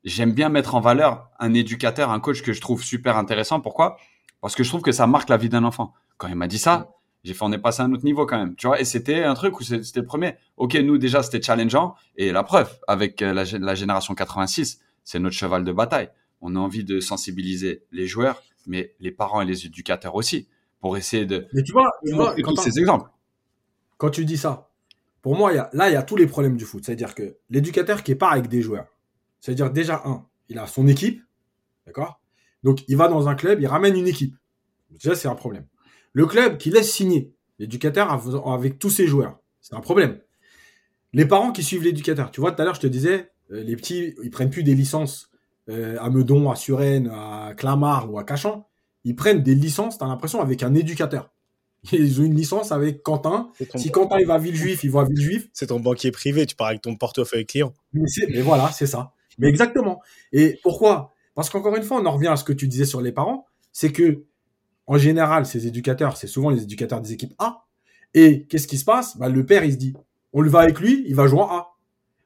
[0.04, 3.60] j'aime bien mettre en valeur un éducateur, un coach que je trouve super intéressant.
[3.60, 3.96] Pourquoi?
[4.40, 5.94] Parce que je trouve que ça marque la vie d'un enfant.
[6.18, 6.90] Quand il m'a dit ça,
[7.24, 8.54] j'ai fait on est passé à un autre niveau quand même.
[8.54, 10.34] Tu vois, et c'était un truc où c'était le premier.
[10.56, 15.18] Ok, nous déjà c'était challengeant et la preuve avec euh, la, la génération 86, c'est
[15.18, 16.10] notre cheval de bataille.
[16.42, 20.48] On a envie de sensibiliser les joueurs, mais les parents et les éducateurs aussi
[20.84, 21.46] pour essayer de.
[21.54, 21.90] Mais tu vois,
[22.44, 23.08] tous ces exemples.
[23.96, 24.68] Quand tu dis ça,
[25.22, 26.84] pour moi, y a, là, il y a tous les problèmes du foot.
[26.84, 28.88] C'est-à-dire que l'éducateur qui part avec des joueurs,
[29.40, 31.22] c'est-à-dire déjà, un, il a son équipe,
[31.86, 32.20] d'accord?
[32.64, 34.36] Donc, il va dans un club, il ramène une équipe.
[34.90, 35.64] Déjà, c'est un problème.
[36.12, 38.12] Le club qui laisse signer l'éducateur
[38.46, 40.20] avec tous ses joueurs, c'est un problème.
[41.14, 42.30] Les parents qui suivent l'éducateur.
[42.30, 44.74] Tu vois, tout à l'heure, je te disais, euh, les petits, ils prennent plus des
[44.74, 45.30] licences
[45.70, 48.68] euh, à Meudon, à Suresnes, à Clamart ou à Cachan
[49.04, 51.30] ils prennent des licences, t'as l'impression, avec un éducateur.
[51.92, 53.50] Ils ont une licence avec Quentin.
[53.76, 55.48] Si Quentin il va à Villejuif, il va à Villejuif.
[55.52, 57.74] C'est ton banquier privé, tu pars avec ton portefeuille client.
[57.92, 59.12] Mais, voilà, c'est ça.
[59.38, 60.00] Mais exactement.
[60.32, 61.12] Et pourquoi?
[61.34, 63.46] Parce qu'encore une fois, on en revient à ce que tu disais sur les parents,
[63.72, 64.24] c'est que
[64.86, 67.66] en général, ces éducateurs, c'est souvent les éducateurs des équipes A.
[68.12, 69.16] Et qu'est-ce qui se passe?
[69.16, 69.94] Bah, Le père, il se dit,
[70.32, 71.76] on le va avec lui, il va jouer en A.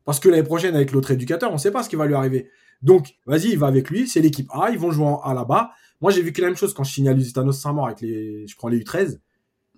[0.04, 2.14] Parce que l'année prochaine, avec l'autre éducateur, on ne sait pas ce qui va lui
[2.14, 2.50] arriver.
[2.82, 5.70] Donc, vas-y, il va avec lui, c'est l'équipe A, ils vont jouer en A là-bas.
[6.00, 8.46] Moi, j'ai vu que la même chose quand je signais à Lusitanos Saint-Maur avec les,
[8.46, 9.18] je prends les U13,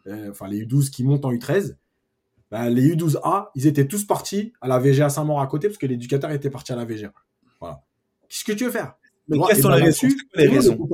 [0.06, 1.76] euh, enfin les U12 qui montent en U13.
[2.50, 5.86] Bah, les U12A, ils étaient tous partis à la VGA Saint-Maur à côté parce que
[5.86, 7.12] l'éducateur était parti à la VGA.
[7.60, 7.80] Voilà.
[8.28, 8.94] Qu'est-ce que tu veux faire?
[9.28, 10.88] Mais quelles sont les raisons C'est quoi les raisons?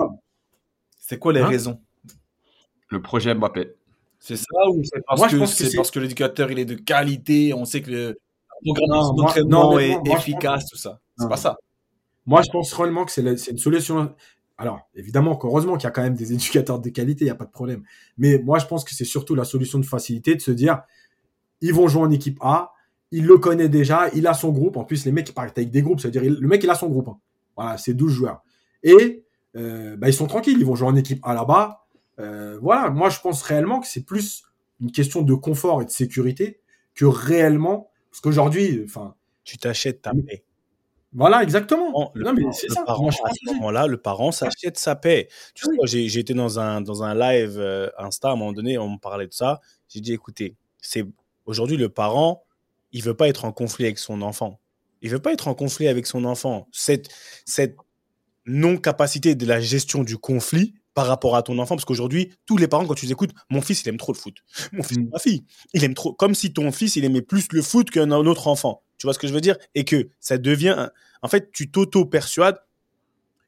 [0.98, 1.46] C'est quoi les Hein?
[1.46, 1.80] raisons?
[2.90, 3.72] Le projet Mbappé.
[4.18, 6.58] C'est ça ou c'est parce Moi, je que pense que c'est parce que l'éducateur il
[6.58, 8.18] est de qualité, on sait que le
[8.64, 11.00] programme d'entraînement est moi, efficace, tout ça.
[11.18, 11.56] C'est pas ça.
[12.26, 14.14] Moi, je pense réellement que c'est la- c'est une solution.
[14.58, 17.36] Alors, évidemment, heureusement qu'il y a quand même des éducateurs de qualité, il n'y a
[17.36, 17.82] pas de problème.
[18.18, 20.82] Mais moi, je pense que c'est surtout la solution de facilité de se dire,
[21.60, 22.72] ils vont jouer en équipe A,
[23.12, 24.76] il le connaît déjà, il a son groupe.
[24.76, 26.88] En plus, les mecs, ils partent avec des groupes, c'est-à-dire, le mec, il a son
[26.88, 27.08] groupe.
[27.08, 27.18] hein.
[27.56, 28.42] Voilà, c'est 12 joueurs.
[28.82, 29.24] Et
[29.56, 31.86] euh, bah, ils sont tranquilles, ils vont jouer en équipe A là-bas.
[32.18, 34.42] Euh, voilà, moi, je pense réellement que c'est plus
[34.80, 36.60] une question de confort et de sécurité
[36.94, 39.14] que réellement, parce qu'aujourd'hui, enfin,
[39.44, 40.44] Tu t'achètes ta paix.
[41.16, 42.12] Voilà, exactement.
[42.14, 42.84] Le non, mais parent- c'est le ça.
[42.84, 45.28] parent, Moi, je à ce moment-là, le parent s'achète sa paix.
[45.55, 45.88] Tu sais, Oui.
[46.09, 48.98] j'ai été dans un, dans un live euh, Insta à un moment donné, on me
[48.98, 49.60] parlait de ça.
[49.88, 51.05] J'ai dit, écoutez, c'est
[51.47, 52.44] aujourd'hui le parent,
[52.93, 54.60] il veut pas être en conflit avec son enfant.
[55.02, 56.68] Il veut pas être en conflit avec son enfant.
[56.72, 57.09] Cette,
[57.44, 57.76] cette
[58.47, 62.68] non-capacité de la gestion du conflit par rapport à ton enfant, parce qu'aujourd'hui, tous les
[62.68, 64.39] parents, quand tu les écoutes, mon fils, il aime trop le foot.
[64.73, 65.09] Mon fils, Mm.
[65.12, 65.44] ma fille,
[65.74, 68.82] il aime trop, comme si ton fils, il aimait plus le foot qu'un autre enfant.
[68.97, 69.56] Tu vois ce que je veux dire?
[69.74, 70.90] Et que ça devient, un-
[71.20, 72.56] en fait, tu t'auto-persuades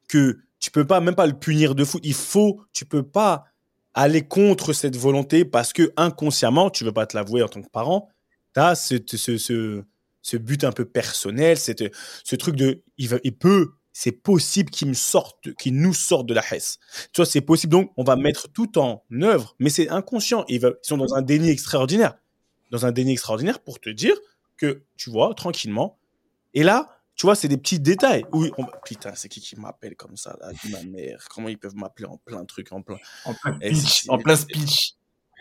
[0.09, 2.03] que tu peux pas, même pas le punir de foot.
[2.05, 3.45] Il faut, tu peux pas
[3.95, 7.71] aller contre cette volonté parce que inconsciemment, tu veux pas te l'avouer en tant que
[7.71, 8.11] parent,
[8.55, 9.83] tu as ce, ce, ce,
[10.21, 11.85] ce but un peu personnel, cette,
[12.25, 13.71] ce truc de, il, va, il peut,
[14.01, 16.79] c'est possible qu'il me sorte, qu'il nous sorte de la hesse.
[17.13, 17.73] Tu vois, c'est possible.
[17.73, 20.45] Donc, on va mettre tout en œuvre, mais c'est inconscient.
[20.47, 22.15] Ils, sont dans un déni extraordinaire.
[22.71, 24.15] Dans un déni extraordinaire pour te dire
[24.57, 25.99] que, tu vois, tranquillement.
[26.55, 28.25] Et là, tu vois, c'est des petits détails.
[28.31, 31.27] Oui, on- putain, c'est qui qui m'appelle comme ça, là, ma mère?
[31.35, 32.99] Comment ils peuvent m'appeler en plein truc, en plein.
[33.25, 34.03] En plein Et speech.
[34.03, 34.93] c'est- En plein speech.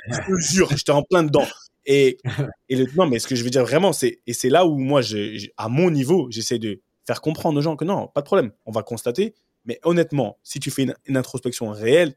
[0.09, 1.45] Je te jure, j'étais en plein dedans.
[1.85, 2.17] Et,
[2.69, 4.79] et le, non, mais ce que je veux dire vraiment, c'est, et c'est là où
[4.79, 8.25] moi, je- à mon niveau, j'essaie de faire comprendre aux gens que non, pas de
[8.25, 9.33] problème, on va constater.
[9.65, 12.15] Mais honnêtement, si tu fais une, introspection réelle,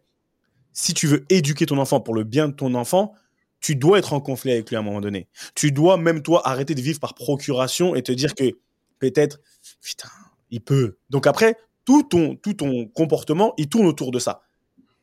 [0.72, 3.14] si tu veux éduquer ton enfant pour le bien de ton enfant,
[3.60, 5.28] tu dois être en conflit avec lui à un moment donné.
[5.54, 8.58] Tu dois même toi arrêter de vivre par procuration et te dire que
[8.98, 9.40] peut-être,
[9.80, 10.08] putain,
[10.50, 10.98] il peut.
[11.08, 14.42] Donc après, tout ton, tout ton comportement, il tourne autour de ça.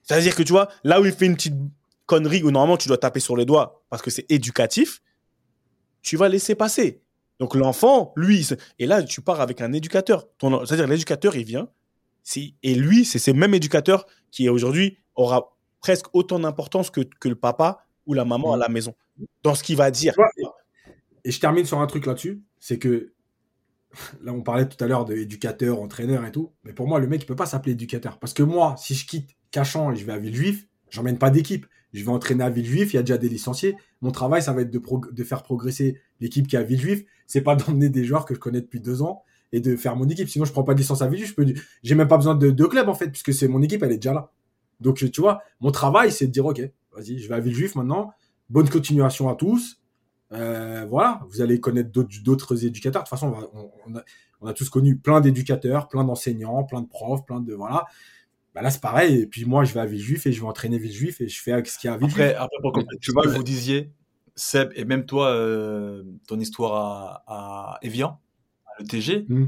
[0.03, 1.55] C'est-à-dire que tu vois, là où il fait une petite
[2.05, 5.01] connerie où normalement tu dois taper sur les doigts parce que c'est éducatif,
[6.01, 7.01] tu vas laisser passer.
[7.39, 8.47] Donc l'enfant, lui,
[8.79, 10.27] et là tu pars avec un éducateur.
[10.37, 11.69] Ton- C'est-à-dire l'éducateur, il vient,
[12.63, 17.35] et lui, c'est ce même éducateur qui aujourd'hui aura presque autant d'importance que, que le
[17.35, 18.93] papa ou la maman à la maison
[19.43, 20.13] dans ce qu'il va dire.
[21.23, 23.13] Et je termine sur un truc là-dessus, c'est que
[24.21, 27.21] là on parlait tout à l'heure d'éducateur, entraîneur et tout, mais pour moi le mec
[27.23, 30.13] il peut pas s'appeler éducateur parce que moi si je quitte Cachan et je vais
[30.13, 31.65] à Villejuif, j'emmène pas d'équipe.
[31.93, 33.75] Je vais entraîner à Villejuif, il y a déjà des licenciés.
[34.01, 34.81] Mon travail ça va être de,
[35.11, 37.03] de faire progresser l'équipe qui est à Villejuif.
[37.25, 40.07] C'est pas d'emmener des joueurs que je connais depuis deux ans et de faire mon
[40.07, 40.29] équipe.
[40.29, 41.29] Sinon je prends pas de licence à Villejuif.
[41.29, 41.45] Je peux,
[41.83, 43.97] j'ai même pas besoin de deux clubs en fait puisque c'est mon équipe elle est
[43.97, 44.31] déjà là.
[44.79, 46.61] Donc tu vois, mon travail c'est de dire ok,
[46.95, 48.11] vas-y, je vais à Villejuif maintenant.
[48.49, 49.81] Bonne continuation à tous.
[50.33, 53.03] Euh, voilà, vous allez connaître d'autres, éducateurs.
[53.03, 53.33] De toute façon,
[54.41, 57.85] on a tous connu plein d'éducateurs, plein d'enseignants, plein de profs, plein de voilà.
[58.57, 59.19] Bah là, c'est pareil.
[59.21, 61.51] Et puis moi, je vais à Villejuif et je vais entraîner Villejuif et je fais
[61.51, 62.19] avec ce qu'il y a à Villejuif.
[62.23, 63.91] Après, après pour compléter Tu ce vois, vous disiez,
[64.35, 68.19] Seb, et même toi, euh, ton histoire à, à Evian,
[68.65, 69.45] à l'ETG, Mm.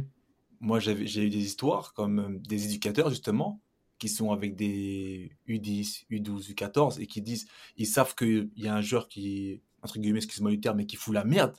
[0.59, 3.59] moi j'avais- j'ai eu des histoires comme euh, des éducateurs justement
[3.97, 8.75] qui sont avec des U10, U12, U14 et qui disent, ils savent qu'il y a
[8.75, 11.55] un joueur qui, entre guillemets, excuse-moi du terme, mais qui fout la merde.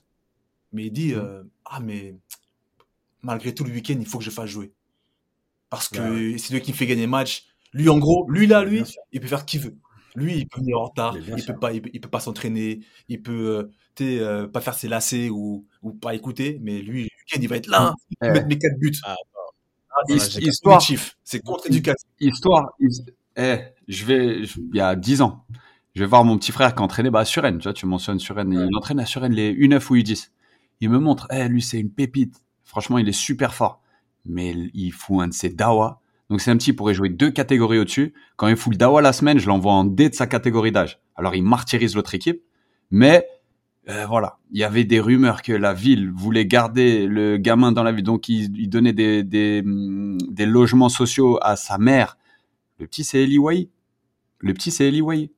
[0.72, 1.18] Mais il dit, Mm.
[1.18, 2.16] euh, ah mais
[3.22, 4.72] malgré tout le week-end, il faut que je fasse jouer.
[5.70, 7.46] Parce que Ouais, c'est lui qui me fait gagner le match.
[7.72, 8.82] Lui, en gros, lui là, lui,
[9.12, 9.76] il peut faire ce qu'il veut.
[10.16, 11.54] Lui, il peut venir en retard, il sûr.
[11.54, 13.68] peut pas, il peut, il peut pas s'entraîner, il peut,
[14.00, 17.68] euh, euh, pas faire ses lacets ou, ou pas écouter, mais lui, il va être
[17.68, 18.26] là, il Eh.
[18.26, 18.92] va mettre mes quatre buts.
[19.04, 19.14] Ah,
[19.92, 20.82] Ah, voilà, c'est j'ai- histoire,
[21.24, 22.08] c'est contre-éducatif.
[22.20, 22.70] histoire.
[22.80, 23.02] his-
[23.36, 25.44] Eh, je vais, je- il y a 10 ans,
[25.94, 27.58] je vais voir mon petit frère qui entraînait bah, à Suresnes.
[27.58, 28.52] Tu vois, tu mentionnes Suresnes.
[28.52, 30.30] Il entraîne à Suresnes les U9 ou U10.
[30.80, 32.34] Il me montre, eh, lui, c'est une pépite.
[32.64, 33.80] Franchement, il est super fort.
[34.24, 36.00] Mais il fout un de ses dawa.
[36.28, 38.14] Donc, c'est un petit, il pourrait jouer deux catégories au-dessus.
[38.36, 41.00] Quand il fout le dawa la semaine, je l'envoie en D de sa catégorie d'âge.
[41.16, 42.42] Alors, il martyrise l'autre équipe.
[42.90, 43.26] Mais
[43.88, 47.82] euh, voilà, il y avait des rumeurs que la ville voulait garder le gamin dans
[47.82, 52.16] la ville, donc il, donnait des, hum, des logements sociaux à sa mère.
[52.78, 53.70] Le petit, c'est Eli Wahi.
[54.38, 55.30] Le petit, c'est Eli Wahi.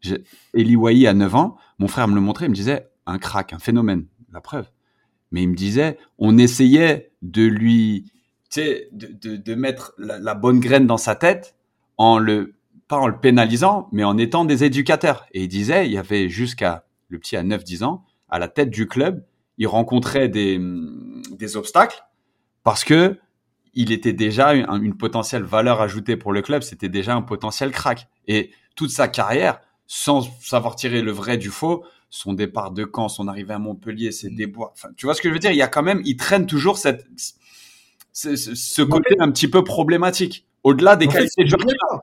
[0.00, 0.22] J'ai-
[0.54, 3.52] Eli Wahi, à 9 ans, mon frère me le montrait, il me disait un crack,
[3.52, 4.70] un phénomène, la preuve.
[5.32, 8.12] Mais il me disait, on essayait de lui,
[8.56, 11.54] de, mettre la, bonne graine dans sa tête
[11.96, 12.54] en le,
[12.88, 15.26] pas en le pénalisant, mais en étant des éducateurs.
[15.32, 18.70] Et il disait, il y avait jusqu'à le petit à 9-10 ans, à la tête
[18.70, 19.24] du club,
[19.58, 20.60] il rencontrait des,
[21.54, 22.04] obstacles
[22.64, 23.18] parce que
[23.74, 27.70] il était déjà une, une potentielle valeur ajoutée pour le club, c'était déjà un potentiel
[27.70, 28.08] crack.
[28.26, 33.08] Et toute sa carrière, sans savoir tirer le vrai du faux, son départ de Caen,
[33.08, 35.50] son arrivée à Montpellier, ses déboires, enfin, tu vois ce que je veux dire?
[35.50, 37.06] Il y a quand même, il traîne toujours cette,
[38.16, 41.60] ce, côté un petit peu problématique, au-delà des qualités c'est de joueur.
[41.60, 42.02] obligatoire.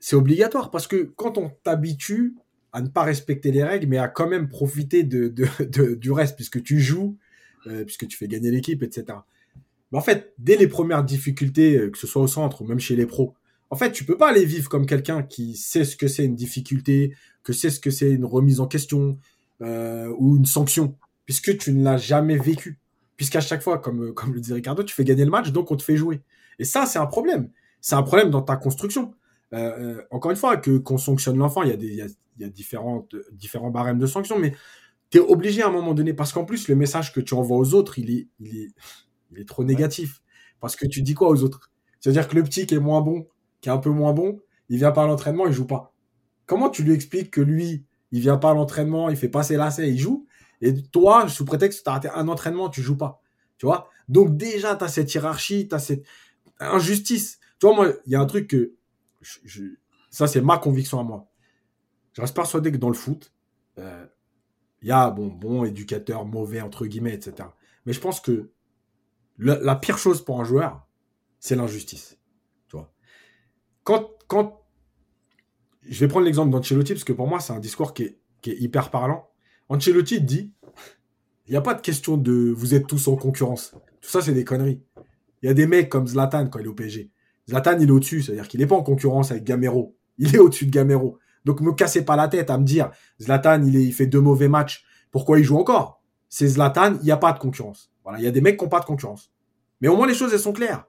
[0.00, 2.34] C'est obligatoire parce que quand on t'habitue
[2.72, 6.10] à ne pas respecter les règles, mais à quand même profiter de, de- de- du
[6.12, 7.16] reste, puisque tu joues,
[7.66, 9.18] euh, puisque tu fais gagner l'équipe, etc.
[9.92, 12.80] Mais en fait, dès les premières difficultés, euh, que ce soit au centre ou même
[12.80, 13.34] chez les pros,
[13.70, 16.34] en fait, tu peux pas aller vivre comme quelqu'un qui sait ce que c'est une
[16.36, 19.18] difficulté, que sait ce que c'est une remise en question
[19.62, 20.96] euh, ou une sanction,
[21.26, 22.78] puisque tu ne l'as jamais vécu.
[23.16, 25.76] Puisqu'à chaque fois, comme, comme le dit Ricardo, tu fais gagner le match, donc on
[25.76, 26.22] te fait jouer.
[26.58, 27.50] Et ça, c'est un problème.
[27.80, 29.14] C'est un problème dans ta construction.
[29.52, 32.02] Euh, euh, encore une fois, que qu'on sanctionne l'enfant, il y a des, il y
[32.02, 34.54] a, il y a différentes, différents barèmes de sanctions, mais
[35.10, 37.56] tu es obligé à un moment donné, parce qu'en plus, le message que tu envoies
[37.56, 38.70] aux autres, il est, il est,
[39.30, 40.22] il est trop négatif.
[40.60, 41.70] Parce que tu dis quoi aux autres?
[42.00, 43.28] C'est-à-dire que le petit qui est moins bon,
[43.60, 45.94] qui est un peu moins bon, il vient pas à l'entraînement, il joue pas.
[46.46, 49.56] Comment tu lui expliques que lui, il vient pas à l'entraînement, il fait pas ses
[49.56, 50.23] lacets, il joue,
[50.64, 53.20] et toi, sous prétexte que tu as raté un entraînement, tu joues pas.
[53.58, 53.66] Tu
[54.08, 56.06] Donc déjà, tu as cette hiérarchie, tu as cette
[56.58, 57.38] injustice.
[57.60, 58.72] Tu vois, moi, il y a un truc que...
[60.08, 61.28] ça, c'est ma conviction à moi.
[62.14, 63.34] Je reste persuadé que dans le foot,
[63.78, 64.06] euh,
[64.80, 67.46] il y a bon, bon éducateur, mauvais, entre guillemets, etc.
[67.84, 68.50] Mais je pense que
[69.36, 70.86] la pire chose pour un joueur,
[71.40, 72.18] c'est l'injustice.
[72.68, 72.78] Tu
[73.82, 74.62] quand, quand...
[75.82, 78.16] Je vais prendre l'exemple d'Ancelotti, parce que pour moi, c'est un discours qui est
[78.46, 79.33] hyper parlant.
[79.68, 80.52] Ancelotti dit,
[81.46, 83.74] il n'y a pas de question de vous êtes tous en concurrence.
[84.00, 84.82] Tout ça, c'est des conneries.
[85.42, 87.10] Il y a des mecs comme Zlatan quand il est au PSG.
[87.48, 89.96] Zlatan, il est au-dessus, c'est-à-dire qu'il n'est pas en concurrence avec Gamero.
[90.18, 91.18] Il est au-dessus de Gamero.
[91.44, 94.84] Donc, me cassez pas la tête à me dire, Zlatan, il, fait deux mauvais matchs.
[95.10, 96.02] Pourquoi il joue encore?
[96.28, 97.92] C'est Zlatan, il n'y a pas de concurrence.
[98.02, 99.30] Voilà, il y a des mecs qui n'ont pas de concurrence.
[99.80, 100.86] Mais au moins, les choses, elles sont claires.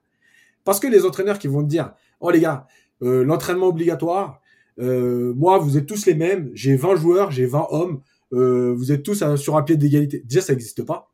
[0.63, 2.67] Parce que les entraîneurs qui vont te dire, oh les gars,
[3.01, 4.41] euh, l'entraînement obligatoire,
[4.79, 8.01] euh, moi, vous êtes tous les mêmes, j'ai 20 joueurs, j'ai 20 hommes,
[8.33, 10.23] euh, vous êtes tous sur un pied d'égalité.
[10.25, 11.11] Déjà, ça n'existe pas.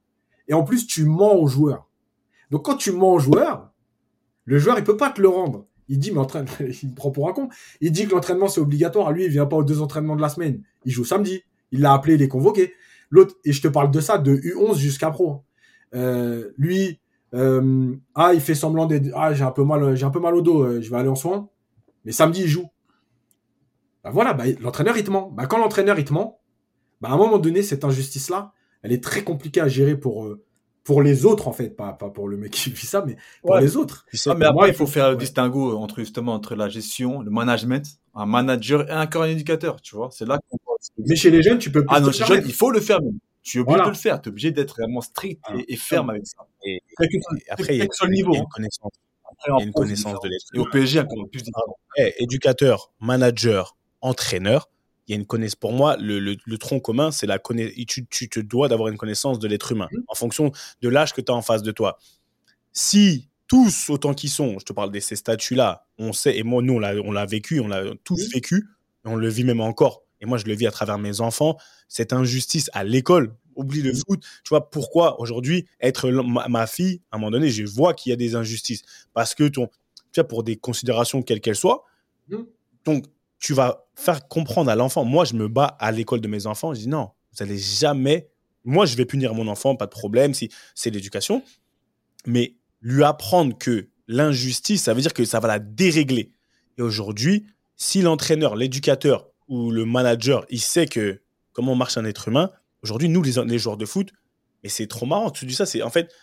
[0.47, 1.89] Et en plus, tu mens aux joueurs.
[2.49, 3.71] Donc, quand tu mens aux joueurs,
[4.45, 5.67] le joueur, il peut pas te le rendre.
[5.88, 6.47] Il dit, mais entraîne...
[6.83, 7.49] il me prend pour un con.
[7.79, 9.11] Il dit que l'entraînement, c'est obligatoire.
[9.11, 10.63] Lui, il vient pas aux deux entraînements de la semaine.
[10.85, 11.41] Il joue samedi.
[11.71, 12.73] Il l'a appelé, il est convoqué.
[13.09, 15.31] L'autre, et je te parle de ça de U11 jusqu'à pro.
[15.31, 15.41] hein.
[15.93, 16.99] Euh, lui,
[17.33, 20.35] euh, ah, il fait semblant d'être, ah, j'ai un peu mal, j'ai un peu mal
[20.35, 21.49] au dos, euh, je vais aller en soins.
[22.05, 22.67] Mais samedi, il joue.
[24.03, 25.29] Bah voilà, bah, l'entraîneur, il te ment.
[25.31, 26.40] Bah, quand l'entraîneur, il te ment,
[27.01, 28.53] bah, à un moment donné, cette injustice-là,
[28.83, 30.43] elle est très compliquée à gérer pour, euh,
[30.83, 31.69] pour les autres, en fait.
[31.75, 33.61] Pas, pas pour le mec qui vit ça, mais pour Ouais.
[33.61, 34.05] les autres.
[34.07, 35.19] Ah, mais pour moi, après, il faut faire le ouais.
[35.19, 39.95] distinguo entre justement entre la gestion, le management, un manager et un corps éducateur, tu
[39.95, 40.09] vois.
[40.11, 40.57] C'est là qu'on
[40.97, 42.79] Mais chez les jeunes, tu peux plus Ah non, chez les jeunes, il faut le
[42.79, 43.17] faire même.
[43.43, 43.83] Tu es obligé Voilà.
[43.85, 44.21] de le faire.
[44.21, 45.53] Tu es obligé d'être vraiment strict Ah.
[45.57, 46.37] et, et ferme avec ça.
[46.65, 46.79] Et, et
[47.49, 48.33] après, il y a, il y a niveau.
[48.35, 48.91] une connaissance,
[49.23, 50.65] Après, il y a une connaissance de l'être Et au.
[50.65, 51.75] PSG, encore plus différent.
[51.97, 54.69] Eh, éducateur, manager, entraîneur,
[55.11, 55.55] il y a une connaissance.
[55.55, 57.75] Pour moi, le, le- le tronc commun, c'est la connaissance.
[57.88, 60.51] Tu, tu te dois d'avoir une connaissance de l'être humain en fonction
[60.81, 61.97] de l'âge que tu as en face de toi.
[62.73, 66.61] Si tous, autant qu'ils sont, je te parle de ces statuts-là, on sait, et moi,
[66.61, 66.79] nous, on
[67.11, 68.29] l'a vécu, on l'a tous Mhm.
[68.33, 68.67] vécu,
[69.03, 70.03] on le vit même encore.
[70.21, 71.57] Et moi, je le vis à travers mes enfants,
[71.88, 73.35] cette injustice à l'école.
[73.57, 74.01] Oublie le Mhm.
[74.07, 74.23] foot.
[74.43, 78.11] Tu vois, pourquoi aujourd'hui, être ma, ma fille, à un moment donné, je vois qu'il
[78.11, 78.83] y a des injustices?
[79.13, 79.67] Parce que ton,
[80.13, 81.83] tu vois, pour des considérations quelles qu'elles soient,
[82.29, 82.45] Mhm.
[83.41, 85.03] Tu vas faire comprendre à l'enfant.
[85.03, 86.73] Moi, je me bats à l'école de mes enfants.
[86.73, 88.30] Je dis non, vous allez jamais.
[88.63, 91.43] Moi, je vais punir mon enfant, pas de problème, si c'est l'éducation.
[92.27, 96.31] Mais lui apprendre que l'injustice, ça veut dire que ça va la dérégler.
[96.77, 102.27] Et aujourd'hui, si l'entraîneur, l'éducateur ou le manager, il sait que comment marche un être
[102.27, 102.51] humain,
[102.84, 104.11] aujourd'hui, nous, les, joueurs de foot,
[104.63, 105.65] mais c'est trop marrant tu dis ça.
[105.65, 106.13] C'est en fait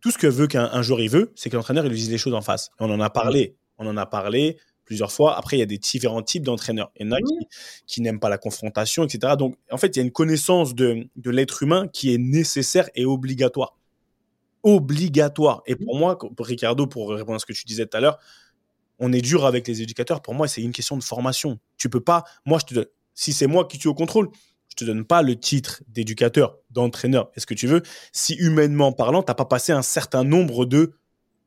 [0.00, 2.10] tout ce que veut qu'un un joueur il veut, c'est que l'entraîneur il lui dise
[2.10, 2.70] les choses en face.
[2.80, 4.58] On en a parlé, on en a parlé
[4.88, 5.36] plusieurs fois.
[5.36, 6.90] Après, il y a des différents types d'entraîneurs.
[6.96, 7.46] Il y en a qui,
[7.86, 9.34] qui n'aiment pas la confrontation, etc.
[9.38, 12.88] Donc, en fait, il y a une connaissance de, de l'être humain qui est nécessaire
[12.94, 13.76] et obligatoire.
[14.62, 15.62] Obligatoire.
[15.66, 18.18] Et pour moi, pour Ricardo, pour répondre à ce que tu disais tout à l'heure,
[18.98, 20.22] on est dur avec les éducateurs.
[20.22, 21.58] Pour moi, c'est une question de formation.
[21.76, 22.24] Tu peux pas.
[22.46, 24.30] Moi, je te, si c'est moi qui suis au contrôle,
[24.70, 27.82] je te donne pas le titre d'éducateur, d'entraîneur, est-ce que tu veux,
[28.12, 30.94] si humainement parlant, tu n'as pas passé un certain nombre de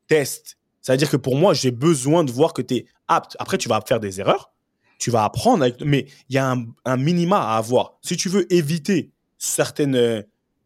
[0.07, 0.57] tests.
[0.81, 3.35] C'est-à-dire que pour moi, j'ai besoin de voir que tu es apte.
[3.39, 4.51] Après, tu vas faire des erreurs,
[4.97, 6.55] tu vas apprendre, mais il y a
[6.85, 7.97] un, minima à avoir.
[8.01, 10.21] Si tu veux éviter certaines euh,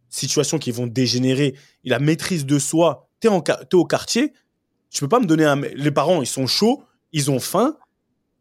[0.10, 4.34] situations qui vont dégénérer, la maîtrise de soi, tu es, es, au quartier,
[4.90, 5.60] tu peux pas me donner un...
[5.60, 7.78] Les parents, ils sont chauds, ils ont faim,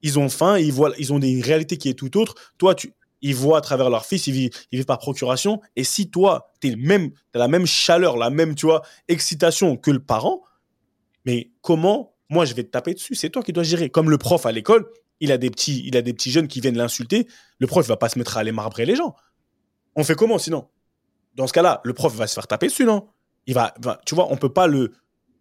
[0.02, 2.34] ils ont faim, ils, voient, ils ont une réalité qui est tout autre.
[2.58, 2.92] Toi, tu,
[3.22, 5.60] ils voient à travers leur fils, ils vivent, par procuration.
[5.76, 9.98] Et si toi, tu as la même chaleur, la même, tu vois, excitation que le
[9.98, 10.42] parent,
[11.24, 13.14] mais comment moi je vais te taper dessus?
[13.14, 13.90] C'est toi qui dois gérer.
[13.90, 14.86] Comme le prof à l'école,
[15.20, 17.26] il a des petits, il a des petits jeunes qui viennent l'insulter.
[17.58, 19.14] Le prof va pas se mettre à aller marbrer les gens.
[19.96, 20.68] On fait comment sinon?
[21.34, 23.08] Dans ce cas-là, le prof va se faire taper dessus, non?
[23.46, 23.74] Il va,
[24.06, 24.92] tu vois, on peut pas le,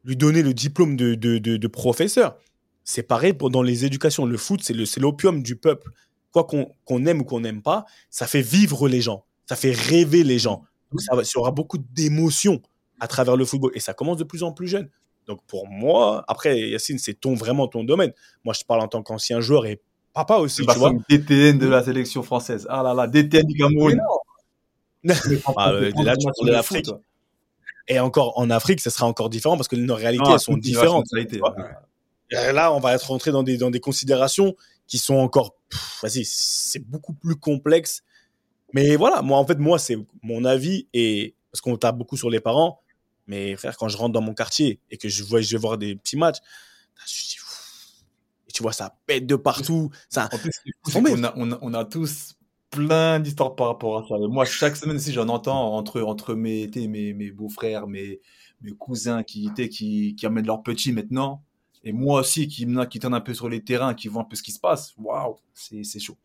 [0.03, 2.37] lui donner le diplôme de, de professeur.
[2.83, 4.25] C'est pareil dans les éducations.
[4.25, 5.89] Le foot, c'est l'opium du peuple.
[6.31, 9.25] Quoi qu'on aime ou qu'on n'aime pas, ça fait vivre les gens.
[9.45, 10.63] Ça fait rêver les gens.
[10.91, 12.61] Donc, ça, y aura beaucoup d'émotions
[12.99, 13.71] à travers le football.
[13.75, 14.89] Et ça commence de plus en plus jeune.
[15.27, 18.13] Donc, pour moi, après, Yacine, c'est ton, vraiment ton domaine.
[18.43, 19.79] Moi, je parle en tant qu'ancien joueur et
[20.13, 20.93] papa aussi, tu vois.
[21.09, 22.67] DTN de la sélection française.
[22.69, 23.99] Ah là là, DTN du Cameroun.
[25.57, 26.89] ah, là, tu parles de l'Afrique.
[27.87, 31.05] Et encore, en Afrique, ça sera encore différent parce que nos réalités, elles sont différentes.
[32.31, 34.55] Là, on va être rentré dans des, dans des considérations
[34.87, 35.55] qui sont encore,
[36.01, 38.03] vas-y, c'est beaucoup plus complexe.
[38.73, 42.29] Mais voilà, moi, en fait, moi, c'est mon avis et parce qu'on tape beaucoup sur
[42.29, 42.79] les parents.
[43.27, 45.77] Mais frère, quand je rentre dans mon quartier et que je vois, je vais voir
[45.77, 46.39] des petits matchs,
[47.05, 47.37] je dis,
[48.47, 49.89] et tu vois, ça pète de partout.
[50.09, 50.51] Ça, en plus,
[50.95, 52.35] on, a, on, a, on, a, tous
[52.69, 54.15] plein d'histoires par rapport à ça.
[54.27, 58.19] Moi, chaque semaine, si j'en entends entre, entre mes, mes, mes beaux-frères, mes,
[58.61, 61.43] mes cousins qui, qui, qui amènent leurs petits maintenant,
[61.83, 64.35] et moi aussi, qui, qui tourne un peu sur les terrains, qui voit un peu
[64.35, 66.17] ce qui se passe, waouh, c'est chaud.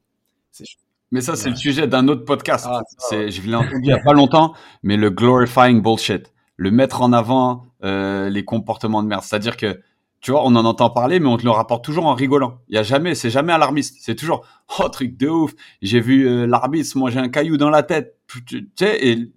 [0.53, 0.65] chaud.
[1.11, 2.67] Mais ça, c'est le sujet d'un autre podcast.
[2.69, 6.33] Ah, je l'ai entendu il n'y a pas longtemps, mais le glorifying bullshit.
[6.59, 9.23] Le mettre en avant euh, les comportements de merde.
[9.23, 9.81] C'est-à-dire que,
[10.21, 12.59] tu vois, on en entend parler, mais on te le rapporte toujours en rigolant.
[12.69, 13.99] Il y a jamais, c'est jamais alarmiste.
[14.01, 14.45] C'est toujours,
[14.79, 15.55] oh, truc de ouf.
[15.81, 18.19] J'ai vu euh, l'arbitre manger un caillou dans la tête.
[18.47, 19.33] Tu sais, et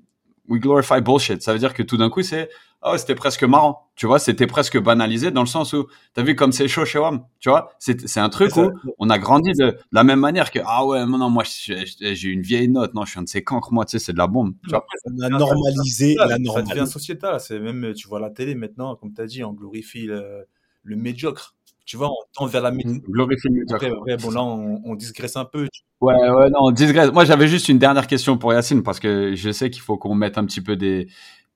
[0.52, 1.42] we glorify bullshit.
[1.42, 2.50] Ça veut dire que tout d'un coup, c'est,
[2.84, 3.88] oh, c'était presque marrant.
[3.96, 7.00] Tu vois, c'était presque banalisé dans le sens où, t'as vu comme c'est chaud chez
[7.00, 7.24] WAM.
[7.40, 8.70] Tu vois, c'est un truc où
[9.00, 12.68] on a grandi de, la même manière que, ah ouais, non, moi, j'ai une vieille
[12.68, 12.94] note.
[12.94, 13.72] Non, je suis un de ces cancres.
[13.72, 14.54] Moi, tu sais, c'est de la bombe.
[14.66, 14.86] Tu vois?
[15.06, 16.76] on a normalisé la normalité.
[16.76, 17.40] Ça devient sociétal.
[17.40, 20.46] C'est même, tu vois, la télé maintenant, comme tu as dit, on glorifie le,
[20.84, 21.56] le médiocre.
[21.86, 23.06] Tu vois, on tend vers la médiocre.
[23.10, 23.86] Glorifie le médiocre.
[23.86, 25.68] Après, bon, là, on, on digresse un peu.
[26.00, 27.12] Ouais, ouais, non, on digresse.
[27.12, 30.16] Moi, j'avais juste une dernière question pour Yacine parce que je sais qu'il faut qu'on
[30.16, 31.08] mette un petit peu des,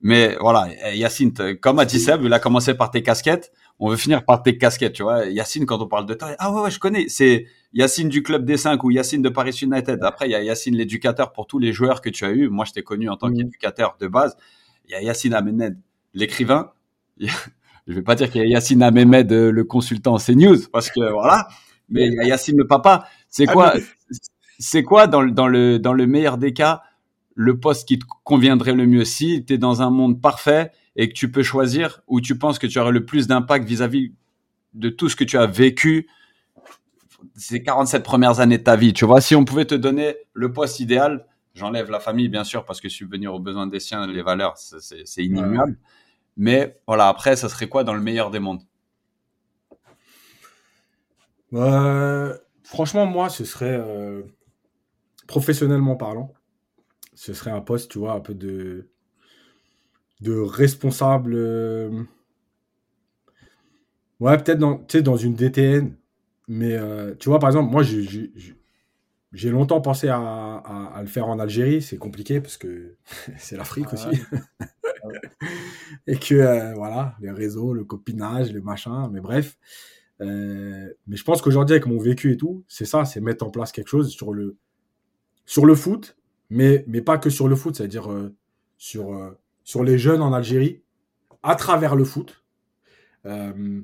[0.02, 3.52] mais voilà, Yacine, comme a dit Seb, il a commencé par tes casquettes.
[3.80, 5.26] On veut finir par tes casquettes, tu vois.
[5.26, 7.08] Yacine, quand on parle de toi, ah ouais, ouais, je connais.
[7.10, 10.04] C'est Yacine du club des 5 ou Yacine de Paris United.
[10.04, 12.50] Après, il y a Yacine l'éducateur pour tous les joueurs que tu as eu.
[12.50, 13.38] Moi, je t'ai connu en tant mmh.
[13.38, 14.38] qu'éducateur de base.
[14.86, 15.80] Il y a Yacine Amened,
[16.14, 16.72] l'écrivain.
[17.88, 21.48] Je vais pas dire qu'il y a Yacine Amened, le consultant CNews, parce que voilà.
[21.90, 23.08] Mais il y a Yacine le papa.
[23.30, 23.74] C'est ah, quoi,
[24.58, 26.82] c'est quoi dans, dans le, dans le meilleur des cas,
[27.36, 29.06] le poste qui te conviendrait le mieux?
[29.06, 32.58] Si tu es dans un monde parfait et que tu peux choisir où tu penses
[32.58, 34.14] que tu aurais le plus d'impact vis-à-vis
[34.74, 36.08] de tout ce que tu as vécu
[37.36, 38.94] ces 47 premières années de ta vie.
[38.94, 42.66] Tu vois, si on pouvait te donner le poste idéal, j'enlève la famille bien sûr
[42.66, 45.78] parce que subvenir aux besoins des siens, les valeurs, c'est inimmuable.
[46.38, 48.62] Mais voilà, après, ça serait quoi dans le meilleur des mondes?
[51.54, 54.24] Euh, Franchement, moi, ce serait euh,
[55.28, 56.34] professionnellement parlant
[57.16, 58.90] ce serait un poste, tu vois, un peu de,
[60.22, 61.34] de responsable.
[61.34, 62.04] Euh,
[64.20, 65.96] ouais, peut-être dans, dans une DTN.
[66.48, 71.82] Mais euh, tu vois, par exemple, moi, j'ai longtemps pensé à, le faire en Algérie.
[71.82, 72.98] C'est compliqué parce que
[73.38, 74.10] c'est l'Afrique aussi.
[76.08, 79.58] Et que, euh, voilà, les réseaux, le copinage, le machin, mais bref.
[80.20, 83.72] mais je pense qu'aujourd'hui, avec mon vécu et tout, c'est ça, c'est mettre en place
[83.72, 84.58] quelque chose sur le,
[85.46, 86.18] sur le foot,
[86.50, 88.36] mais, mais pas que sur le foot, c'est-à-dire euh,
[88.78, 89.32] sur, euh,
[89.64, 90.84] sur les jeunes en Algérie,
[91.44, 92.44] à travers le foot,
[93.26, 93.82] euh,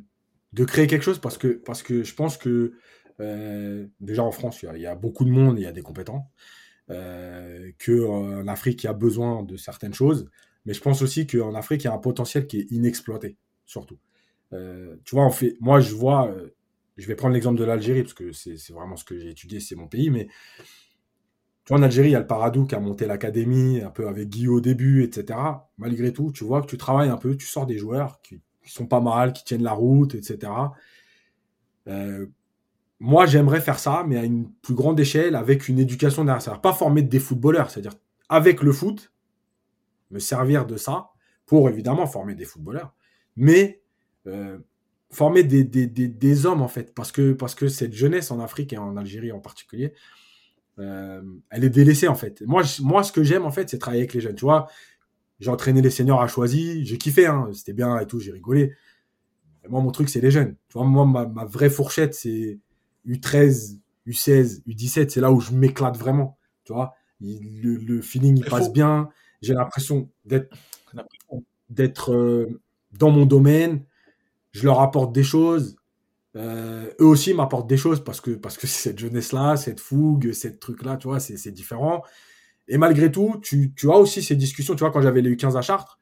[0.53, 2.73] de créer quelque chose parce que, parce que je pense que
[3.99, 6.31] déjà en France, il y, a, beaucoup de monde, il y a des compétents,
[6.87, 10.27] qu'en Afrique, il y a besoin de certaines choses,
[10.65, 13.97] mais je pense aussi qu'en Afrique, il y a un potentiel qui est inexploité, surtout.
[14.51, 16.33] tu vois, on fait, moi, je vois,
[16.97, 19.75] je vais prendre l'exemple de l'Algérie, parce que c'est vraiment ce que j'ai étudié, c'est
[19.75, 20.27] mon pays, mais
[21.69, 24.47] en Algérie, il y a le Paradou qui a monté l'académie, un peu avec Guy
[24.47, 25.39] au début, etc.
[25.77, 28.87] Malgré tout, tu vois que tu travailles un peu, tu sors des joueurs qui, sont
[28.87, 30.51] pas mal, qui tiennent la route, etc.
[31.87, 32.27] Euh,
[32.99, 36.41] moi, j'aimerais faire ça, mais à une plus grande échelle, avec une éducation derrière.
[36.41, 37.95] C'est-à-dire pas former des footballeurs, c'est-à-dire
[38.29, 39.11] avec le foot,
[40.11, 41.09] me servir de ça
[41.45, 42.93] pour évidemment former des footballeurs,
[43.35, 43.81] mais
[44.27, 44.57] euh,
[45.09, 48.39] former des, des, des, des, hommes en fait, parce que, parce que cette jeunesse en
[48.39, 49.93] Afrique et en Algérie en particulier,
[50.79, 52.41] euh, elle est délaissée en fait.
[52.45, 54.35] Moi, moi ce que j'aime en fait, c'est travailler avec les jeunes.
[54.35, 54.67] Tu vois,
[55.39, 58.73] j'ai entraîné les seniors à choisi, j'ai kiffé, hein, c'était bien et tout, j'ai rigolé.
[59.67, 60.55] moi, mon truc, c'est les jeunes.
[60.69, 62.59] Tu vois, moi, ma, ma vraie fourchette, c'est
[63.07, 66.37] U13, U16, U17, c'est là où je m'éclate vraiment.
[66.63, 69.09] Tu vois, le, le, feeling, il passe bien.
[69.41, 70.55] J'ai l'impression d'être
[71.69, 72.61] d'être euh,
[72.97, 73.85] dans mon domaine.
[74.51, 75.75] Je leur apporte des choses.
[76.35, 80.31] Euh, eux aussi m'apportent des choses parce que parce que cette jeunesse là, cette fougue,
[80.33, 82.03] cette truc là, tu vois, c'est différent.
[82.67, 84.75] Et malgré tout, tu, tu as aussi ces discussions.
[84.75, 85.99] Tu vois, quand j'avais les U15 à Chartres,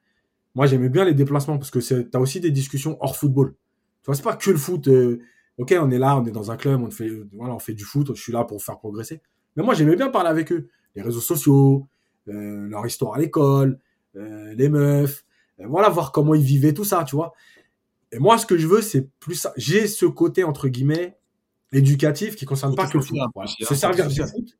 [0.54, 3.54] moi j'aimais bien les déplacements parce que tu as aussi des discussions hors football.
[4.02, 4.88] Tu vois, c'est pas que le foot.
[4.88, 5.20] Euh,
[5.58, 7.84] ok, on est là, on est dans un club, on fait, voilà, on fait du
[7.84, 9.20] foot, je suis là pour faire progresser.
[9.56, 10.68] Mais moi, j'aimais bien parler avec eux.
[10.94, 11.88] Les réseaux sociaux,
[12.32, 13.78] leur histoire à l'école,
[14.16, 15.24] euh, les meufs,
[15.60, 17.32] euh, voilà, voir comment ils vivaient, tout ça, tu vois.
[18.12, 19.52] Et moi, ce que je veux, c'est plus ça.
[19.56, 21.16] J'ai ce côté, entre guillemets,
[21.72, 23.18] éducatif qui concerne pas que le foot.
[23.60, 24.58] Se servir du foot.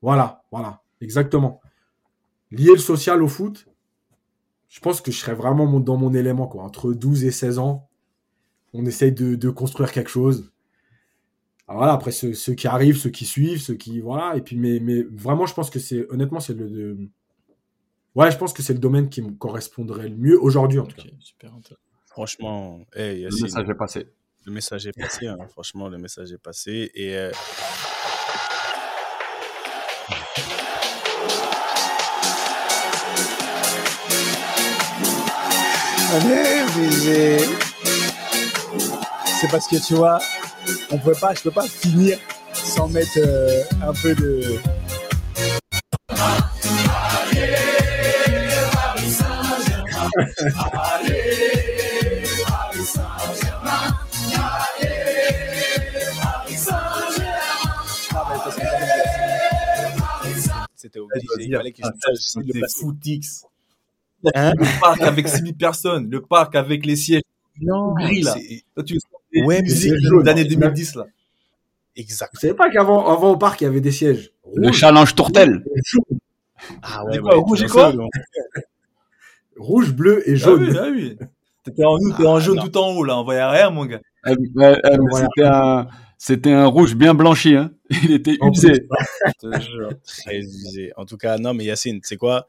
[0.00, 1.60] Voilà, voilà, exactement.
[2.50, 3.66] Lier le social au foot,
[4.68, 6.62] je pense que je serais vraiment dans mon élément, quoi.
[6.62, 7.88] Entre 12 et 16 ans,
[8.72, 10.50] on essaye de, construire quelque chose.
[11.74, 15.02] Voilà, après ceux, qui arrivent, ceux qui suivent, ceux qui voilà, et puis mais, mais
[15.02, 16.96] vraiment, je pense que c'est honnêtement c'est le,
[18.14, 20.96] ouais, je pense que c'est le domaine qui me correspondrait le mieux aujourd'hui en tout
[20.96, 21.08] cas.
[21.20, 21.52] Super
[22.06, 24.06] Franchement, le message est passé.
[24.46, 25.36] Le message est passé, hein.
[25.50, 27.16] franchement, le message est passé et.
[27.16, 27.32] Euh...
[36.10, 37.38] Allez,
[39.40, 40.18] c'est parce que tu vois,
[40.90, 42.18] on peut pas, je peux pas finir
[42.52, 44.58] sans mettre euh, un peu de.
[60.74, 63.44] C'était obligé, il fallait que je le footix.
[64.34, 67.22] Hein le parc avec 6000 personnes, le parc avec les sièges
[67.60, 68.36] non, gris là.
[68.84, 68.98] tu
[69.34, 69.94] ouais, musique
[70.24, 71.06] d'année 2010 là.
[71.96, 72.30] Exact.
[72.34, 74.30] Vous savez pas qu'avant avant au parc il y avait des sièges.
[74.54, 75.64] Le challenge tourtel.
[76.82, 77.92] Ah ouais, quoi, rouge et quoi
[79.56, 80.68] Rouge, bleu et jaune.
[80.70, 81.28] Ah oui, ah oui.
[81.64, 84.00] T'étais en, en ah, jaune tout en haut là, on voyait rien mon gars.
[84.26, 84.34] Eh,
[85.12, 87.70] c'était un c'était un rouge bien blanchi hein.
[88.02, 88.86] Il était usé.
[89.40, 90.92] Très usé.
[90.96, 92.46] En tout cas, non mais Yacine, c'est quoi?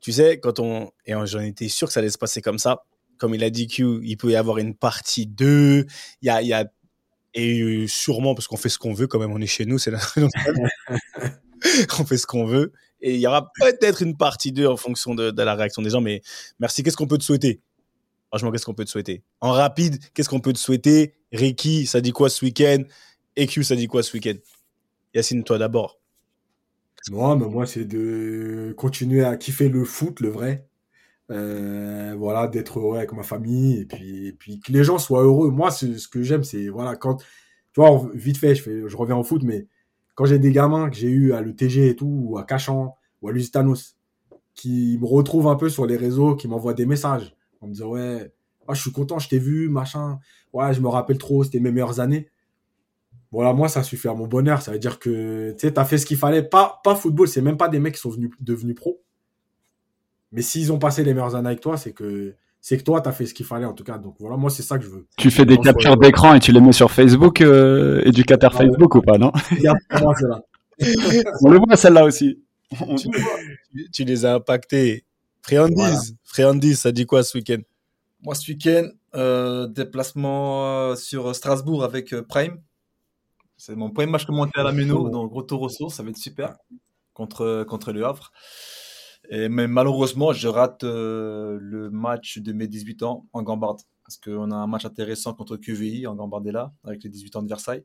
[0.00, 2.84] Tu sais quand on et j'en étais sûr que ça allait se passer comme ça
[3.22, 5.86] comme il a dit Q, il peut y avoir une partie 2.
[6.22, 6.64] Il y a,
[7.34, 9.92] et sûrement, parce qu'on fait ce qu'on veut, quand même, on est chez nous, c'est
[9.92, 10.00] la...
[12.00, 12.72] on fait ce qu'on veut.
[13.00, 16.00] Et il y aura peut-être une partie 2 en fonction de, la réaction des gens.
[16.00, 16.20] Mais
[16.58, 16.82] merci.
[16.82, 17.60] Qu'est-ce qu'on peut te souhaiter?
[18.26, 19.22] Franchement, qu'est-ce qu'on peut te souhaiter?
[19.40, 21.14] En rapide, qu'est-ce qu'on peut te souhaiter?
[21.30, 22.82] Ricky, ça dit quoi ce week-end?
[23.36, 24.34] Et Q, ça dit quoi ce week-end?
[25.14, 26.00] Yacine, toi d'abord.
[27.12, 30.66] Moi, mais moi, c'est de continuer à kiffer le foot, le vrai.
[31.32, 35.50] Euh, voilà, d'être heureux avec ma famille et puis, puis que les gens soient heureux.
[35.50, 39.42] Moi, ce que j'aime, c'est voilà, quand tu vois, vite fait, je, reviens au foot,
[39.42, 39.66] mais
[40.14, 43.28] quand j'ai des gamins que j'ai eu à l'ETG et tout, ou à Cachan, ou
[43.28, 43.96] à Lusitanos,
[44.54, 47.88] qui me retrouvent un peu sur les réseaux, qui m'envoient des messages en me disant
[47.88, 48.30] Ouais,
[48.68, 50.18] ah, je suis content, je t'ai vu, machin,
[50.52, 52.28] ouais, je me rappelle trop, c'était mes meilleures années.
[53.30, 54.60] Voilà, moi, ça suffit à mon bonheur.
[54.60, 56.42] Ça veut dire que tu sais, as fait ce qu'il fallait.
[56.42, 59.02] Pas, pas football, c'est même pas des mecs qui sont venus, devenus pros
[60.32, 62.34] mais s'ils ont passé les meilleures années avec toi, c'est que
[62.64, 63.98] c'est que toi, tu as fait ce qu'il fallait en tout cas.
[63.98, 65.06] Donc voilà, moi, c'est ça que je veux.
[65.18, 69.02] Tu fais des captures d'écran et tu les mets sur Facebook, euh, éducateur Facebook ou
[69.02, 69.32] pas, non?
[71.42, 72.40] On le voit celle-là aussi.
[73.92, 75.04] tu, les as impactés.
[75.42, 76.74] Friandise, voilà.
[76.76, 77.58] ça dit quoi ce week-end?
[78.22, 82.58] Moi, ce week-end, euh, déplacement euh, sur Strasbourg avec Prime.
[83.56, 86.16] C'est mon premier match commenté à la Méno, donc gros tour ressources, ça va être
[86.16, 86.54] super
[87.12, 88.30] contre, contre le Havre
[89.30, 93.80] mais malheureusement, je rate euh, le match de mes 18 ans en Gambarde.
[94.04, 97.48] Parce qu'on a un match intéressant contre QVI en Gambardella, avec les 18 ans de
[97.48, 97.84] Versailles.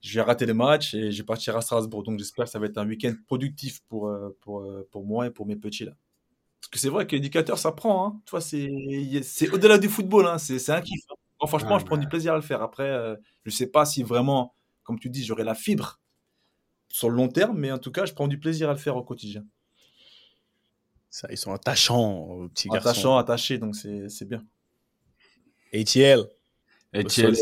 [0.00, 2.02] Je vais rater le match et je vais partir à Strasbourg.
[2.02, 5.26] Donc j'espère que ça va être un week-end productif pour, euh, pour, euh, pour moi
[5.26, 5.92] et pour mes petits là.
[6.60, 8.06] Parce que c'est vrai que l'éducateur, ça prend.
[8.06, 8.20] Hein.
[8.24, 10.26] Tu vois, c'est au-delà du football.
[10.26, 10.38] Hein.
[10.38, 11.00] C'est un kiff.
[11.10, 11.46] Hein.
[11.46, 12.62] franchement, je prends du plaisir à le faire.
[12.62, 12.88] Après,
[13.44, 16.00] je ne sais pas si vraiment, comme tu dis, j'aurai la fibre
[16.88, 18.96] sur le long terme, mais en tout cas, je prends du plaisir à le faire
[18.96, 19.44] au quotidien.
[21.10, 22.88] Ça, ils sont attachants, petits garçons.
[22.88, 24.44] Attachants, attachés, donc c'est bien.
[25.74, 26.24] ATL.
[27.08, 27.36] Soleil.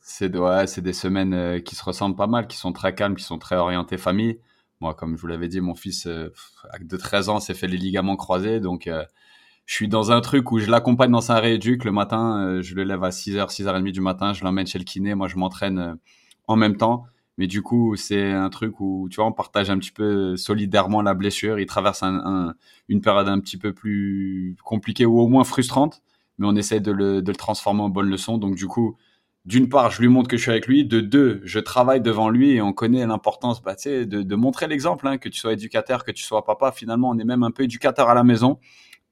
[0.00, 3.14] c'est ouais, c'est des semaines euh, qui se ressemblent pas mal, qui sont très calmes,
[3.14, 4.40] qui sont très orientées famille.
[4.80, 6.32] Moi, comme je vous l'avais dit, mon fils euh,
[6.80, 9.04] de 13 ans s'est fait les ligaments croisés, donc euh,
[9.68, 12.74] je suis dans un truc où je l'accompagne dans sa rééduque le matin, euh, je
[12.74, 15.78] le lève à 6h, 6h30 du matin, je l'emmène chez le kiné, moi je m'entraîne
[15.78, 15.94] euh,
[16.46, 17.04] en même temps.
[17.38, 21.02] Mais du coup, c'est un truc où, tu vois, on partage un petit peu solidairement
[21.02, 21.58] la blessure.
[21.60, 22.54] Il traverse un, un-
[22.88, 26.02] une période un petit peu plus compliquée ou au moins frustrante,
[26.38, 28.38] mais on essaie de le, de le transformer en bonne leçon.
[28.38, 28.96] Donc, du coup,
[29.44, 30.84] d'une part, je lui montre que je suis avec lui.
[30.84, 35.16] De deux, je travaille devant lui et on connaît l'importance bah, de montrer l'exemple, hein,
[35.18, 36.72] que tu sois éducateur, que tu sois papa.
[36.72, 38.58] Finalement, on est même un peu éducateur à la maison.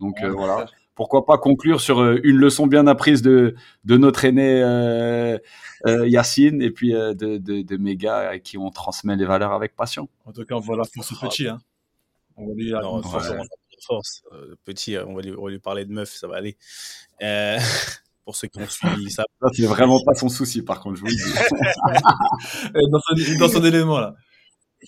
[0.01, 0.66] Donc, euh, voilà
[0.97, 3.55] pourquoi pas conclure sur euh, une leçon bien apprise de,
[3.85, 5.39] de notre aîné euh,
[5.86, 9.27] euh, Yacine et puis euh, de, de, de mes gars à qui on transmet les
[9.27, 10.09] valeurs avec passion.
[10.24, 11.47] En tout cas, on voit la force au petit.
[11.47, 11.59] Hein.
[12.36, 13.02] On va lui Non,
[13.86, 14.23] force.
[14.32, 16.56] Euh, petit, on va, lui, on va lui parler de meuf, ça va aller.
[17.23, 17.59] Euh,
[18.24, 19.24] pour ceux qui ont suivi ça.
[19.40, 22.82] Ça, c'est vraiment pas son souci, par contre, je vous le dis.
[22.90, 24.14] Dans son, dans son élément, là.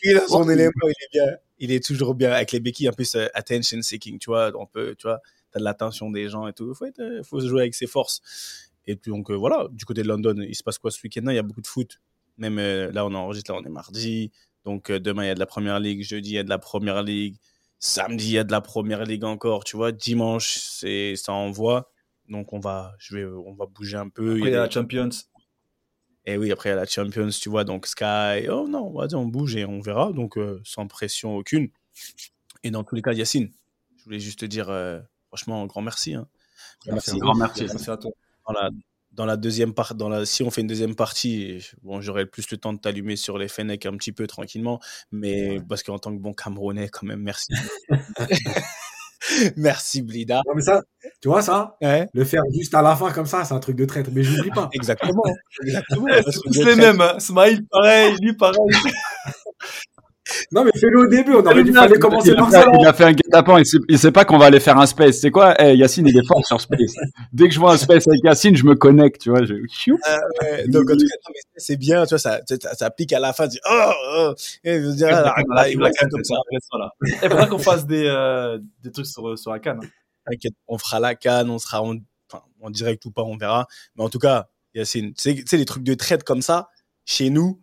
[0.02, 1.36] Il a son élément, il est bien.
[1.60, 4.52] Il est toujours bien avec les béquilles, en plus, attention seeking, tu vois.
[4.54, 5.20] On peut, tu vois,
[5.50, 6.74] t'as de l'attention des gens et tout.
[6.74, 8.20] Faut, être, euh, faut se jouer avec ses forces.
[8.88, 11.22] Et puis, donc, euh, voilà, du côté de London, il se passe quoi ce week-end
[11.28, 12.00] Il y a beaucoup de foot.
[12.38, 14.32] Même euh, là, on enregistre, là, on est mardi.
[14.64, 16.02] Donc, euh, demain, il y a de la première ligue.
[16.02, 17.36] Jeudi, il y a de la première ligue.
[17.78, 19.92] Samedi, il y a de la première ligue encore, tu vois.
[19.92, 21.92] Dimanche, c'est, ça envoie.
[22.30, 24.36] Donc, on va, je vais, on va bouger un peu.
[24.36, 25.10] Après, il y a a la Champions.
[26.24, 28.48] et oui, après, il y a la Champions, tu vois, donc Sky.
[28.50, 30.12] Oh non, on va dire, on bouge et on verra.
[30.12, 31.68] Donc, sans pression aucune.
[32.62, 33.50] Et dans tous les cas, Yacine,
[33.98, 34.70] je voulais juste te dire,
[35.28, 36.14] franchement, un grand merci.
[36.14, 36.26] hein.
[36.86, 37.64] Merci, grand merci.
[37.66, 38.10] Merci à toi.
[38.46, 38.70] Dans la,
[39.12, 42.50] dans la deuxième part, dans la, si on fait une deuxième partie, bon, j'aurai plus
[42.50, 44.80] le temps de t'allumer sur les Fennecs un petit peu tranquillement.
[45.12, 47.52] Mais parce qu'en tant que bon Camerounais, quand même, merci.
[49.56, 50.42] merci, Blida.
[50.46, 50.82] Non, mais ça,
[51.20, 53.76] tu vois ça, Ouais, le faire juste à la fin comme ça, c'est un truc
[53.76, 54.10] de traître.
[54.12, 54.68] Mais j'oublie pas.
[54.72, 55.22] exactement.
[55.64, 56.06] exactement.
[56.50, 57.00] C'est les mêmes.
[57.00, 57.18] Hein.
[57.18, 58.16] Smile, pareil.
[58.20, 58.58] Lui, pareil.
[60.52, 61.34] Non, mais fais-le au début.
[61.34, 62.64] On aurait dû fallait a- commencer Il a, par ça.
[62.78, 64.86] il a fait un guet-apens, il sait, il sait pas qu'on va aller faire un
[64.86, 65.18] space.
[65.20, 65.54] C'est quoi?
[65.62, 66.94] Eh, Yacine, il est fort sur space.
[67.32, 69.44] Dès que je vois un space avec Yacine, je me connecte, tu vois.
[69.44, 69.54] Je...
[69.54, 73.12] Ouais, donc, en tout cas, non, mais c'est bien, tu vois, ça, ça, ça pique
[73.12, 74.34] à la fin, tu dis, oh, oh,
[74.64, 76.34] et je veux dire, ah, là, il va comme ça.
[77.02, 79.80] Il faudra qu'on fasse des, euh, des trucs sur, sur la canne.
[79.82, 79.88] hein.
[80.30, 81.94] T'inquiète, on fera la canne, on sera en,
[82.30, 83.66] enfin, en direct ou pas, on verra.
[83.96, 86.68] Mais en tout cas, Yacine, tu sais, tu sais, les trucs de traite comme ça,
[87.06, 87.60] chez nous,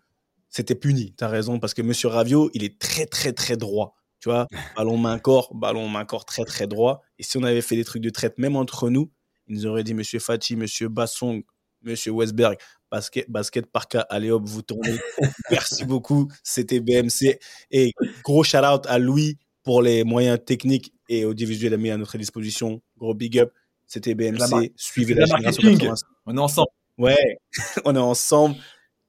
[0.56, 1.14] c'était puni.
[1.18, 3.94] T'as raison, parce que Monsieur Ravio, il est très, très, très droit.
[4.22, 7.02] Tu vois, ballon main-corps, ballon main-corps très, très droit.
[7.20, 9.12] Et si on avait fait des trucs de traite, même entre nous,
[9.48, 11.44] ils nous auraient dit Monsieur Fati, Monsieur Bassong,
[11.82, 12.56] Monsieur Westberg,
[12.90, 14.96] basket, basket par cas, allez hop, vous tournez.
[15.52, 17.38] Merci beaucoup, c'était BMC.
[17.72, 17.92] Et
[18.24, 22.82] gros shout-out à Louis pour les moyens techniques et audiovisuels mis à notre disposition.
[22.98, 23.52] Gros big up,
[23.88, 24.72] c'était BMC.
[24.78, 25.90] Suivez la la génération marketing.
[25.90, 26.04] 86.
[26.26, 26.70] On est ensemble.
[26.98, 27.40] Ouais,
[27.84, 28.56] on est ensemble.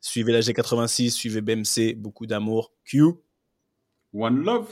[0.07, 2.71] Suivez la G86, suivez BMC, beaucoup d'amour.
[2.85, 3.03] Q.
[4.15, 4.69] One love.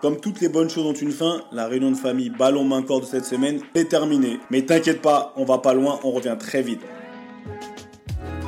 [0.00, 3.02] Comme toutes les bonnes choses ont une fin, la réunion de famille ballon main corps
[3.02, 4.38] de cette semaine est terminée.
[4.50, 6.80] Mais t'inquiète pas, on va pas loin, on revient très vite.